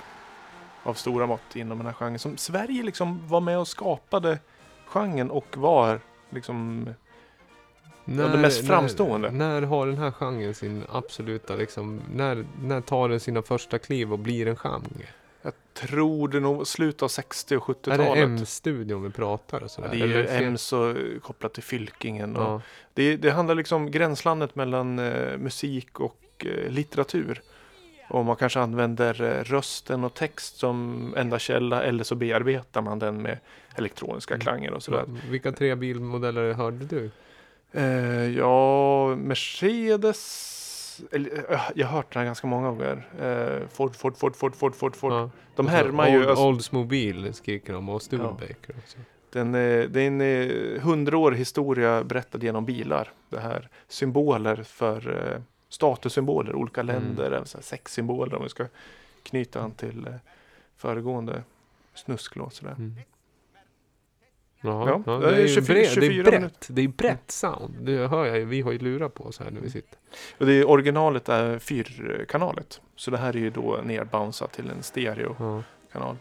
av 0.84 0.94
stora 0.94 1.28
mått 1.28 1.56
inom 1.56 1.78
den 1.78 1.88
här 1.88 1.94
genren. 1.94 2.20
Som 2.20 2.38
Sverige 2.38 2.84
liksom 2.84 3.28
var 3.28 3.42
med 3.42 3.60
och 3.60 3.68
skapade 3.68 4.40
genren 4.86 5.32
och 5.32 5.58
var 5.58 6.00
liksom 6.30 6.90
Ja, 8.06 8.28
det 8.28 8.38
mest 8.38 8.68
framstående. 8.68 9.32
När, 9.32 9.62
när 9.62 9.68
har 9.68 9.88
den 9.88 9.98
här 9.98 10.12
genren 10.12 10.54
sin 10.54 10.84
absoluta 10.90 11.56
liksom, 11.56 12.02
när, 12.14 12.46
när 12.62 12.82
tar 12.82 13.10
den 13.10 13.20
sina 13.20 13.42
första 13.42 13.80
kliv 13.80 14.14
och 14.14 14.20
blir 14.20 14.48
en 14.48 14.56
genre? 14.56 15.08
Tror 15.76 16.28
det 16.28 16.40
nog 16.40 16.68
slutet 16.68 17.04
av 17.04 17.08
60 17.08 17.58
och 17.58 17.70
Är 17.70 17.74
70-talet. 17.74 18.14
det 18.16 18.22
M-studion 18.22 19.04
vi 19.04 19.10
pratar 19.10 19.64
och 19.64 19.72
sådär? 19.72 19.90
Ja, 19.94 20.06
det 20.08 20.14
är 20.14 20.40
ju 20.40 20.46
Ems 20.46 20.74
och 20.74 20.96
kopplat 21.22 21.54
till 21.54 21.64
Fylkingen. 21.64 22.34
Ja. 22.38 22.62
det, 22.94 23.16
det 23.18 23.32
handlar 23.32 23.56
liksom 23.56 23.92
gränslandet 23.92 24.56
mellan 24.56 25.00
eh, 25.00 25.38
musik 25.38 26.00
och 26.00 26.22
eh, 26.46 26.70
litteratur. 26.72 27.42
Och 28.10 28.26
man 28.26 28.36
kanske 28.36 28.60
använder 28.60 29.22
eh, 29.22 29.44
rösten 29.44 30.04
och 30.04 30.14
text 30.14 30.58
som 30.58 31.14
enda 31.18 31.40
källa 31.40 31.84
eller 31.84 32.04
så 32.04 32.16
bearbetar 32.16 32.82
man 32.82 33.00
den 33.00 33.22
med 33.22 33.38
elektroniska 33.76 34.34
Mm. 34.34 34.42
klanger 34.44 34.72
och 34.74 34.84
sådär. 34.84 35.06
Vilka 35.30 35.52
tre 35.52 35.76
bilmodeller 35.76 36.54
hörde 36.54 36.86
du? 36.86 37.10
Eh, 37.72 38.38
ja, 38.38 39.16
Mercedes. 39.16 40.62
Eller, 41.12 41.52
eh, 41.54 41.62
jag 41.76 41.88
har 41.88 41.96
hört 41.98 42.14
den 42.14 42.20
här 42.20 42.26
ganska 42.26 42.48
många 42.48 42.70
gånger. 42.70 43.08
Eh, 43.22 43.68
Ford, 43.68 43.96
Ford, 43.96 44.18
Ford, 44.18 44.36
Ford, 44.36 44.56
Ford, 44.56 44.76
Ford, 44.76 44.96
Ford. 44.96 45.12
Ja. 45.14 45.30
De 45.56 45.68
härmar 45.68 46.08
ju. 46.10 46.20
Old, 46.20 46.30
Alltså, 46.30 46.46
Oldsmobile 46.46 47.34
skriker 47.34 47.74
de 47.74 47.90
och 47.90 48.02
Studebaker 48.02 48.76
också. 48.78 48.98
den, 49.32 49.56
eh, 49.56 49.84
det 49.90 50.02
är 50.02 50.08
en 50.08 50.22
eh, 50.22 50.82
hundraårig 50.82 51.38
historia 51.38 52.04
berättad 52.04 52.44
genom 52.44 52.66
bilar. 52.66 53.12
Det 53.30 53.40
här 53.40 53.70
symboler 53.88 54.56
för 54.64 55.42
statussymboler, 55.70 56.56
olika 56.56 56.82
Mm. 56.82 56.96
länder, 56.96 57.32
här 57.32 57.62
sexsymboler 57.62 58.36
om 58.36 58.44
vi 58.44 58.50
ska 58.50 58.66
knyta 59.24 59.62
an 59.62 59.72
till 59.72 60.14
föregående 60.78 61.44
snusklåt. 61.94 62.54
Sådär. 62.54 62.72
Mm. 62.78 62.96
Jaha, 64.66 65.04
Ja, 65.06 65.14
det 65.18 65.28
är 65.36 65.44
är 65.44 65.48
24 65.48 65.84
24, 65.84 66.02
det 66.02 66.08
är 66.08 66.12
24 66.12 66.24
brett. 66.40 66.68
Det 66.70 66.82
är 66.82 66.88
brett 66.88 67.32
sound. 67.32 67.76
Det 67.80 68.08
hör 68.08 68.26
jag 68.26 68.38
ju. 68.38 68.46
Vi 68.46 68.62
har 68.62 68.72
ju 68.72 68.78
lurat 68.80 69.14
på 69.14 69.24
oss 69.24 69.40
här 69.40 69.52
när 69.52 69.62
vi 69.62 69.70
sitter. 69.70 70.00
Och 70.38 70.46
det 70.46 70.54
är, 70.54 70.70
originalet 70.70 71.30
är 71.30 71.60
fyrkanalet. 71.60 72.82
Så 72.96 73.12
det 73.12 73.18
här 73.18 73.36
är 73.36 73.40
ju 73.40 73.50
då 73.50 73.80
nerbounceat 73.84 74.52
till 74.54 74.70
en 74.70 74.84
stereokanal. 74.84 75.64
Ja. 75.92 76.16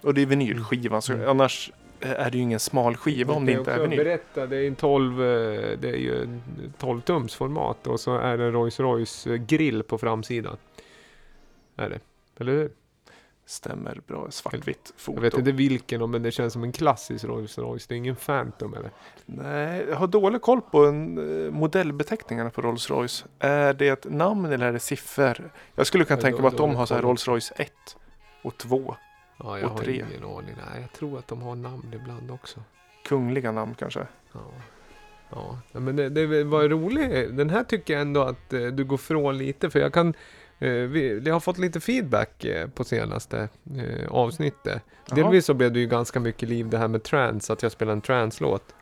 Och 0.00 0.14
det 0.14 0.22
är 0.22 0.26
vinylskivan, 0.26 1.02
så 1.02 1.12
Mm. 1.12 1.28
annars 1.28 1.72
är 2.00 2.30
det 2.30 2.36
ju 2.36 2.42
ingen 2.42 2.60
smal 2.60 2.96
skiva 2.96 3.34
om 3.34 3.46
det 3.46 3.52
inte 3.52 3.72
är 3.72 3.80
vinyl. 3.80 3.98
Berätta, 3.98 4.46
det 4.46 4.56
är 4.56 4.66
en 4.66 4.74
12, 4.74 5.22
eh, 5.22 5.78
det 5.78 5.88
är 5.88 5.96
ju 5.96 6.22
en 6.22 6.42
12 6.78 7.00
tums 7.00 7.34
format 7.34 7.86
och 7.86 8.00
så 8.00 8.16
är 8.18 8.36
det 8.38 8.44
en 8.44 8.52
Rolls 8.52 8.80
Royce 8.80 9.26
grill 9.38 9.82
på 9.82 9.98
framsidan. 9.98 10.56
Är 11.76 11.88
det? 11.90 12.00
Eller 12.38 12.52
hur? 12.52 12.70
Stämmer 13.46 14.00
bra, 14.06 14.30
svartvitt 14.30 14.92
foto. 14.96 15.16
Jag 15.16 15.22
vet 15.22 15.34
inte 15.38 15.52
vilken, 15.52 16.10
men 16.10 16.22
det 16.22 16.30
känns 16.30 16.52
som 16.52 16.62
en 16.64 16.72
klassisk 16.72 17.24
Rolls 17.24 17.58
Royce. 17.58 17.86
Det 17.88 17.94
är 17.94 17.96
ingen 17.96 18.16
Phantom 18.16 18.74
eller? 18.74 18.90
Nej, 19.26 19.86
jag 19.88 19.96
har 19.96 20.06
dålig 20.06 20.42
koll 20.42 20.60
på 20.60 20.84
en, 20.86 21.18
eh, 21.46 21.50
modellbeteckningarna 21.52 22.50
på 22.50 22.62
Rolls 22.62 22.90
Royce. 22.90 23.24
Är 23.38 23.74
det 23.74 23.88
ett 23.88 24.10
namn 24.10 24.44
eller 24.44 24.66
är 24.66 24.72
det 24.72 24.78
siffror? 24.78 25.52
Jag 25.74 25.86
skulle 25.86 26.04
kunna 26.04 26.18
Ja, 26.18 26.22
tänka 26.22 26.42
mig 26.42 26.48
att 26.48 26.56
de 26.56 26.74
har 26.74 26.86
så 26.86 26.94
här. 26.94 27.02
Rolls 27.02 27.28
Royce 27.28 27.52
1 27.56 27.72
och 28.42 28.58
2. 28.58 28.96
Ja, 29.38 29.58
jag 29.58 29.70
Och 29.70 29.76
har 29.76 29.84
tre. 29.84 29.94
ingen 29.94 30.24
aning. 30.24 30.54
Nej, 30.72 30.80
jag 30.80 30.92
tror 30.92 31.18
att 31.18 31.28
de 31.28 31.42
har 31.42 31.54
namn 31.54 31.92
ibland 31.94 32.30
också. 32.30 32.60
Kungliga 33.04 33.52
namn 33.52 33.74
kanske. 33.78 34.06
Ja, 34.32 34.40
ja. 35.30 35.58
ja 35.72 35.80
men 35.80 35.96
det, 35.96 36.08
det 36.08 36.44
var 36.44 36.68
roligt. 36.68 37.36
Den 37.36 37.50
här 37.50 37.64
tycker 37.64 37.92
jag 37.92 38.00
ändå 38.02 38.22
att 38.22 38.52
eh, 38.52 38.66
du 38.66 38.84
går 38.84 38.96
från 38.96 39.38
lite. 39.38 39.70
För 39.70 39.78
jag 39.80 39.92
kan... 39.92 40.14
Eh, 40.62 40.72
vi, 40.72 41.30
har 41.30 41.40
fått 41.40 41.58
lite 41.58 41.80
feedback 41.80 42.44
eh, 42.44 42.68
på 42.68 42.84
senaste 42.84 43.48
eh, 43.76 44.08
avsnittet. 44.12 44.82
Jaha. 45.06 45.16
Delvis 45.16 45.44
så 45.44 45.54
blev 45.54 45.72
det 45.72 45.80
ju 45.80 45.86
ganska 45.86 46.20
mycket 46.20 46.48
liv 46.48 46.68
det 46.68 46.78
här 46.78 46.88
med 46.88 47.02
trance, 47.02 47.52
att 47.52 47.62
jag 47.62 47.72
spelar 47.72 47.92
en 47.92 48.00
trance-låt. 48.00 48.74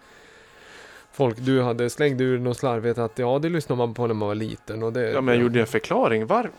Folk, 1.13 1.37
du 1.39 1.63
hade 1.63 1.91
slängt 1.91 2.21
ur 2.21 2.39
något 2.39 2.57
slarvigt 2.57 2.99
att 2.99 3.19
ja, 3.19 3.39
det 3.39 3.49
lyssnar 3.49 3.77
man 3.77 3.95
på 3.95 4.07
när 4.07 4.15
man 4.15 4.29
var 4.29 4.35
liten. 4.35 4.83
Och 4.83 4.93
det, 4.93 5.11
Ja, 5.11 5.21
men 5.21 5.35
jag 5.35 5.43
gjorde 5.43 5.61
en 5.61 5.67
förklaring. 5.67 6.27
Var? 6.27 6.51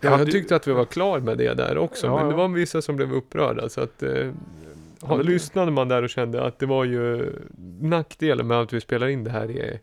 Ja, 0.00 0.18
jag 0.18 0.30
tyckte 0.30 0.56
att 0.56 0.68
vi 0.68 0.72
var 0.72 0.84
klar 0.84 1.20
med 1.20 1.38
det 1.38 1.54
där 1.54 1.78
också, 1.78 2.06
Ja, 2.06 2.16
men 2.16 2.26
det 2.26 2.32
ja. 2.32 2.36
var 2.36 2.48
vissa 2.48 2.82
som 2.82 2.96
blev 2.96 3.12
upprörda. 3.12 3.68
Så 3.68 3.80
att, 3.80 4.02
eh, 4.02 4.08
det- 4.08 5.22
lyssnade 5.22 5.70
man 5.70 5.88
där 5.88 6.02
och 6.02 6.10
kände 6.10 6.44
att 6.44 6.58
det 6.58 6.66
var 6.66 6.84
ju 6.84 7.32
nackdelen 7.80 8.46
med 8.46 8.60
att 8.60 8.72
vi 8.72 8.80
spelar 8.80 9.08
in 9.08 9.24
det 9.24 9.30
här 9.30 9.50
i 9.50 9.80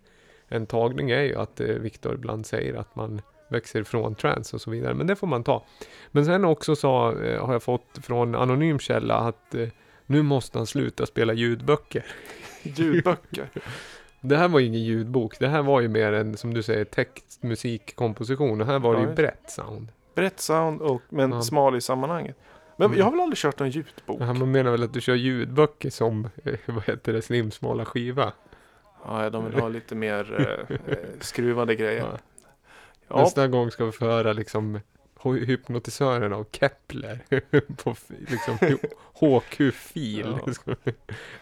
en 0.48 0.66
tagning 0.66 1.10
är 1.10 1.22
ju 1.22 1.36
att 1.36 1.60
eh, 1.60 1.68
Viktor 1.68 2.14
ibland 2.14 2.46
säger 2.46 2.76
att 2.76 2.96
man 2.96 3.22
växer 3.56 3.82
ifrån 3.82 4.16
trance 4.16 4.56
och 4.56 4.62
så 4.62 4.72
vidare, 4.72 4.94
men 4.94 5.08
det 5.08 5.16
får 5.16 5.28
man 5.28 5.44
ta. 5.44 5.66
Men 6.12 6.26
sen 6.26 6.46
också 6.46 6.76
sa, 6.76 7.22
eh, 7.22 7.46
har 7.46 7.54
jag 7.54 7.64
fått 7.64 8.00
från 8.04 8.36
anonym 8.36 8.80
källa 8.80 9.16
att 9.16 9.56
eh, 9.56 9.68
nu 10.06 10.22
måste 10.22 10.58
han 10.58 10.68
sluta 10.68 11.06
spela 11.06 11.34
ljudböcker. 11.34 12.06
Ljudböcker. 12.64 13.50
Det 14.22 14.38
här 14.38 14.48
var 14.48 14.60
ju 14.60 14.66
ingen 14.66 14.84
ljudbok, 14.84 15.40
det 15.40 15.48
här 15.48 15.62
var 15.62 15.82
ju 15.82 15.88
mer 15.88 16.14
en, 16.14 16.38
som 16.38 16.54
du 16.54 16.64
säger, 16.64 16.86
text, 16.86 17.44
musik, 17.44 17.96
komposition 17.96 18.62
och 18.62 18.68
här 18.68 18.80
var 18.80 18.94
det 18.94 18.98
Ja, 19.00 19.02
ju 19.02 19.08
just. 19.08 19.18
brett 19.18 19.50
sound. 19.52 19.88
Brett 20.16 20.40
sound 20.40 20.82
och, 20.82 21.02
men 21.10 21.32
Ja. 21.32 21.42
smal 21.42 21.76
i 21.76 21.82
sammanhanget. 21.82 22.36
Men 22.78 22.86
Mm. 22.86 22.98
jag 22.98 23.06
har 23.06 23.12
väl 23.12 23.20
aldrig 23.22 23.38
kört 23.38 23.60
någon 23.60 23.70
ljudbok? 23.70 24.18
Ja, 24.22 24.34
man 24.34 24.52
menar 24.52 24.72
väl 24.72 24.84
att 24.84 24.94
du 24.94 25.02
kör 25.02 25.16
ljudböcker 25.16 25.90
som, 25.90 26.30
eh, 26.44 26.54
vad 26.66 26.84
heter 26.84 27.14
det, 27.14 27.22
slimsmala 27.22 27.86
skiva? 27.86 28.32
Ja, 29.08 29.30
de 29.30 29.46
vill 29.46 29.54
ha 29.60 29.68
lite 29.68 29.96
mer 29.96 30.48
eh, 30.88 30.96
skruvade 31.20 31.76
grejer. 31.76 32.00
Ja. 32.12 32.18
Ja, 33.08 33.18
Nästa 33.20 33.48
gång 33.48 33.72
ska 33.72 33.86
vi 33.86 33.92
få 33.92 34.06
höra 34.06 34.34
liksom 34.34 34.80
hy- 35.24 35.46
hypnotisören 35.46 36.34
av 36.34 36.46
Kepler 36.52 37.20
på 37.84 37.96
liksom 38.28 38.58
HQ-fil. 39.20 40.38
Ja. 40.66 40.76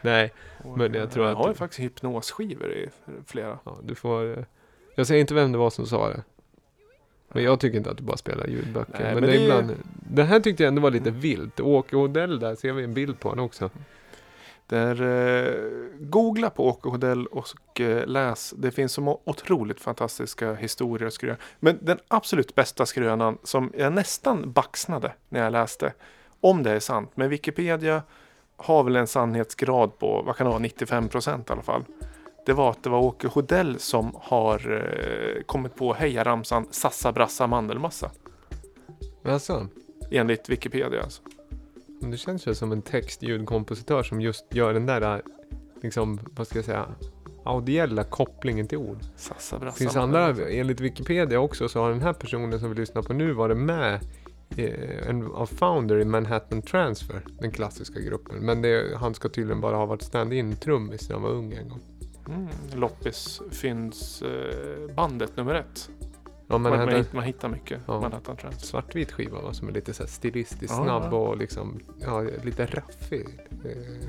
Nej, 0.01 0.33
men 0.75 0.93
jag 0.93 1.11
tror 1.11 1.25
jag 1.25 1.31
att- 1.31 1.37
har 1.37 1.47
ju 1.49 1.53
faktiskt 1.55 1.79
hypnosskivor 1.79 2.71
i 2.73 2.89
flera. 3.27 3.59
ja, 3.63 3.77
du 3.83 3.95
får... 3.95 4.37
eh, 4.37 4.43
Jag 4.95 5.07
säger 5.07 5.21
inte 5.21 5.33
vem 5.33 5.51
det 5.51 5.57
var 5.57 5.69
som 5.69 5.85
sa 5.85 6.09
det. 6.09 6.23
Men 7.35 7.43
jag 7.43 7.59
tycker 7.59 7.77
inte 7.77 7.91
att 7.91 7.97
du 7.97 8.03
bara 8.03 8.17
spelar 8.17 8.47
ljudböcker. 8.47 8.93
Nej, 9.03 9.03
men 9.03 9.13
men 9.13 9.23
det 9.23 9.29
är 9.35 9.37
det- 9.37 9.43
ibland... 9.43 9.75
Det 10.09 10.23
här 10.23 10.39
tyckte 10.39 10.63
jag 10.63 10.67
ändå 10.67 10.81
var 10.81 10.91
lite 10.91 11.11
vilt. 11.11 11.59
Åke 11.59 11.95
Odell 11.95 12.39
där, 12.39 12.55
ser 12.55 12.73
vi 12.73 12.83
en 12.83 12.93
bild 12.93 13.19
på 13.19 13.29
honom 13.29 13.45
också. 13.45 13.69
Där, 14.73 15.01
eh, 15.01 15.53
googla 15.99 16.49
på 16.49 16.67
Åke 16.67 16.89
Hodell 16.89 17.25
och 17.27 17.81
eh, 17.81 18.07
läs. 18.07 18.53
Det 18.57 18.71
finns 18.71 18.93
så 18.93 19.21
otroligt 19.23 19.79
fantastiska 19.79 20.53
historier 20.53 21.07
och 21.07 21.13
skrönor. 21.13 21.37
Men 21.59 21.77
den 21.81 21.97
absolut 22.07 22.55
bästa 22.55 22.85
skrönan 22.85 23.37
som 23.43 23.71
jag 23.77 23.93
nästan 23.93 24.51
baxnade 24.51 25.13
när 25.29 25.43
jag 25.43 25.51
läste. 25.51 25.93
Om 26.41 26.63
det 26.63 26.71
är 26.71 26.79
sant. 26.79 27.11
Men 27.15 27.29
Wikipedia 27.29 28.03
har 28.57 28.83
väl 28.83 28.95
en 28.95 29.07
sannhetsgrad 29.07 29.99
på, 29.99 30.21
vad 30.21 30.35
kan 30.35 30.45
det 30.45 30.49
vara, 30.51 30.59
95 30.59 31.09
procent 31.09 31.49
i 31.49 31.53
alla 31.53 31.61
fall. 31.61 31.83
Det 32.45 32.53
var 32.53 32.69
att 32.69 32.83
det 32.83 32.89
var 32.89 32.99
Åke 32.99 33.27
Hodell 33.27 33.79
som 33.79 34.11
har 34.21 34.71
eh, 34.71 35.43
kommit 35.43 35.75
på 35.75 35.93
hejaramsan 35.93 36.67
Sassa 36.71 37.11
Brassa 37.11 37.47
Mandelmassa. 37.47 38.11
Alltså, 39.25 39.67
Enligt 40.11 40.49
Wikipedia 40.49 41.01
alltså. 41.03 41.21
Men 42.03 42.11
det 42.11 42.17
känns 42.17 42.47
ju 42.47 42.55
som 42.55 42.71
en 42.71 42.81
text-ljudkompositör 42.81 44.03
som 44.03 44.21
just 44.21 44.45
gör 44.49 44.73
den 44.73 44.85
där, 44.85 45.21
liksom, 45.81 46.19
vad 46.35 46.47
ska 46.47 46.57
jag 46.57 46.65
säga, 46.65 46.85
audiella 47.43 48.03
kopplingen 48.03 48.67
till 48.67 48.77
ord. 48.77 48.97
Sassa 49.15 49.59
Brassa 49.59 49.77
finns 49.77 49.95
andra, 49.95 50.27
enligt 50.49 50.79
Wikipedia 50.79 51.39
också, 51.39 51.69
så 51.69 51.79
har 51.79 51.89
den 51.89 52.01
här 52.01 52.13
personen 52.13 52.59
som 52.59 52.69
vi 52.69 52.75
lyssnar 52.75 53.01
på 53.01 53.13
nu 53.13 53.33
varit 53.33 53.57
med 53.57 53.99
eh, 54.57 55.09
en 55.09 55.31
av 55.31 55.45
founder 55.45 55.99
i 55.99 56.05
Manhattan 56.05 56.61
Transfer, 56.61 57.21
den 57.39 57.51
klassiska 57.51 57.99
gruppen. 57.99 58.39
Men 58.39 58.61
det, 58.61 58.97
han 58.97 59.13
ska 59.13 59.29
tydligen 59.29 59.61
bara 59.61 59.75
ha 59.75 59.85
varit 59.85 60.01
stand-in 60.01 60.55
trummis 60.55 61.09
när 61.09 61.15
han 61.15 61.23
var 61.23 61.31
ung 61.31 61.53
en 61.53 61.69
gång. 61.69 61.81
Mm, 62.27 62.47
Loppis 62.75 63.41
finns 63.51 64.21
eh, 64.21 64.95
bandet 64.95 65.37
nummer 65.37 65.55
ett. 65.55 65.89
Ja, 66.53 66.57
Man, 66.57 66.79
hade 66.79 67.05
man 67.11 67.23
hittar 67.23 67.49
mycket. 67.49 67.79
Ja. 67.85 68.01
Manhattan 68.01 68.37
Trans. 68.37 68.65
svartvit 68.65 69.11
skiva 69.11 69.41
va, 69.41 69.53
som 69.53 69.67
är 69.67 69.71
lite 69.71 69.93
så 69.93 70.03
här 70.03 70.09
stilistiskt 70.09 70.73
Ja, 70.77 70.83
snabb 70.83 71.13
ja. 71.13 71.17
och 71.17 71.37
liksom, 71.37 71.79
ja, 71.99 72.21
lite 72.43 72.65
raffig. 72.65 73.27
Eh, 73.65 74.07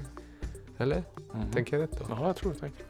eller? 0.79 1.05
Mm. 1.35 1.51
Tänker 1.53 1.77
jag 1.77 1.83
rätt 1.83 1.99
då? 1.99 2.05
Ja, 2.09 2.27
jag 2.27 2.37
tror 2.37 2.53
det 2.53 2.59
säkert. 2.59 2.87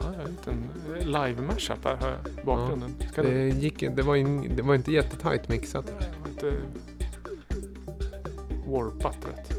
Ja, 0.00 0.12
en 0.24 0.30
liten 0.30 0.70
eh, 0.98 1.06
live-mashup 1.06 1.84
här 1.84 1.96
har 1.96 2.08
jag 2.08 2.18
i 2.42 2.44
bakgrunden. 2.44 2.94
Ska 3.12 3.22
Det, 3.22 3.48
gick, 3.48 3.80
det, 3.96 4.02
var 4.02 4.16
in, 4.16 4.56
det 4.56 4.62
var 4.62 4.74
inte 4.74 4.92
jättetajt 4.92 5.48
mixat. 5.48 5.86
Det 5.86 5.92
var 5.92 6.28
inte 6.28 6.52
warpat 8.66 9.16
rätt. 9.32 9.58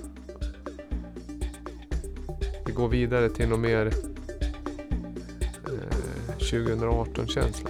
Vi 2.65 2.71
går 2.73 2.87
vidare 2.87 3.29
till 3.29 3.49
något 3.49 3.59
mer 3.59 3.85
eh, 5.65 5.93
2018-känsla. 6.37 7.69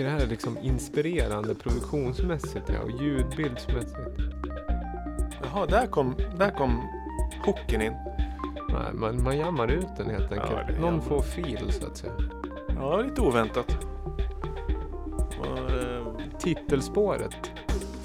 Tycker 0.00 0.10
det 0.10 0.16
här 0.18 0.26
är 0.26 0.30
liksom 0.30 0.58
inspirerande 0.62 1.54
produktionsmässigt 1.54 2.68
ja, 2.68 2.80
och 2.80 2.90
ljudbildsmässigt. 3.02 3.96
Jaha, 5.42 5.66
där 5.66 5.86
kom, 5.86 6.14
där 6.38 6.50
kom 6.50 6.82
hooken 7.44 7.82
in. 7.82 7.92
Nej, 8.68 8.92
man, 8.94 9.22
man 9.22 9.38
jammar 9.38 9.68
ut 9.68 9.86
den 9.96 10.10
helt 10.10 10.32
enkelt. 10.32 10.52
Ja, 10.74 10.80
Någon 10.80 11.02
får 11.02 11.22
fil 11.22 11.72
så 11.72 11.86
att 11.86 11.96
säga. 11.96 12.12
Ja, 12.76 12.96
lite 13.00 13.20
oväntat. 13.20 13.76
Och, 15.40 15.70
eh, 15.70 16.06
Titelspåret 16.38 17.50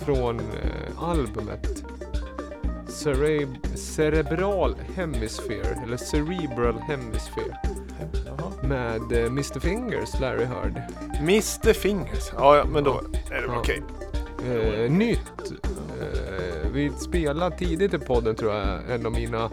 från 0.05 0.39
eh, 0.39 1.03
albumet 1.03 1.83
Cereb- 2.87 3.75
Cerebral 3.75 4.75
Hemisphere, 4.95 5.81
eller 5.83 5.97
Cerebral 5.97 6.79
Hemisphere 6.79 7.57
jaha. 8.25 8.51
med 8.67 9.11
eh, 9.11 9.25
Mr 9.25 9.59
Fingers, 9.59 10.19
Larry 10.19 10.45
Heard. 10.45 10.81
Mr 11.25 11.73
Fingers. 11.73 12.31
Ja, 12.37 12.65
men 12.71 12.83
då 12.83 13.01
är 13.31 13.41
det 13.41 13.47
väl 13.47 13.57
okej. 13.57 13.81
Eh, 14.49 14.91
nytt. 14.91 15.51
Eh, 16.01 16.69
vi 16.73 16.89
spelade 16.89 17.57
tidigt 17.57 17.93
i 17.93 17.99
podden 17.99 18.35
tror 18.35 18.53
jag 18.53 18.91
en 18.91 19.05
av 19.05 19.11
mina 19.11 19.49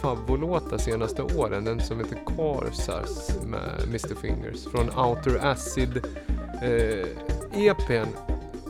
favoritlåtar 0.00 0.78
senaste 0.78 1.22
åren. 1.22 1.64
Den 1.64 1.80
som 1.80 1.98
heter 1.98 2.18
Corsars 2.24 3.42
med 3.46 3.82
Mr 3.88 4.14
Fingers 4.20 4.64
från 4.64 4.90
Outer 4.90 5.46
Acid 5.46 6.02
eh, 6.62 7.66
EPn. 7.66 8.08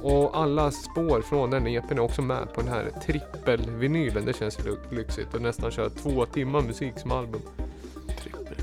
Och 0.03 0.39
alla 0.39 0.71
spår 0.71 1.23
från 1.23 1.51
den 1.51 1.67
EPn 1.67 1.93
är 1.93 2.01
också 2.01 2.23
med 2.23 2.53
på 2.55 2.61
den 2.61 2.71
här 2.71 2.91
trippelvinylen. 3.07 4.25
Det 4.25 4.37
känns 4.37 4.59
lyxigt 4.91 5.35
att 5.35 5.43
nästan 5.43 5.71
köra 5.71 5.91
två 5.91 6.27
timmar 6.27 6.61
musik 6.61 6.99
som 6.99 7.13
album. 7.13 7.41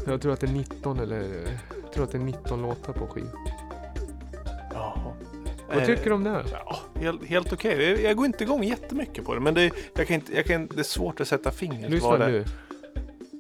Jag 0.08 0.22
tror 0.22 0.34
att 0.34 0.40
det 0.40 0.48
är 0.48 0.52
19 0.52 1.00
eller 1.00 1.24
jag 1.84 1.94
tror 1.94 2.04
att 2.04 2.12
det 2.12 2.18
är 2.18 2.24
19 2.24 2.62
låtar 2.62 2.94
på 2.94 3.08
skivan. 3.08 3.47
Vad 5.68 5.78
Eh, 5.78 5.86
tycker 5.86 6.06
du 6.06 6.12
om 6.12 6.24
det? 6.24 6.46
Ja, 6.52 6.80
helt, 6.96 7.26
helt 7.26 7.54
okej. 7.54 7.84
Jag, 7.90 8.02
jag 8.02 8.18
går 8.18 8.26
inte 8.26 8.44
igång 8.44 8.64
jättemycket 8.64 9.26
på 9.26 9.34
det. 9.34 9.40
Men 9.40 9.54
det, 9.54 9.72
jag 9.96 10.08
kan 10.08 10.16
inte, 10.16 10.36
jag 10.36 10.46
kan, 10.46 10.68
det 10.68 10.80
är 10.80 10.84
svårt 10.84 11.22
att 11.22 11.28
sätta 11.28 11.52
fingret 11.52 11.92
Lyssna 11.92 12.10
vad 12.10 12.20
det 12.20 12.28
nu. 12.28 12.46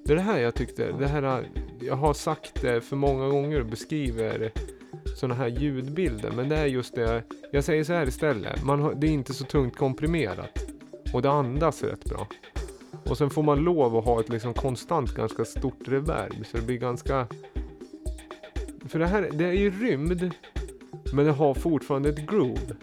Det 0.05 0.13
är 0.13 0.15
det 0.15 0.21
här 0.21 0.39
jag 0.39 0.55
tyckte. 0.55 0.91
Det 0.91 1.07
här, 1.07 1.47
jag 1.81 1.95
har 1.95 2.13
sagt 2.13 2.61
det 2.61 2.81
för 2.81 2.95
många 2.95 3.27
gånger 3.27 3.59
och 3.59 3.65
beskriver 3.65 4.51
sådana 5.15 5.35
här 5.35 5.47
ljudbilder. 5.47 6.31
Men 6.31 6.49
det 6.49 6.57
är 6.57 6.65
just 6.65 6.95
det. 6.95 7.23
Jag 7.51 7.63
säger 7.63 7.83
så 7.83 7.93
här 7.93 8.07
istället. 8.07 8.63
Man 8.63 8.81
har, 8.81 8.93
det 8.93 9.07
är 9.07 9.11
inte 9.11 9.33
så 9.33 9.43
tungt 9.43 9.77
komprimerat. 9.77 10.65
Och 11.13 11.21
det 11.21 11.29
andas 11.31 11.83
rätt 11.83 12.05
bra. 12.05 12.27
Och 13.05 13.17
sen 13.17 13.29
får 13.29 13.43
man 13.43 13.59
lov 13.59 13.97
att 13.97 14.05
ha 14.05 14.19
ett 14.19 14.29
liksom 14.29 14.53
konstant 14.53 15.15
ganska 15.15 15.45
stort 15.45 15.87
reverb. 15.87 16.45
Så 16.45 16.57
det 16.57 16.63
blir 16.63 16.77
ganska... 16.77 17.27
För 18.87 18.99
det 18.99 19.07
här, 19.07 19.29
det 19.33 19.45
är 19.45 19.53
ju 19.53 19.71
rymd. 19.71 20.31
Men 21.13 21.25
det 21.25 21.31
har 21.31 21.53
fortfarande 21.53 22.09
ett 22.09 22.29
groove. 22.29 22.75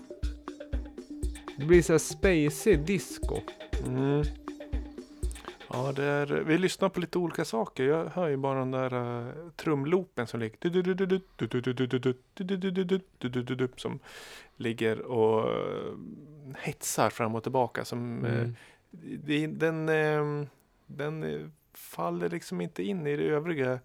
Det 1.59 1.65
blir 1.65 1.83
så 1.83 1.93
här 1.93 1.99
spacey 1.99 2.77
disco. 2.77 3.41
Mm. 3.87 4.25
Ja, 5.69 5.93
det 5.93 6.05
är, 6.05 6.27
vi 6.27 6.59
lyssnar 6.59 6.89
på 6.89 7.01
lite 7.01 7.19
olika 7.19 7.45
saker. 7.45 7.85
Jag 7.85 8.07
hör 8.07 8.29
ju 8.29 8.37
bara 8.37 8.59
den 8.59 8.71
där 8.71 8.95
uh, 8.95 9.51
trumloopen 9.57 10.27
som 10.27 10.41
ligger 10.41 10.59
som 13.81 13.99
ligger 14.57 15.01
och 15.01 15.49
uh, 15.49 15.95
hetsar 16.59 17.11
fram 17.11 17.35
och 17.35 17.43
tillbaka. 17.43 17.85
Som, 17.85 18.25
eh, 18.25 18.35
Mm. 18.35 18.55
det, 19.25 19.47
den 19.47 19.89
eh, 19.89 20.47
den 20.87 21.51
faller 21.73 22.29
liksom 22.29 22.61
inte 22.61 22.83
in 22.83 23.07
i 23.07 23.17
det 23.17 23.25
övriga 23.25 23.79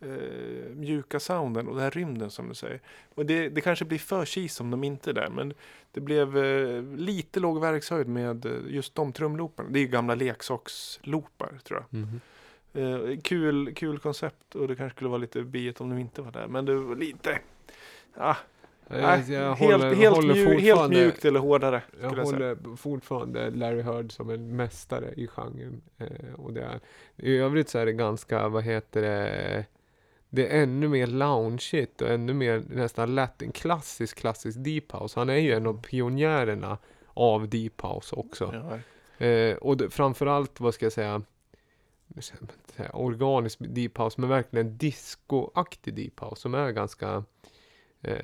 eh, 0.00 0.70
mjuka 0.74 1.20
sounden 1.20 1.68
och 1.68 1.74
den 1.74 1.82
här 1.82 1.90
rymden 1.90 2.30
som 2.30 2.48
du 2.48 2.54
säger. 2.54 2.80
Och 3.14 3.26
det, 3.26 3.48
det 3.48 3.60
kanske 3.60 3.84
blir 3.84 3.98
för 3.98 4.24
cheese 4.24 4.62
om 4.62 4.70
de 4.70 4.84
inte 4.84 5.10
är 5.10 5.14
där. 5.14 5.28
Men 5.28 5.54
det 5.92 6.00
blev 6.00 6.38
eh, 6.38 6.82
lite 6.82 7.40
låg 7.40 7.60
verkshöjd 7.60 8.08
med 8.08 8.46
eh, 8.46 8.52
just 8.68 8.94
de 8.94 9.12
trumlooparna. 9.12 9.68
Det 9.70 9.78
är 9.78 9.80
ju 9.80 9.86
gamla 9.88 10.14
leksaksloopar 10.14 11.58
tror 11.64 11.84
jag. 11.90 12.00
Mhm. 12.00 12.20
Eh, 12.74 13.18
kul, 13.22 13.74
kul 13.74 13.98
koncept 13.98 14.54
och 14.54 14.68
det 14.68 14.76
kanske 14.76 14.96
skulle 14.96 15.10
vara 15.10 15.18
lite 15.18 15.42
biet 15.42 15.80
om 15.80 15.90
de 15.90 15.98
inte 15.98 16.22
var 16.22 16.32
där. 16.32 16.46
Men 16.46 16.64
det 16.64 16.74
var 16.74 16.96
lite... 16.96 17.38
Ah, 18.14 18.36
nej, 18.88 19.32
Jag, 19.32 19.54
helt, 19.54 19.58
håller, 19.82 19.94
helt, 19.94 20.16
håller 20.16 20.34
mju, 20.34 20.58
helt 20.60 20.90
mjukt 20.90 21.24
eller 21.24 21.40
hårdare. 21.40 21.82
jag 22.00 22.18
jag 22.18 22.28
säga. 22.28 22.48
håller 22.48 22.76
fortfarande 22.76 23.50
Larry 23.50 23.82
Heard 23.82 24.12
som 24.12 24.30
en 24.30 24.56
mästare 24.56 25.12
i 25.16 25.26
genren. 25.26 25.82
Eh, 25.98 26.34
och 26.36 26.52
det 26.52 26.62
är, 26.62 26.80
I 27.16 27.36
övrigt 27.36 27.68
så 27.68 27.78
är 27.78 27.86
det 27.86 27.92
ganska, 27.92 28.48
vad 28.48 28.64
heter 28.64 29.02
det, 29.02 29.64
det 30.30 30.46
är 30.46 30.62
ännu 30.62 30.88
mer 30.88 31.06
loungeigt 31.06 32.02
och 32.02 32.08
ännu 32.08 32.34
mer 32.34 32.62
nästan 32.68 33.14
latin, 33.14 33.52
klassisk, 33.52 34.18
klassisk 34.18 34.58
deep 34.64 34.92
house. 34.92 35.20
Han 35.20 35.28
är 35.28 35.36
ju 35.36 35.52
en 35.52 35.66
av 35.66 35.82
pionjärerna 35.82 36.78
av 37.14 37.48
deep 37.48 37.80
house 37.82 38.16
också. 38.16 38.50
Ja, 38.52 38.78
Eh, 39.20 39.56
och 39.56 39.76
det, 39.76 39.90
framförallt, 39.90 40.60
vad 40.60 40.74
ska 40.74 40.86
jag 40.86 40.92
säga, 40.92 41.22
organisk 42.92 43.58
deep 43.60 43.98
house, 43.98 44.20
men 44.20 44.30
verkligen 44.30 44.76
discoaktig 44.76 45.94
deep 45.94 46.20
house 46.20 46.40
som 46.42 46.54
är 46.54 46.70
ganska 46.70 47.24
eh, 48.00 48.16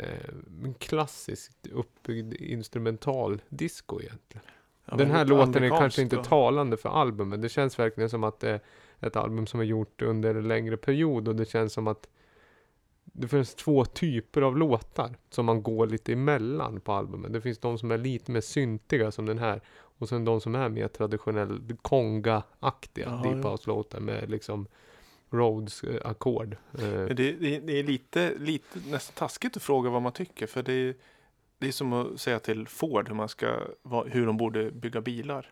klassiskt 0.79 1.67
uppbyggd 1.67 2.35
instrumental 2.35 3.43
disco 3.49 4.01
egentligen. 4.01 4.47
ja, 4.85 4.97
Den 4.97 5.11
här 5.11 5.25
låten 5.25 5.65
är 5.65 5.69
kanske 5.69 6.03
inte 6.03 6.25
talande 6.25 6.77
för 6.77 6.89
albumet. 6.89 7.43
Det 7.43 7.49
känns 7.49 7.79
verkligen 7.79 8.11
som 8.11 8.25
att 8.25 8.41
det 8.41 8.51
är 8.51 8.61
ett 9.01 9.17
album 9.17 9.47
som 9.47 9.61
är 9.61 9.65
gjort 9.65 10.03
under 10.03 10.35
en 10.35 10.49
längre 10.49 10.77
period 10.77 11.29
och 11.29 11.37
det 11.37 11.49
känns 11.51 11.73
som 11.73 11.87
att 11.87 12.09
det 13.05 13.29
finns 13.29 13.55
två 13.55 13.85
typer 13.85 14.43
av 14.43 14.57
låtar 14.57 15.17
som 15.31 15.47
man 15.47 15.63
går 15.63 15.87
lite 15.87 16.13
emellan 16.13 16.81
på 16.81 16.93
albumet. 16.93 17.33
Det 17.33 17.41
finns 17.41 17.59
de 17.59 17.79
som 17.79 17.91
är 17.91 17.99
lite 17.99 18.33
mer 18.33 18.41
syntiga 18.41 19.11
som 19.11 19.27
den 19.27 19.39
här 19.39 19.61
och 19.99 20.09
sen 20.09 20.25
de 20.25 20.41
som 20.41 20.55
är 20.55 20.69
mer 20.69 20.89
traditionell 20.89 21.77
konga-aktiga 21.83 23.21
Ja, 23.25 23.31
deep 23.31 23.45
house-låtar 23.45 24.01
med 24.01 24.31
liksom 24.31 24.67
Rhodes-ackord. 25.31 26.57
Eh, 26.79 26.81
Det, 26.81 27.15
det, 27.15 27.59
det 27.61 27.79
är 27.79 27.83
lite, 27.83 28.33
lite 28.39 28.79
nästan 28.91 29.15
taskigt 29.15 29.57
att 29.57 29.63
fråga 29.63 29.91
vad 29.91 30.03
man 30.03 30.13
tycker. 30.13 30.47
För 30.47 30.63
det 30.63 30.73
är, 30.73 30.95
det 31.59 31.69
är 31.69 31.73
som 31.73 31.93
att 31.93 32.21
säga 32.21 32.39
till 32.39 32.69
Ford 32.69 33.09
hur, 33.09 33.15
man 33.15 33.29
ska, 33.29 33.61
hur 34.07 34.27
de 34.27 34.37
borde 34.37 34.71
bygga 34.71 35.01
bilar. 35.01 35.51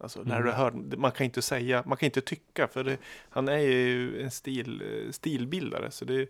Alltså, 0.00 0.22
när 0.22 0.34
Mm. 0.36 0.46
du 0.46 0.52
hör, 0.52 0.96
man 0.96 1.10
kan 1.12 1.24
inte 1.24 1.42
säga, 1.42 1.82
man 1.86 1.96
kan 1.98 2.06
inte 2.06 2.20
tycka. 2.20 2.68
För 2.68 2.84
det, 2.84 2.96
han 3.30 3.48
är 3.48 3.58
ju 3.58 4.22
en 4.22 4.30
stil, 4.30 4.82
stilbildare. 5.10 5.90
Så 5.90 6.04
det, 6.04 6.28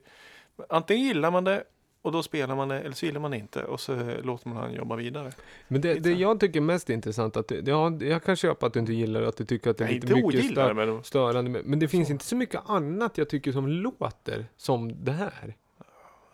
antingen 0.68 1.06
gillar 1.06 1.30
man 1.30 1.44
det 1.44 1.64
och 2.02 2.12
då 2.12 2.22
spelar 2.22 2.56
man 2.56 2.68
det. 2.68 2.80
Eller 2.80 2.92
så 2.92 3.06
gillar 3.06 3.20
man 3.20 3.30
det 3.30 3.36
inte. 3.36 3.64
Och 3.64 3.80
så 3.80 4.12
låter 4.22 4.48
man 4.48 4.56
han 4.56 4.74
jobba 4.74 4.96
vidare. 4.96 5.32
Men 5.68 5.80
det, 5.80 5.94
det 5.94 6.12
jag 6.12 6.40
tycker 6.40 6.60
är 6.60 6.64
mest 6.64 6.90
intressant 6.90 7.36
att, 7.36 7.48
det, 7.48 7.68
ja, 7.68 7.92
jag 8.00 8.22
kan 8.24 8.36
köpa 8.36 8.66
att 8.66 8.72
du 8.72 8.80
inte 8.80 8.92
gillar 8.92 9.22
att 9.22 9.36
du 9.36 9.44
tycker 9.44 9.70
att 9.70 9.78
det 9.78 9.84
är 9.84 9.88
Jag 9.88 9.96
är 9.96 10.00
lite 10.00 10.14
mycket 10.14 10.24
ogillar 10.24 10.70
stö- 10.70 10.74
men 10.74 11.04
störande. 11.04 11.62
Men, 11.64 11.78
det 11.78 11.88
finns 11.88 12.08
Så. 12.08 12.12
inte 12.12 12.24
så 12.24 12.36
mycket 12.36 12.60
annat 12.66 13.18
jag 13.18 13.28
tycker 13.28 13.52
som 13.52 13.68
låter 13.68 14.46
som 14.56 15.04
det 15.04 15.12
här. 15.12 15.56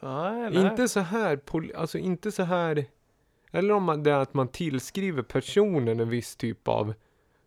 nej, 0.01 0.51
nej. 0.51 0.67
Inte 0.67 0.89
så 0.89 1.01
här, 1.01 1.41
alltså 1.77 1.99
inte 1.99 2.33
så 2.33 2.43
här, 2.43 2.85
eller 3.53 3.75
om 3.75 3.83
man, 3.83 4.03
det 4.03 4.11
är 4.11 4.19
att 4.19 4.35
man 4.35 4.49
tillskriver 4.49 5.23
personen 5.23 6.01
en 6.01 6.09
viss 6.09 6.37
typ 6.37 6.69
av 6.69 6.95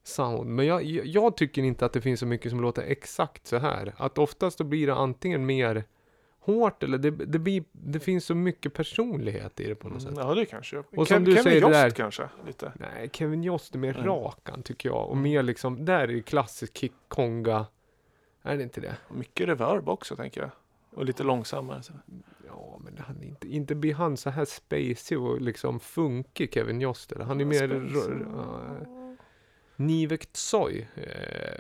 sound. 0.08 0.50
Men 0.50 0.66
jag, 0.66 0.84
jag, 0.84 1.38
tycker 1.38 1.62
inte 1.64 1.86
att 1.86 1.94
det 1.94 2.02
finns 2.02 2.20
så 2.20 2.26
mycket 2.26 2.52
som 2.52 2.62
låter 2.62 2.82
exakt 2.84 3.48
så 3.48 3.58
här. 3.58 3.94
Att 3.98 4.18
oftast 4.18 4.58
då 4.58 4.64
blir 4.64 4.88
det 4.88 4.96
antingen 4.96 5.46
mer 5.46 5.84
hårt 6.40 6.84
eller 6.84 6.98
det, 6.98 7.12
det, 7.12 7.40
blir, 7.40 7.64
det 7.72 8.00
finns 8.00 8.26
så 8.26 8.36
mycket 8.36 8.74
personlighet 8.74 9.60
i 9.60 9.68
det 9.68 9.76
på 9.76 9.90
något 9.90 10.02
sätt. 10.02 10.14
Ja, 10.18 10.36
det 10.36 10.46
kanske. 10.46 10.84
Och 10.96 11.08
som 11.08 11.24
du 11.24 11.32
Kevin 11.32 11.44
säger, 11.44 11.62
Jost 11.62 11.74
där- 11.74 11.90
kanske. 11.90 12.30
Lite. 12.48 12.72
Nej, 12.76 13.10
Kevin 13.14 13.44
Jost 13.44 13.76
är 13.76 13.80
mer 13.80 13.94
Mm. 13.96 14.06
rakan 14.06 14.64
tycker 14.64 14.90
jag. 14.90 15.10
Och 15.10 15.18
mer 15.18 15.44
liksom, 15.44 15.86
där 15.86 16.00
är 16.00 16.08
det 16.08 16.22
klassisk 16.22 16.78
kick-konga. 16.78 17.66
Är 18.44 18.58
det 18.58 18.64
inte 18.64 18.82
det? 18.82 18.96
Mycket 19.10 19.48
reverb 19.48 19.90
också 19.90 20.16
tänker 20.16 20.42
jag. 20.42 20.50
Och 20.96 21.06
lite 21.06 21.24
långsammare. 21.24 21.84
Så. 21.84 21.94
Ja, 22.48 22.80
men 22.84 22.98
han 23.08 23.24
inte, 23.24 23.48
inte 23.48 23.76
blir 23.76 23.94
han 23.94 24.18
så 24.18 24.30
här 24.30 24.46
spacey 24.46 25.18
och 25.18 25.42
liksom 25.42 25.80
funkig 25.80 26.54
Kevin 26.54 26.82
Jost. 26.82 27.12
eller? 27.12 27.26
Han 27.26 27.42
är 27.42 27.46
mer... 27.46 27.68
Spacey. 27.90 28.97
Nivek 29.80 30.26
Tsoy 30.34 30.88
eh, 30.96 31.60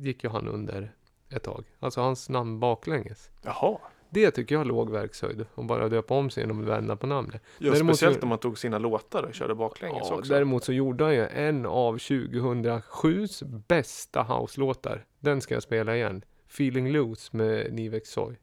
gick 0.00 0.24
ju 0.24 0.30
han 0.30 0.48
under 0.48 0.92
ett 1.28 1.42
tag. 1.42 1.64
Alltså 1.78 2.00
hans 2.00 2.28
namn 2.28 2.60
baklänges. 2.60 3.30
Jaha. 3.42 3.78
Det 4.12 4.30
tycker 4.30 4.54
jag 4.54 4.60
är 4.60 4.64
låg 4.64 4.90
verkshöjd. 4.90 5.46
Och 5.54 5.64
bara 5.64 5.88
döpa 5.88 6.14
om 6.14 6.30
sig 6.30 6.42
genom 6.42 6.60
att 6.60 6.66
vända 6.66 6.96
på 6.96 7.06
namnet. 7.06 7.42
Ja, 7.58 7.72
Däremot 7.72 7.96
speciellt 7.96 8.16
så- 8.16 8.22
om 8.22 8.28
man 8.28 8.38
tog 8.38 8.58
sina 8.58 8.78
låtar 8.78 9.22
och 9.22 9.34
körde 9.34 9.54
baklänges 9.54 10.06
Ja, 10.10 10.14
också. 10.16 10.32
däremot 10.32 10.64
så 10.64 10.72
gjorde 10.72 11.04
han 11.04 11.14
ju 11.14 11.26
en 11.26 11.66
av 11.66 11.98
2007s 11.98 13.42
bästa 13.68 14.22
house-låtar. 14.22 15.04
Den 15.18 15.40
ska 15.40 15.54
jag 15.54 15.62
spela 15.62 15.96
igen. 15.96 16.24
Feeling 16.48 16.92
Loose 16.92 17.36
med 17.36 17.72
Nivek 17.72 18.04
Tsoy. 18.04 18.36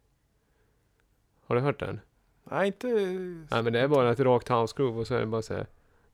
Har 1.46 1.56
du 1.56 1.62
hört 1.62 1.80
den? 1.80 2.00
Nej, 2.44 2.68
inte... 2.68 2.88
Nej 3.52 3.64
men 3.64 3.74
det 3.74 3.80
är 3.80 3.88
bara 3.88 4.12
ett 4.12 4.20
rakt 4.20 4.50
house 4.50 4.74
groove 4.78 5.00
och 5.00 5.08
så 5.08 5.16
är 5.16 5.20
det 5.20 5.26
bara 5.26 5.42
så 5.42 5.54
här. 5.54 5.68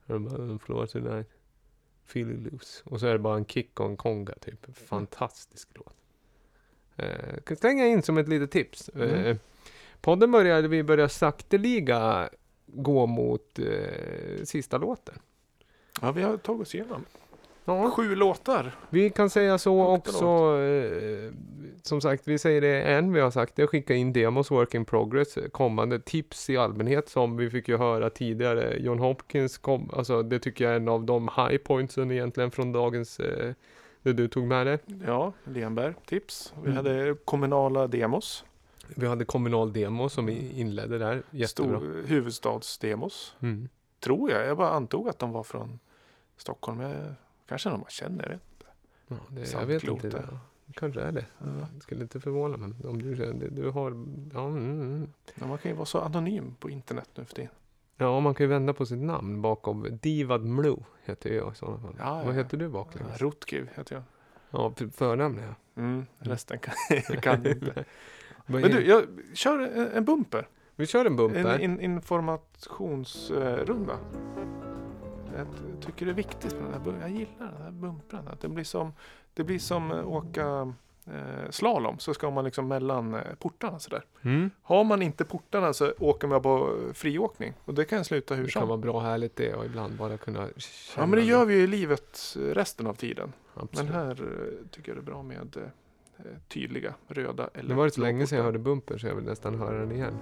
"I'm 0.06 0.58
floor 0.58 0.86
tonight. 0.86 1.28
Feeling 2.06 2.48
loose. 2.52 2.82
Och 2.84 3.00
så 3.00 3.06
är 3.06 3.12
det 3.12 3.18
bara 3.18 3.36
en 3.36 3.44
kick 3.46 3.80
och 3.80 3.86
en 3.86 3.96
konga 3.96 4.32
typ. 4.40 4.76
Fantastisk 4.88 5.68
låt. 5.74 5.94
Eh, 6.96 7.36
kan 7.44 7.56
slänga 7.56 7.86
in 7.86 8.02
som 8.02 8.18
ett 8.18 8.28
litet 8.28 8.50
tips. 8.50 8.88
Eh, 8.88 9.20
Mm. 9.24 9.38
Podden 10.00 10.32
började 10.32 10.68
vi 10.68 10.82
börja 10.82 11.08
sakteliga 11.08 12.28
gå 12.66 13.06
mot 13.06 13.58
eh, 13.58 14.44
sista 14.44 14.78
låten. 14.78 15.18
Ja, 16.00 16.12
vi 16.12 16.22
har 16.22 16.36
tagit 16.36 16.62
oss 16.62 16.74
igenom. 16.74 17.04
Ja, 17.64 17.90
Sju 17.90 18.14
låtar. 18.14 18.74
vi 18.90 19.10
kan 19.10 19.30
säga 19.30 19.58
så 19.58 19.86
också. 19.86 20.24
Eh, 20.60 21.32
som 21.82 22.00
sagt, 22.00 22.28
vi 22.28 22.38
säger 22.38 22.60
det 22.60 22.82
än 22.82 23.12
vi 23.12 23.20
har 23.20 23.30
sagt 23.30 23.56
det. 23.56 23.66
Skicka 23.66 23.94
in 23.94 24.12
demos, 24.12 24.50
work 24.50 24.74
in 24.74 24.84
progress, 24.84 25.38
kommande 25.52 26.00
tips 26.00 26.50
i 26.50 26.56
allmänhet 26.56 27.08
som 27.08 27.36
vi 27.36 27.50
fick 27.50 27.68
ju 27.68 27.76
höra 27.76 28.10
tidigare. 28.10 28.76
John 28.80 28.98
Hopkins 28.98 29.58
kom, 29.58 29.90
alltså 29.92 30.22
det 30.22 30.38
tycker 30.38 30.64
jag 30.64 30.72
är 30.72 30.76
en 30.76 30.88
av 30.88 31.04
de 31.04 31.28
high 31.36 31.56
pointsen 31.56 32.10
egentligen 32.10 32.50
från 32.50 32.72
dagens, 32.72 33.20
eh, 33.20 33.52
det 34.02 34.12
du 34.12 34.28
tog 34.28 34.44
med 34.46 34.66
dig. 34.66 34.78
Ja, 35.06 35.32
Lenberg, 35.44 35.94
tips. 36.06 36.54
Vi 36.62 36.70
Mm. 36.70 36.76
hade 36.76 37.16
kommunala 37.24 37.86
demos. 37.86 38.44
Vi 38.96 39.06
hade 39.06 39.24
kommunal 39.24 39.72
demo 39.72 40.08
som 40.08 40.26
vi 40.26 40.60
inledde 40.60 40.98
där. 40.98 41.22
Jättebra. 41.30 41.78
Stor, 41.78 42.02
huvudstadsdemos. 42.06 43.34
Mm. 43.40 43.68
Tror 44.00 44.30
jag. 44.30 44.46
Jag 44.46 44.56
bara 44.56 44.70
antog 44.70 45.08
att 45.08 45.18
de 45.18 45.32
var 45.32 45.42
från 45.42 45.78
Stockholm. 46.36 46.80
Jag, 46.80 46.92
kanske 47.46 47.68
de 47.70 47.80
bara 47.80 47.90
känner 47.90 48.28
det. 48.28 48.38
Ja, 49.08 49.16
det, 49.30 49.52
jag 49.52 49.66
vet 49.66 49.84
inte. 49.84 50.24
Ja, 50.30 50.38
kanske 50.74 51.00
är 51.00 51.12
det. 51.12 51.26
Ja. 51.38 51.44
Det 51.74 51.80
skulle 51.80 52.02
inte 52.02 52.20
förvåna 52.20 52.56
mig 52.56 52.72
om 52.84 53.02
du 53.02 53.16
känner 53.16 53.34
det. 53.34 53.48
Du 53.48 53.70
har, 53.70 53.90
ja, 54.34 54.46
mm, 54.46 54.80
mm. 54.80 55.08
Men 55.34 55.48
man 55.48 55.58
kan 55.58 55.70
ju 55.70 55.76
vara 55.76 55.86
så 55.86 56.00
anonym 56.00 56.54
på 56.60 56.70
internet 56.70 57.08
nu 57.14 57.24
för 57.24 57.34
tiden. 57.34 57.50
ja, 57.96 58.20
man 58.20 58.34
kan 58.34 58.44
ju 58.44 58.48
vända 58.50 58.72
på 58.72 58.86
sitt 58.86 58.98
namn 59.02 59.42
bakom. 59.42 59.98
Divad 60.02 60.44
Mlu 60.44 60.76
heter 61.04 61.30
jag 61.34 61.52
i 61.52 61.56
sådana 61.56 61.78
fall. 61.78 61.94
Ja, 61.98 62.18
ja. 62.18 62.24
Vad 62.26 62.34
heter 62.34 62.56
du 62.56 62.68
baklänges? 62.68 63.20
Rotkiv 63.20 63.68
heter 63.74 63.94
jag. 63.94 64.04
Ja, 64.50 64.72
för- 64.76 64.88
förnamn 64.88 65.38
ja. 65.38 65.54
Mm, 65.82 66.06
resten 66.18 66.58
kan, 66.58 66.74
kan 67.20 67.42
jag 67.44 67.52
inte. 67.52 67.84
Vad 68.46 68.60
Men 68.62 68.70
du, 68.70 68.86
jag 68.86 69.04
kör 69.34 69.58
en, 69.58 69.88
en 69.92 70.04
bumper. 70.04 70.48
Vi 70.76 70.86
kör 70.86 71.00
en 71.00 71.06
En 71.06 71.16
bumper. 71.16 71.58
in, 71.58 71.80
informationsrunda. 71.80 73.98
Jag 75.36 75.46
tycker 75.82 76.06
det 76.06 76.12
är 76.12 76.16
viktigt 76.16 76.52
med 76.52 76.62
den 76.62 76.72
här 76.72 76.80
Jag 77.00 77.10
gillar 77.10 77.52
den 77.52 77.62
här 77.62 77.70
bumpern. 77.70 78.28
Att 78.28 78.40
det 78.40 78.48
blir 78.48 78.64
som, 78.64 78.92
det 79.34 79.44
blir 79.44 79.58
som 79.58 79.90
eh, 79.92 80.08
åka 80.08 80.74
eh, 81.06 81.50
slalom. 81.50 81.98
Så 81.98 82.14
ska 82.14 82.30
man 82.30 82.44
liksom 82.44 82.68
mellan 82.68 83.14
eh, 83.14 83.20
portarna 83.38 83.78
sådär. 83.78 84.04
Mm. 84.22 84.50
Har 84.62 84.84
man 84.84 85.02
inte 85.02 85.24
portarna 85.24 85.72
så 85.72 85.92
åker 85.98 86.28
man 86.28 86.42
på 86.42 86.78
friåkning. 86.94 87.52
Och 87.64 87.74
det 87.74 87.84
kan 87.84 88.04
sluta 88.04 88.34
hur 88.34 88.44
Det 88.44 88.50
kan 88.50 88.60
som. 88.60 88.68
vara 88.68 88.78
bra 88.78 89.00
härligt 89.00 89.36
det 89.36 89.54
och 89.54 89.64
ibland 89.64 89.96
bara 89.96 90.16
kunna 90.16 90.40
Ja 90.42 90.48
känna 90.58 91.06
men 91.06 91.18
det 91.18 91.24
gör 91.24 91.44
vi 91.44 91.54
ju 91.54 91.62
i 91.62 91.66
livet 91.66 92.36
eh, 92.36 92.40
resten 92.40 92.86
av 92.86 92.94
tiden. 92.94 93.32
Absolut. 93.54 93.90
Men 93.90 93.94
här 93.94 94.14
tycker 94.70 94.88
jag 94.92 94.96
det 94.96 95.00
är 95.00 95.12
bra 95.12 95.22
med 95.22 95.56
eh, 95.56 96.24
tydliga 96.48 96.94
röda 97.08 97.50
eller 97.54 97.68
Det 97.68 97.74
var 97.74 97.88
så 97.88 98.00
blå 98.00 98.06
länge 98.06 98.26
sedan 98.26 98.36
jag 98.38 98.44
hörde 98.44 98.58
bumper 98.58 98.98
så 98.98 99.06
jag 99.06 99.14
vill 99.14 99.24
nästan 99.24 99.54
höra 99.58 99.78
den 99.78 99.92
igen. 99.92 100.18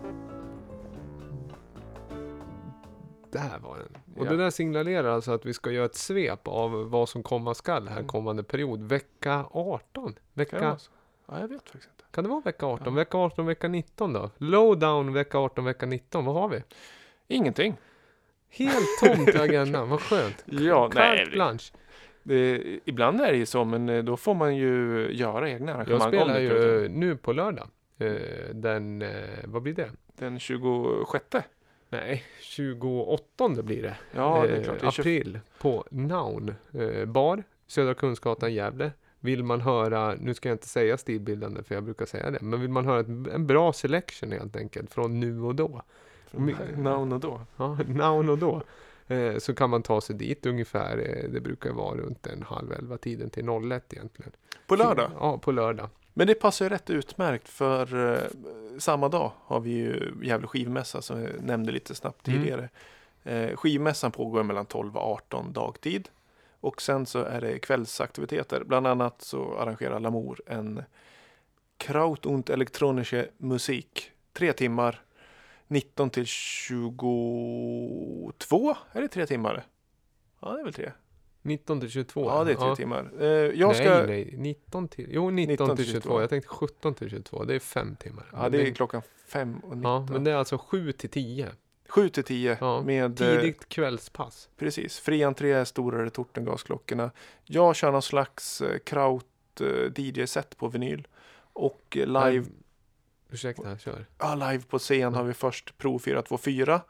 Där 3.33 3.59
var 3.59 3.77
den. 3.79 4.03
Och 4.17 4.27
Ja. 4.27 4.31
det 4.31 4.37
där 4.37 4.51
signalerar 4.51 5.09
alltså 5.15 5.33
att 5.33 5.47
vi 5.47 5.53
ska 5.55 5.71
göra 5.71 5.85
ett 5.85 5.95
svep 5.95 6.49
av 6.49 6.91
vad 6.91 7.09
som 7.09 7.23
komma 7.23 7.55
skall 7.55 7.89
här 7.89 7.97
Mm. 7.97 8.09
kommande 8.09 8.43
period. 8.43 8.83
Vecka 8.83 9.45
18. 9.51 10.05
Kan 10.05 10.13
det 10.15 10.21
Vecka, 10.35 10.61
vara 10.61 10.79
så? 10.79 10.91
Ja, 11.29 11.41
jag 11.41 11.49
vet 11.49 11.63
faktiskt 11.63 11.89
inte. 11.95 12.05
kan 12.11 12.25
det 12.25 12.31
vara 12.31 12.41
vecka 12.41 12.67
18? 12.67 12.87
Ja. 12.87 12.91
Vecka 12.91 13.19
18, 13.19 13.47
vecka 13.47 13.69
19 13.69 14.13
då? 14.13 14.31
Lowdown 14.39 15.13
vecka 15.13 15.39
18, 15.39 15.65
vecka 15.65 15.87
19. 15.87 16.25
Vad 16.25 16.35
har 16.35 16.49
vi? 16.49 16.63
Ingenting. 17.29 17.75
Helt 18.51 18.89
tomt 19.01 19.29
i 19.29 19.39
agendan. 19.39 19.89
Vad 19.89 20.01
skönt. 20.01 20.37
Ja, 20.47 20.91
nej. 20.95 21.19
Carte 21.19 21.31
blanche. 21.31 21.73
Det, 22.23 22.63
ibland 22.85 23.21
är 23.21 23.31
det 23.33 23.37
ju 23.39 23.47
så, 23.47 23.65
men 23.65 23.89
eh, 23.89 24.05
då 24.05 24.17
får 24.17 24.35
man 24.35 24.57
ju 24.57 25.09
göra 25.13 25.51
egna 25.51 25.75
arrangemang. 25.75 26.01
Jag 26.01 26.09
spelar 26.09 26.39
ju 26.41 26.89
nu 26.89 27.17
på 27.17 27.33
lördag. 27.33 27.69
Eh, 27.99 28.13
Den, 28.55 29.03
eh, 29.03 29.11
vad 29.45 29.63
blir 29.63 29.75
det? 29.75 29.91
Den 30.19 30.39
26. 30.39 31.25
Nej, 31.93 32.25
28 32.41 33.49
blir 33.63 33.83
det. 33.83 33.97
Ja, 34.13 34.43
det 34.47 34.53
är 34.53 34.59
eh, 34.59 34.65
klart. 34.65 34.81
Det 34.81 34.87
är 34.87 34.91
20... 34.91 35.01
april 35.01 35.41
på 35.59 35.85
Noun 35.91 36.55
eh, 36.73 37.05
bar, 37.05 37.45
Södra 37.67 37.95
Kungsgatan, 37.95 38.55
Gävle. 38.55 38.93
Vill 39.21 39.45
man 39.45 39.61
höra, 39.61 40.15
nu 40.15 40.35
ska 40.35 40.49
jag 40.49 40.55
inte 40.55 40.69
säga 40.69 40.99
stilbildande 40.99 41.63
för 41.63 41.75
jag 41.75 41.85
brukar 41.85 42.07
säga 42.07 42.31
det, 42.31 42.39
men 42.41 42.61
vill 42.61 42.71
man 42.71 42.87
höra 42.87 43.01
ett, 43.01 43.35
en 43.35 43.47
bra 43.47 43.73
selection 43.73 44.33
helt 44.33 44.57
enkelt 44.57 44.93
från 44.93 45.21
nu 45.21 45.41
och 45.41 45.55
då, 45.55 45.83
Noun 46.77 47.13
och 47.13 47.21
då. 47.21 47.41
ja, 47.57 47.79
Noun 47.89 48.29
och 48.29 48.39
då, 48.39 48.63
eh, 49.07 49.39
så 49.39 49.55
kan 49.55 49.71
man 49.71 49.83
ta 49.83 50.01
sig 50.01 50.17
dit 50.17 50.47
ungefär, 50.47 50.97
det 51.33 51.41
brukar 51.41 51.73
vara 51.73 51.97
runt 51.97 52.27
en 52.27 52.43
halv 52.43 52.73
elva 52.73 52.99
tiden 52.99 53.31
till 53.31 53.49
01 53.49 53.93
egentligen. 53.93 54.33
På 54.67 54.77
lördag. 54.77 55.11
Ja, 55.21 55.39
på 55.39 55.53
lördag. 55.53 55.89
Men 56.15 56.27
det 56.27 56.35
passar 56.35 56.65
ju 56.65 56.69
rätt 56.69 56.91
utmärkt 56.91 57.49
för 57.49 58.13
eh, 58.15 58.21
samma 58.79 59.09
dag 59.09 59.33
har 59.45 59.61
vi 59.61 59.71
ju 59.71 60.13
Gävle 60.23 60.47
skivmässa 60.47 61.03
som 61.03 61.23
jag 61.23 61.43
nämnde 61.43 61.73
lite 61.73 61.95
snabbt 61.95 62.29
Mm. 62.29 62.41
tidigare. 62.41 62.69
Eh, 63.25 63.57
skivmässan 63.57 64.13
pågår 64.13 64.43
mellan 64.43 64.67
12 64.67 64.97
och 64.97 65.03
18 65.13 65.53
dagtid. 65.53 66.09
Och 66.61 66.83
sen 66.83 67.07
så 67.07 67.19
är 67.19 67.41
det 67.41 67.59
kvällsaktiviteter. 67.59 68.65
Bland 68.65 68.87
annat 68.87 69.23
så 69.23 69.59
arrangerar 69.59 70.01
Lamour 70.01 70.41
en 70.47 70.83
Kraut 71.77 72.27
und 72.27 72.51
elektronische 72.51 73.29
Musik. 73.37 74.11
Tre 74.33 74.53
timmar. 74.53 75.01
19 75.69 76.11
till 76.11 76.27
22. 76.27 78.77
Är 78.93 79.01
det 79.01 79.09
tre 79.09 79.27
timmar? 79.27 79.65
Ja, 80.41 80.53
det 80.53 80.61
är 80.61 80.65
väl 80.65 80.73
tre. 80.75 80.93
19 81.43 81.81
till 81.81 81.91
22. 81.91 82.25
Ja, 82.25 82.45
det 82.45 82.53
är 82.53 82.57
tre 82.57 82.77
timmar. 82.77 83.11
Eh, 83.21 83.27
jag 83.29 83.77
ska... 83.77 83.85
Nej, 83.85 84.07
nej, 84.07 84.35
19 84.39 84.89
till, 84.89 85.07
jo 85.11 85.31
19, 85.31 85.53
19 85.53 85.77
till 85.77 85.85
till 85.85 85.93
22. 85.93 86.03
22. 86.09 86.21
Jag 86.21 86.31
tänkte 86.31 86.49
17 86.49 86.95
till 86.95 87.11
22, 87.11 87.45
det 87.45 87.55
är 87.55 87.59
fem 87.59 87.97
timmar. 87.97 88.27
Ja, 88.33 88.39
Men 88.43 88.53
det 88.53 88.69
är 88.69 88.75
klockan 88.75 89.03
fem 89.27 89.59
och 89.59 89.77
19. 89.77 89.83
Ja, 89.93 90.07
men 90.13 90.25
det 90.25 90.31
är 90.31 90.35
alltså 90.37 90.59
7 90.59 90.93
till 90.93 91.11
10. 91.11 91.49
7 91.89 92.09
till 92.09 92.25
10 92.25 92.57
Ja, 92.61 92.83
med 92.83 93.21
eh, 93.21 93.41
Tidigt 93.41 93.69
kvällspass. 93.69 94.49
precis, 94.57 94.99
fri 94.99 95.25
entré, 95.25 95.65
stora 95.65 96.05
retortengasklockorna. 96.05 97.11
Jag 97.45 97.77
kör 97.77 97.93
någon 97.93 98.03
slags 98.03 98.61
eh, 98.61 98.79
kraut 98.79 99.27
eh, 99.61 99.93
DJ-set 99.97 100.57
på 100.57 100.69
vinyl. 100.69 101.07
Och 101.55 101.83
live, 101.91 102.09
Nej, 102.21 102.43
Ursäkta, 103.31 103.79
kör. 103.79 104.07
ja, 104.19 104.35
live 104.35 104.63
på 104.69 104.79
scen 104.79 105.15
har 105.15 105.25
vi 105.25 105.35
först 105.35 105.79
Pro 105.79 105.99
424 105.99 106.81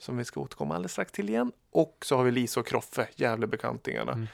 som 0.00 0.16
vi 0.16 0.24
ska 0.24 0.40
återkomma 0.40 0.74
alldeles 0.74 0.92
strax 0.92 1.12
till 1.12 1.28
igen. 1.28 1.52
Och 1.70 1.96
så 2.02 2.16
har 2.16 2.24
vi 2.24 2.30
Lisa 2.30 2.60
och 2.60 2.66
Kroffe, 2.66 3.08
Gävlebekantingarna. 3.16 4.12
Mm. 4.12 4.26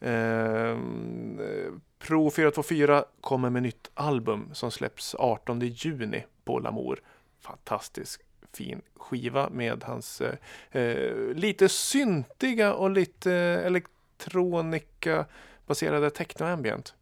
Eh, 0.00 1.72
Pro 1.98 2.30
424 2.30 3.04
kommer 3.20 3.50
med 3.50 3.62
nytt 3.62 3.90
album 3.94 4.50
som 4.52 4.70
släpps 4.70 5.14
18 5.14 5.60
juni 5.60 6.24
på 6.44 6.58
Lamour. 6.58 7.00
Fantastisk 7.40 8.20
fin 8.52 8.82
skiva 8.96 9.48
med 9.50 9.84
hans 9.84 10.20
eh, 10.20 10.34
eh, 10.82 11.16
lite 11.34 11.68
syntiga 11.68 12.74
och 12.74 12.90
lite 12.90 13.32
eh, 13.32 13.66
elektronika 13.66 15.26
baserade 15.66 16.10
techno-ambient. 16.10 16.94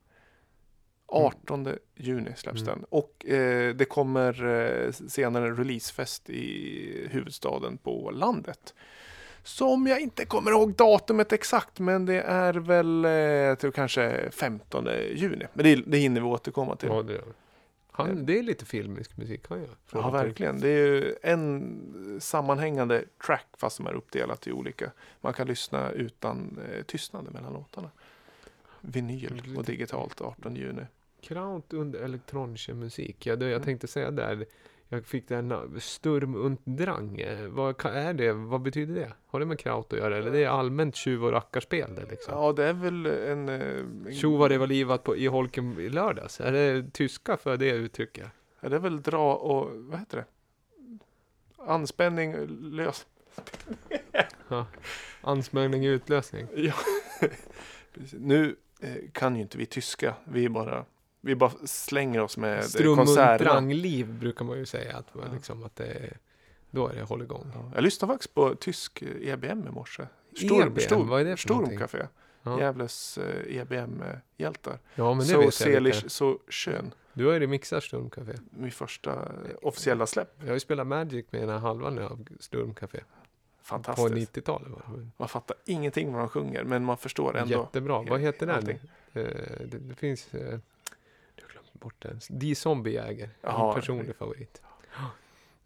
18 1.13 1.69
juni 1.95 2.33
släpps 2.37 2.63
Mm. 2.63 2.75
den 2.75 2.85
och 2.89 3.27
eh, 3.27 3.75
det 3.75 3.85
kommer 3.85 4.45
eh, 4.47 4.93
senare 4.93 5.47
en 5.47 5.57
releasefest 5.57 6.31
i 6.31 7.09
huvudstaden 7.11 7.77
på 7.79 8.11
landet. 8.11 8.75
Som 9.43 9.87
jag 9.87 10.01
inte 10.01 10.25
kommer 10.25 10.51
ihåg 10.51 10.75
datumet 10.75 11.33
exakt 11.33 11.79
men 11.79 12.07
det 12.07 12.21
är 12.21 12.53
väl 12.55 13.05
eh, 13.05 13.55
tror 13.59 13.71
kanske 13.71 14.31
15 14.31 14.89
juni. 15.15 15.47
Men 15.53 15.65
det, 15.65 15.75
det 15.87 15.99
hinner 15.99 16.21
vi 16.21 16.27
återkomma 16.27 16.77
till. 16.77 16.89
Ja, 16.89 17.03
det 17.03 17.13
gör 17.13 17.23
vi. 17.27 17.33
Han, 17.93 18.27
det 18.27 18.39
är 18.39 18.43
lite 18.43 18.65
filmisk 18.65 19.17
musik 19.17 19.41
han 19.49 19.59
gör. 19.61 19.77
Ja, 19.93 20.11
verkligen. 20.11 20.61
Det 20.61 20.69
är 20.69 20.87
ju 20.87 21.15
en 21.23 22.21
sammanhängande 22.21 23.05
track 23.27 23.47
fast 23.57 23.77
som 23.77 23.87
är 23.87 23.93
uppdelat 23.93 24.47
i 24.47 24.53
olika. 24.53 24.91
Man 25.21 25.33
kan 25.33 25.47
lyssna 25.47 25.91
utan 25.91 26.59
eh, 26.73 26.83
tystnad 26.83 27.33
mellan 27.33 27.53
låtarna. 27.53 27.91
Vinyl 28.81 29.55
och 29.57 29.65
digitalt 29.65 30.21
18 30.21 30.57
juni. 30.57 30.83
Kraut 31.23 31.73
und 31.73 31.95
elektronische 31.95 32.75
musik. 32.75 33.27
Ja, 33.27 33.37
det, 33.37 33.45
jag 33.45 33.53
Mm. 33.53 33.63
tänkte 33.65 33.87
säga 33.87 34.11
där. 34.11 34.47
Jag 34.93 35.07
fick 35.07 35.29
den 35.29 35.81
Sturm 35.81 36.35
und 36.35 36.59
Drang. 36.65 37.25
Vad 37.49 37.85
är 37.87 38.13
det? 38.15 38.33
Vad 38.33 38.63
betyder 38.63 38.95
det? 38.95 39.13
Har 39.27 39.41
det 39.41 39.47
med 39.47 39.59
kraut 39.59 39.93
att 39.93 39.99
göra? 39.99 40.17
Eller 40.17 40.31
det 40.31 40.45
är 40.45 40.49
allmänt 40.49 40.97
tjuv 40.97 41.25
och 41.25 41.33
rackarspel 41.33 41.95
det 41.95 42.11
liksom? 42.11 42.35
Ja, 42.35 42.53
det 42.53 42.65
är 42.65 42.73
väl 42.73 43.07
en... 43.07 43.49
eh, 43.49 43.61
en 44.07 44.15
Tjo 44.15 44.37
vad 44.37 44.51
det 44.51 44.59
var 44.59 44.67
livat 44.67 45.05
på, 45.05 45.17
i 45.17 45.27
holken 45.27 45.81
i 45.81 45.89
lördags. 45.89 46.41
Är 46.41 46.53
det 46.53 46.93
tyska 46.93 47.37
för 47.37 47.57
det 47.57 47.71
uttrycket? 47.71 48.27
Ja, 48.61 48.69
det 48.69 48.77
är 48.77 48.81
väl 48.81 49.03
dra 49.03 49.35
och... 49.35 49.71
Vad 49.73 49.99
heter 49.99 50.17
det? 50.17 50.25
Anspänning, 51.67 52.35
lös... 52.61 53.07
Ansmärgning 55.21 55.85
utlösning. 55.85 56.47
Ja. 56.55 56.75
Nu 58.13 58.57
eh, 58.81 58.95
kan 59.13 59.37
ju 59.37 59.43
inte 59.43 59.59
vi 59.59 59.67
tyska. 59.67 60.15
Vi 60.25 60.49
bara... 60.49 60.85
Vi 61.21 61.35
bara 61.35 61.51
slänger 61.65 62.21
oss 62.21 62.37
med 62.37 62.63
konserterna. 62.97 63.37
Drang-liv 63.51 64.13
brukar 64.13 64.45
man 64.45 64.59
ju 64.59 64.67
säga. 64.67 64.97
Att, 64.97 65.07
Ja. 65.13 65.21
liksom, 65.33 65.65
att 65.65 65.77
det 65.77 66.13
då 66.71 66.89
är 66.89 66.95
det 66.95 67.03
hålligång. 67.03 67.53
Ja, 67.55 67.71
Jag 67.75 67.85
lyssnade 67.85 68.13
faktiskt 68.15 68.35
på 68.35 68.55
tysk 68.55 69.03
EBM 69.23 69.67
i 69.67 69.71
morse. 69.71 70.03
EBM, 70.43 71.09
vad 71.09 71.21
är 71.21 71.25
det 71.25 71.31
för 71.31 71.37
Sturm 71.43 71.57
någonting? 71.57 71.79
Café. 71.79 72.07
Ja. 72.43 72.61
Gävles 72.61 73.19
eh, 73.19 73.57
EBM-hjältar. 73.57 74.79
Ja, 74.95 75.15
men 75.15 75.19
det 75.19 75.25
Så 75.33 75.41
vet 75.41 75.55
selig, 75.55 75.95
så 75.95 76.39
skön. 76.49 76.95
Du 77.13 77.27
har 77.27 77.33
ju 77.33 77.41
remixat 77.41 77.85
Sturmcafé. 77.85 78.33
Min 78.51 78.71
första 78.71 79.13
eh, 79.13 79.57
officiella 79.63 80.07
släpp. 80.07 80.35
Jag 80.41 80.47
har 80.47 80.55
ju 80.55 80.61
spelat 80.61 80.87
Magic 80.87 81.27
med 81.31 81.43
ena 81.43 81.59
halvan 81.59 81.99
av 81.99 82.27
Sturmcafé. 82.41 82.99
På 82.99 83.05
Fantastiskt. 83.63 84.37
90-talet 84.37 84.69
var 84.71 84.97
det. 84.99 85.09
Man 85.17 85.29
fattar 85.29 85.57
ingenting 85.65 86.13
vad 86.13 86.23
de 86.23 86.29
sjunger, 86.29 86.65
men 86.65 86.85
man 86.85 86.97
förstår 86.99 87.37
ändå. 87.37 87.59
Jättebra. 87.59 88.03
Vad 88.03 88.21
heter 88.21 88.47
den? 88.47 88.69
Eh, 88.69 88.77
det, 89.13 89.79
det 89.79 89.95
finns... 89.95 90.35
Eh, 90.35 90.41
jag 91.37 91.45
har 91.45 91.53
glömt 91.53 91.70
bort 91.81 91.95
den. 92.03 92.21
Die 92.29 92.55
Zombie 92.55 92.91
Jäger. 92.95 93.31
Min 93.43 93.75
personlig 93.75 94.17
favorit. 94.17 94.63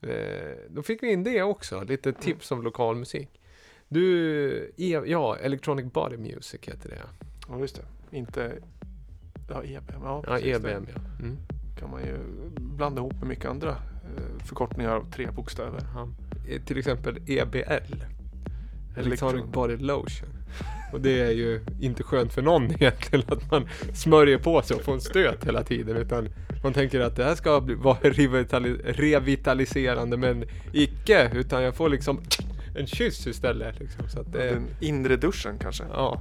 Eh, 0.00 0.56
då 0.68 0.82
fick 0.82 1.02
vi 1.02 1.12
in 1.12 1.24
det 1.24 1.42
också. 1.42 1.84
Lite 1.84 2.08
Mm. 2.08 2.20
tips 2.20 2.50
om 2.50 2.62
lokal 2.62 2.96
musik. 2.96 3.40
Du, 3.88 4.72
e, 4.76 5.02
ja, 5.06 5.36
Electronic 5.36 5.92
Body 5.92 6.16
Music 6.16 6.60
heter 6.62 6.88
det. 6.88 7.02
Ja, 7.48 7.58
just 7.58 7.76
det. 7.76 8.16
Inte... 8.16 8.58
Ja, 9.48 9.62
EBM. 9.64 10.02
Ja, 10.02 10.24
Ja, 10.26 10.38
EBM 10.38 10.86
ja. 10.94 11.00
Mm. 11.20 11.36
Det 11.74 11.80
kan 11.80 11.90
man 11.90 12.02
ju 12.04 12.16
blanda 12.60 13.00
ihop 13.00 13.12
med 13.18 13.28
mycket 13.28 13.44
andra 13.50 13.70
eh, 13.70 14.44
förkortningar 14.46 14.90
av 14.96 15.10
tre 15.12 15.30
bokstäver. 15.30 15.80
Ja. 15.94 16.08
Eh, 16.48 16.62
Till 16.62 16.78
exempel 16.78 17.18
EBL. 17.26 17.94
Electronic 18.96 19.42
Electron- 19.44 19.52
Body 19.52 19.76
Lotion. 19.76 20.28
Och 20.92 21.00
det 21.00 21.20
är 21.20 21.30
ju 21.30 21.60
inte 21.80 22.02
skönt 22.02 22.32
för 22.32 22.42
någon 22.42 22.64
egentligen 22.70 23.24
att 23.28 23.50
man 23.50 23.68
smörjer 23.94 24.38
på 24.38 24.62
sig 24.62 24.76
och 24.76 24.82
får 24.82 24.92
en 24.92 25.00
stöt 25.00 25.44
hela 25.44 25.62
tiden. 25.62 25.96
Utan 25.96 26.28
man 26.62 26.72
tänker 26.72 27.00
att 27.00 27.16
det 27.16 27.24
här 27.24 27.34
ska 27.34 27.60
bli, 27.60 27.74
vara 27.74 27.96
revitali- 27.98 28.82
revitaliserande 28.84 30.16
men 30.16 30.44
icke. 30.72 31.30
Utan 31.34 31.62
jag 31.62 31.74
får 31.74 31.88
liksom 31.88 32.20
en 32.76 32.86
kyss 32.86 33.26
istället. 33.26 33.80
Liksom, 33.80 34.08
så 34.08 34.20
att 34.20 34.32
det, 34.32 34.50
Den 34.50 34.66
inre 34.80 35.16
duschen 35.16 35.58
kanske. 35.60 35.84
ja. 35.92 36.20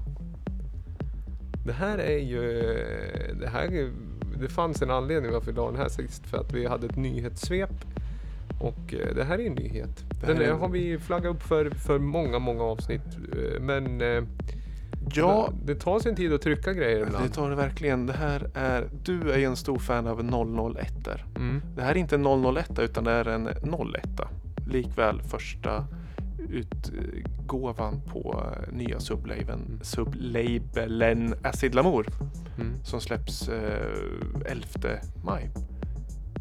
Det 1.66 1.74
här 1.74 1.98
är 1.98 2.18
ju... 2.18 2.44
Det, 3.40 3.48
här, 3.48 3.64
är- 3.74 3.92
det 4.42 4.50
fanns 4.50 4.82
en 4.82 4.92
anledning 4.92 5.32
varför 5.32 5.52
vi 5.52 5.58
la 5.58 5.72
den 5.72 5.80
här 5.80 5.90
sist. 5.90 6.26
För 6.28 6.38
att 6.38 6.54
vi 6.54 6.66
hade 6.68 6.86
ett 6.86 6.96
nyhetssvep. 6.96 7.70
Och 8.60 8.94
eh, 8.94 9.16
det 9.16 9.24
här 9.24 9.40
är 9.40 9.48
en 9.48 9.54
nyhet. 9.54 10.04
Det 10.22 10.28
Den 10.34 10.42
är- 10.42 10.52
har 10.52 10.70
vi 10.70 11.00
flaggat 11.00 11.36
upp 11.36 11.44
för, 11.44 11.70
för 11.70 12.00
många, 12.00 12.40
många 12.40 12.64
avsnitt. 12.64 13.02
eh, 13.38 13.62
Men 13.62 14.02
eh, 14.02 14.24
Ja, 15.16 15.50
det 15.66 15.76
tar 15.76 16.00
sin 16.00 16.16
tid 16.16 16.34
att 16.34 16.42
trycka 16.42 16.74
grejer 16.74 17.00
det 17.00 17.06
ibland. 17.08 17.34
tar 17.34 17.50
det 17.50 17.56
verkligen. 17.56 18.06
Det 18.06 18.14
här 18.14 18.50
är... 18.54 18.90
Du 19.04 19.32
är 19.32 19.38
ju 19.38 19.44
en 19.46 19.56
stor 19.56 19.80
fan 19.80 20.08
av 20.08 20.20
001 20.24 20.94
-er. 21.04 21.22
Mm. 21.36 21.62
Det 21.76 21.82
här 21.82 21.92
är 21.92 21.98
inte 21.98 22.16
en 22.16 22.24
001 22.56 22.80
utan 22.80 23.04
det 23.04 23.12
är 23.12 23.26
en 23.28 23.48
01 23.48 24.22
Likväl 24.68 25.22
första 25.22 25.86
utgåvan 26.50 28.02
på 28.12 28.46
nya 28.72 29.00
sublabeln, 29.00 29.80
sublabelen 29.82 31.36
Acid 31.44 31.76
Lamour 31.76 32.08
Mm. 32.60 32.74
som 32.84 33.02
släpps 33.02 33.50
eh, 33.50 33.88
11 34.46 34.66
maj. 35.26 35.50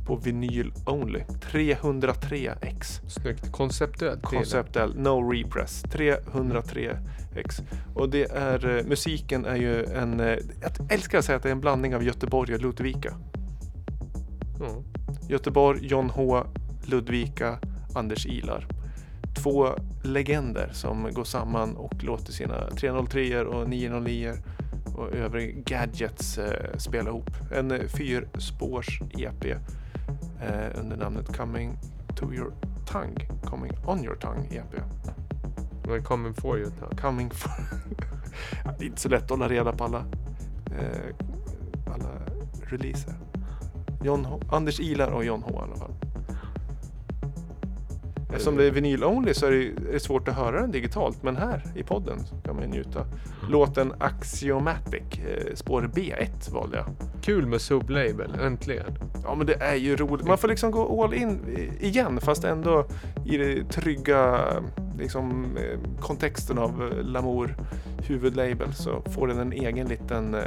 På 0.07 0.17
vinyl 0.17 0.73
only. 0.87 1.21
303x. 1.53 3.01
Snyggt. 3.09 3.53
Konceptuellt. 3.53 4.77
L, 4.77 4.95
No 4.97 5.31
Repress. 5.33 5.85
303x. 5.85 7.63
Och 7.95 8.09
det 8.09 8.31
är, 8.31 8.77
eh, 8.77 8.85
musiken 8.85 9.45
är 9.45 9.57
ju 9.57 9.85
en, 9.85 10.21
eh, 10.21 10.39
jag 10.61 10.93
älskar 10.93 11.19
att 11.19 11.25
säga 11.25 11.37
att 11.37 11.43
det 11.43 11.49
är 11.49 11.53
en 11.53 11.61
blandning 11.61 11.95
av 11.95 12.05
Göteborg 12.05 12.55
och 12.55 12.61
Ludvika. 12.61 13.15
Ja. 14.61 14.83
Göteborg, 15.29 15.87
John 15.87 16.11
H, 16.11 16.45
Ludvika, 16.87 17.59
Anders 17.95 18.27
Ilar. 18.27 18.67
Två 19.43 19.69
legender 20.05 20.71
som 20.73 21.09
går 21.13 21.25
samman 21.25 21.77
och 21.77 22.05
låter 22.05 22.33
sina 22.33 22.71
303 22.71 23.41
och 23.41 23.69
909 23.69 24.33
och 24.97 25.15
övriga 25.15 25.63
gadgets 25.67 26.39
eh, 26.39 26.77
spela 26.77 27.11
ihop. 27.11 27.31
En 27.53 27.89
fyrspårs 27.89 29.01
EP 29.19 29.57
eh, 30.41 30.81
under 30.81 30.97
namnet 30.97 31.37
Coming 31.37 31.79
to 32.15 32.33
your 32.33 32.53
tongue, 32.87 33.17
Coming 33.45 33.73
on 33.87 34.05
your 34.05 34.17
tongue 34.17 34.49
EP. 34.51 34.83
Men 35.87 36.03
coming 36.03 36.35
for 36.35 36.59
you. 36.59 36.71
tack. 36.81 37.01
Coming 37.01 37.31
for... 37.31 37.51
Det 38.79 38.85
är 38.85 38.87
inte 38.87 39.01
så 39.01 39.09
lätt 39.09 39.23
att 39.23 39.31
hålla 39.31 39.49
reda 39.49 39.73
på 39.73 39.85
alla, 39.85 40.05
eh, 40.79 41.15
alla 41.95 42.09
releaser. 42.67 43.15
John 44.03 44.25
H, 44.25 44.41
Anders 44.51 44.81
Ilar 44.81 45.11
och 45.11 45.25
John 45.25 45.43
H 45.43 45.51
i 45.51 45.63
alla 45.63 45.77
fall. 45.77 45.93
Eftersom 48.33 48.57
det 48.57 48.65
är 48.65 48.71
vinyl 48.71 49.05
only 49.05 49.35
så 49.35 49.47
är 49.47 49.51
det, 49.51 49.65
är 49.89 49.93
det 49.93 50.01
svårt 50.01 50.29
att 50.29 50.35
höra 50.35 50.61
den 50.61 50.71
digitalt. 50.71 51.23
Men 51.23 51.37
här 51.37 51.63
i 51.75 51.83
podden 51.83 52.19
kan 52.45 52.57
man 52.57 52.65
njuta. 52.65 53.07
Låten 53.51 53.93
Axiomatic, 53.99 55.03
eh, 55.29 55.55
spår 55.55 55.91
B1 55.95 56.51
valde 56.53 56.77
jag. 56.77 56.87
Kul 57.23 57.47
med 57.47 57.61
sublabel, 57.61 58.35
äntligen. 58.43 58.99
Ja 59.25 59.35
men 59.35 59.47
det 59.47 59.55
är 59.55 59.75
ju 59.75 59.97
roligt. 59.97 60.27
Man 60.27 60.39
får 60.39 60.49
liksom 60.49 60.71
gå 60.71 61.05
all 61.05 61.15
in 61.15 61.39
i- 61.81 61.87
igen 61.87 62.21
fast 62.21 62.45
ändå 62.45 62.87
i 63.25 63.37
det 63.37 63.65
trygga 63.65 64.41
liksom, 64.99 65.57
eh, 65.57 66.01
kontexten 66.01 66.59
av 66.59 66.71
eh, 66.93 67.05
Lamour 67.05 67.57
huvudlabel 68.09 68.75
så 68.75 69.03
får 69.11 69.29
den 69.29 69.39
en 69.39 69.53
egen 69.53 69.89
liten 69.89 70.35
eh, 70.35 70.41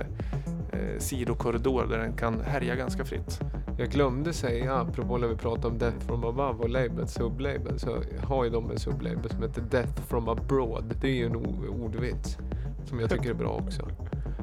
eh, 0.71 0.99
sidokorridor 0.99 1.85
där 1.89 1.97
den 1.97 2.13
kan 2.13 2.41
härja 2.41 2.75
ganska 2.75 3.05
fritt. 3.05 3.39
Jag 3.77 3.89
glömde 3.89 4.33
säga, 4.33 4.75
apropå 4.75 5.17
när 5.17 5.27
vi 5.27 5.35
pratade 5.35 5.67
om 5.67 5.77
Death 5.77 5.99
from 5.99 6.23
above 6.23 6.63
och 6.63 6.69
label, 6.69 7.07
sublabel, 7.07 7.79
så 7.79 7.97
har 8.23 8.43
ju 8.43 8.49
de 8.49 8.71
en 8.71 8.79
sublabel 8.79 9.29
som 9.29 9.41
heter 9.41 9.61
Death 9.61 10.01
from 10.01 10.27
abroad. 10.29 10.95
Det 11.01 11.07
är 11.07 11.13
ju 11.13 11.25
en 11.25 11.35
ordvits 11.83 12.37
som 12.85 12.99
jag 12.99 13.09
tycker 13.09 13.29
är 13.29 13.33
bra 13.33 13.49
också. 13.49 13.87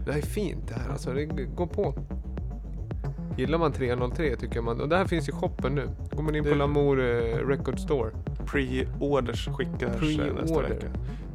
Det 0.07 0.13
här 0.13 0.19
är 0.19 0.23
fint 0.23 0.69
det 0.69 0.75
här 0.75 0.91
alltså, 0.91 1.13
det 1.13 1.25
går 1.27 1.67
på. 1.67 1.95
Gillar 3.37 3.59
man 3.59 3.73
303 3.73 4.37
tycker 4.37 4.61
man, 4.61 4.81
och 4.81 4.89
det 4.89 4.97
här 4.97 5.05
finns 5.05 5.29
i 5.29 5.33
shoppen 5.33 5.75
nu. 5.75 5.89
Går 6.13 6.23
man 6.23 6.37
in 6.37 6.45
på 6.45 6.55
Lamour 6.55 7.01
eh, 7.01 7.47
Record 7.47 7.79
Store. 7.79 8.11
Pre-orders 8.47 9.49
skickas 9.49 10.03
eh, 10.03 10.35
nästa 10.35 10.63
vecka. 10.63 10.87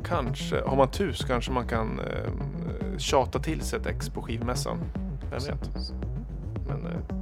Kanske, 0.04 0.62
har 0.66 0.78
man 0.78 0.88
tur 0.88 1.12
så 1.12 1.28
kanske 1.28 1.52
man 1.52 1.68
kan 1.68 2.00
eh, 2.00 2.98
tjata 2.98 3.40
till 3.40 3.62
sig 3.62 3.80
ett 3.80 3.86
ex 3.86 4.10
på 4.10 4.22
skivmässan. 4.22 4.78
Vem 5.32 5.40
vet? 5.40 5.94
Men 6.68 6.86
eh, 6.86 7.18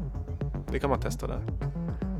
det 0.71 0.79
kan 0.79 0.89
man 0.89 0.99
testa 0.99 1.27
där. 1.27 1.39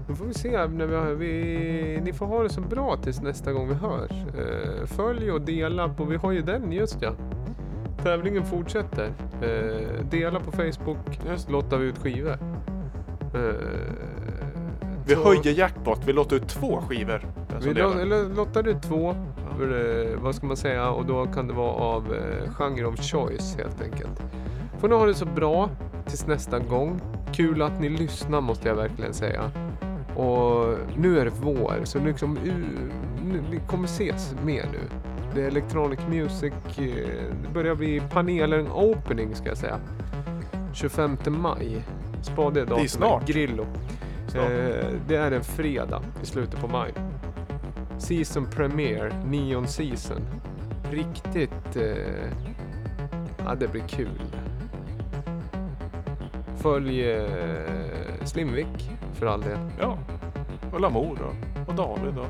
Då 0.08 0.16
får 0.16 0.26
vi 0.26 0.34
se 0.34 0.68
när 0.68 0.86
vi, 0.86 0.96
har, 0.96 1.06
vi 1.06 2.02
Ni 2.04 2.14
får 2.14 2.26
ha 2.26 2.44
det 2.44 2.50
så 2.50 2.62
bra 2.62 2.98
tills 2.98 3.22
nästa 3.22 3.52
gång 3.54 3.68
vi 3.68 3.74
hörs. 3.74 4.12
Eh, 4.12 4.86
följ 4.86 5.32
och 5.32 5.42
dela 5.42 5.90
på, 5.90 6.04
vi 6.06 6.16
har 6.16 6.32
ju 6.32 6.42
den 6.42 6.72
just 6.72 7.02
ja. 7.02 7.12
Tävlingen 8.04 8.46
fortsätter. 8.46 9.14
Eh, 9.42 10.06
dela 10.12 10.40
på 10.40 10.52
Facebook, 10.52 11.20
Just. 11.30 11.50
lottar 11.52 11.78
vi 11.78 11.86
ut 11.86 11.98
skivor. 11.98 12.38
Eh, 13.34 13.40
Vi 15.08 15.16
så- 15.16 15.24
höjer 15.24 15.54
jackpot, 15.60 16.02
vi 16.06 16.14
låter 16.14 16.36
ut 16.36 16.48
två 16.48 16.82
skivor. 16.82 17.22
Vi 17.64 17.74
lo- 17.74 18.00
eller 18.00 18.36
lottar 18.36 18.68
ut 18.68 18.82
två, 18.82 19.16
för, 19.58 20.12
eh, 20.14 20.20
vad 20.22 20.36
ska 20.36 20.48
man 20.48 20.58
säga, 20.58 20.90
och 20.90 21.06
då 21.06 21.26
kan 21.26 21.48
det 21.48 21.54
vara 21.54 21.72
av 21.72 22.14
eh, 22.14 22.52
genre 22.54 22.86
of 22.86 23.00
choice 23.02 23.56
helt 23.58 23.82
enkelt. 23.82 24.22
Får 24.80 24.88
ni 24.90 24.96
ha 24.96 25.06
det 25.06 25.16
så 25.16 25.26
bra 25.26 25.70
tills 26.06 26.28
nästa 26.28 26.60
gång. 26.60 27.02
Kul 27.34 27.62
att 27.62 27.80
ni 27.80 27.90
lyssnar 27.90 28.42
måste 28.42 28.68
jag 28.68 28.76
verkligen 28.76 29.14
säga. 29.14 29.52
Och 30.16 30.78
nu 30.98 31.20
är 31.20 31.26
det 31.26 31.32
vår, 31.42 31.82
så 31.84 32.00
liksom, 32.00 32.38
nu, 33.26 33.44
vi 33.52 33.60
kommer 33.68 33.86
ses 33.86 34.36
mer 34.44 34.66
nu. 34.72 34.80
Det 35.36 35.42
är 35.44 35.48
Electronic 35.48 36.00
Music, 36.10 36.54
eh, 36.78 36.86
det 37.44 37.54
börjar 37.54 37.76
bli 37.76 38.02
panelen 38.12 38.72
opening 38.72 39.36
ska 39.36 39.48
jag 39.48 39.58
säga. 39.58 39.80
25 40.74 41.18
maj. 41.28 41.84
Spade 42.22 42.62
är 42.62 42.66
datumet. 42.66 42.92
snart. 42.92 43.28
Grillo. 43.28 43.66
Snart. 44.28 44.44
Eh, 44.44 44.86
det 45.08 45.16
är 45.16 45.32
en 45.32 45.44
fredag 45.44 46.02
i 46.24 46.26
slutet 46.26 46.62
på 46.62 46.68
maj. 46.68 46.94
Season 47.98 48.46
Premiere, 48.46 49.24
Neon 49.26 49.68
Season. 49.68 50.22
Riktigt... 50.92 51.76
Eh, 51.76 51.84
ja, 53.38 53.56
det 53.56 53.68
blir 53.68 53.88
kul. 53.88 54.22
Följ 56.66 57.12
eh, 57.12 57.24
Slimvik 58.24 58.92
för 59.14 59.26
all 59.26 59.42
del. 59.42 59.58
Ja, 59.80 59.98
och 60.74 60.80
Lamour 60.80 61.20
och, 61.22 61.70
och 61.70 61.76
David 61.76 62.18
och 62.18 62.28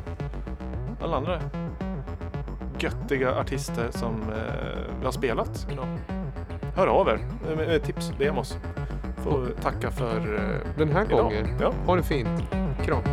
alla 1.01 1.17
andra 1.17 1.41
göttiga 2.79 3.35
artister 3.39 3.87
som 3.91 4.13
eh, 4.13 4.97
vi 4.99 5.05
har 5.05 5.11
spelat 5.11 5.67
idag. 5.71 5.87
Hör 6.75 6.87
av 6.87 7.07
er 7.07 7.19
med, 7.47 7.57
med 7.57 7.83
tips, 7.83 8.11
demos. 8.19 8.57
Får 9.17 9.47
tacka 9.61 9.91
för 9.91 10.35
eh, 10.35 10.77
Den 10.77 10.89
här 10.91 11.05
idag. 11.05 11.23
gången. 11.23 11.47
Ja. 11.61 11.73
Ha 11.85 11.95
det 11.95 12.03
fint. 12.03 12.43
Kram. 12.85 13.03